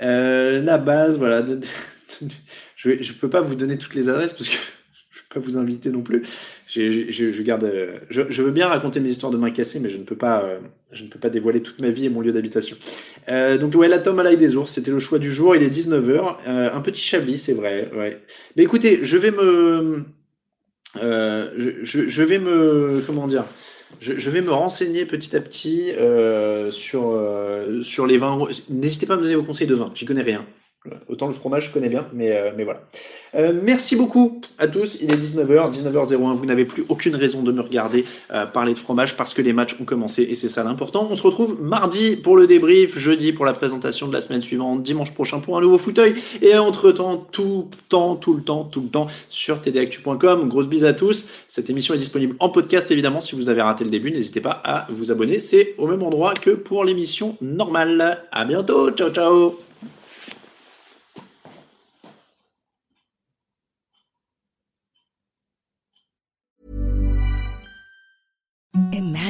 euh, 0.00 0.62
la 0.62 0.78
base, 0.78 1.18
voilà. 1.18 1.44
je 2.76 2.90
ne 2.90 3.18
peux 3.18 3.30
pas 3.30 3.40
vous 3.40 3.54
donner 3.54 3.78
toutes 3.78 3.94
les 3.94 4.08
adresses 4.08 4.32
parce 4.32 4.48
que 4.48 4.56
vous 5.40 5.56
inviter 5.56 5.90
non 5.90 6.02
plus 6.02 6.22
je, 6.68 7.42
garde, 7.42 7.64
euh, 7.64 7.98
je, 8.10 8.42
veux 8.42 8.50
bien 8.50 8.68
raconter 8.68 9.00
mes 9.00 9.10
histoires 9.10 9.32
de 9.32 9.36
main 9.36 9.50
cassée, 9.50 9.78
mais 9.78 9.88
je 9.88 9.96
ne 9.96 10.02
peux 10.02 10.16
pas, 10.16 10.42
euh, 10.42 10.58
je 10.92 11.04
ne 11.04 11.08
peux 11.08 11.18
pas 11.18 11.30
dévoiler 11.30 11.62
toute 11.62 11.80
ma 11.80 11.90
vie 11.90 12.06
et 12.06 12.08
mon 12.08 12.20
lieu 12.20 12.32
d'habitation. 12.32 12.76
Euh, 13.28 13.58
donc 13.58 13.74
ouais, 13.74 13.88
la 13.88 13.98
tome 13.98 14.18
à 14.18 14.22
l'ail 14.22 14.36
des 14.36 14.56
ours, 14.56 14.72
c'était 14.72 14.90
le 14.90 14.98
choix 14.98 15.18
du 15.18 15.32
jour. 15.32 15.54
Il 15.56 15.62
est 15.62 15.68
19h, 15.68 16.36
un 16.46 16.80
petit 16.80 17.00
chablis, 17.00 17.38
c'est 17.38 17.52
vrai. 17.52 17.90
Ouais. 17.96 18.20
Mais 18.56 18.64
écoutez, 18.64 19.00
je 19.02 19.16
vais 19.16 19.30
me, 19.30 20.04
je, 20.94 22.22
vais 22.22 22.38
me, 22.38 23.02
comment 23.06 23.26
dire, 23.26 23.44
je, 24.00 24.30
vais 24.30 24.42
me 24.42 24.52
renseigner 24.52 25.06
petit 25.06 25.36
à 25.36 25.40
petit 25.40 25.92
sur 26.70 27.20
sur 27.82 28.06
les 28.06 28.18
vins. 28.18 28.38
N'hésitez 28.68 29.06
pas 29.06 29.14
à 29.14 29.16
me 29.16 29.22
donner 29.22 29.36
vos 29.36 29.44
conseils 29.44 29.66
de 29.66 29.74
vin. 29.74 29.92
J'y 29.94 30.04
connais 30.04 30.22
rien. 30.22 30.44
Autant 31.08 31.26
le 31.26 31.32
fromage, 31.32 31.66
je 31.66 31.72
connais 31.72 31.88
bien, 31.88 32.06
mais, 32.12 32.32
euh, 32.32 32.52
mais 32.56 32.64
voilà. 32.64 32.80
Euh, 33.34 33.52
merci 33.62 33.96
beaucoup 33.96 34.40
à 34.58 34.66
tous. 34.66 34.98
Il 35.00 35.12
est 35.12 35.16
19h, 35.16 35.72
19h01. 35.72 36.34
Vous 36.34 36.46
n'avez 36.46 36.64
plus 36.64 36.84
aucune 36.88 37.14
raison 37.14 37.42
de 37.42 37.52
me 37.52 37.60
regarder 37.60 38.04
euh, 38.32 38.46
parler 38.46 38.72
de 38.72 38.78
fromage 38.78 39.16
parce 39.16 39.34
que 39.34 39.42
les 39.42 39.52
matchs 39.52 39.76
ont 39.80 39.84
commencé 39.84 40.22
et 40.22 40.34
c'est 40.34 40.48
ça 40.48 40.62
l'important. 40.62 41.08
On 41.10 41.16
se 41.16 41.22
retrouve 41.22 41.60
mardi 41.60 42.16
pour 42.16 42.36
le 42.36 42.46
débrief, 42.46 42.98
jeudi 42.98 43.32
pour 43.32 43.44
la 43.44 43.52
présentation 43.52 44.08
de 44.08 44.12
la 44.12 44.20
semaine 44.20 44.42
suivante, 44.42 44.82
dimanche 44.82 45.12
prochain 45.12 45.40
pour 45.40 45.58
un 45.58 45.60
nouveau 45.60 45.78
fauteuil. 45.78 46.14
Et 46.40 46.56
entre-temps, 46.56 47.26
tout 47.30 47.68
le 47.70 47.78
temps, 47.88 48.16
tout 48.16 48.34
le 48.34 48.42
temps, 48.42 48.64
tout 48.64 48.80
le 48.80 48.88
temps 48.88 49.06
sur 49.28 49.60
tdactu.com. 49.60 50.48
Grosse 50.48 50.66
bise 50.66 50.84
à 50.84 50.94
tous. 50.94 51.28
Cette 51.48 51.68
émission 51.68 51.94
est 51.94 51.98
disponible 51.98 52.36
en 52.40 52.48
podcast 52.48 52.90
évidemment. 52.90 53.20
Si 53.20 53.34
vous 53.34 53.48
avez 53.48 53.62
raté 53.62 53.84
le 53.84 53.90
début, 53.90 54.10
n'hésitez 54.10 54.40
pas 54.40 54.62
à 54.64 54.86
vous 54.90 55.10
abonner. 55.10 55.40
C'est 55.40 55.74
au 55.78 55.86
même 55.86 56.02
endroit 56.02 56.34
que 56.34 56.50
pour 56.50 56.84
l'émission 56.84 57.36
normale. 57.40 58.22
À 58.32 58.44
bientôt. 58.44 58.90
Ciao, 58.92 59.10
ciao. 59.10 59.65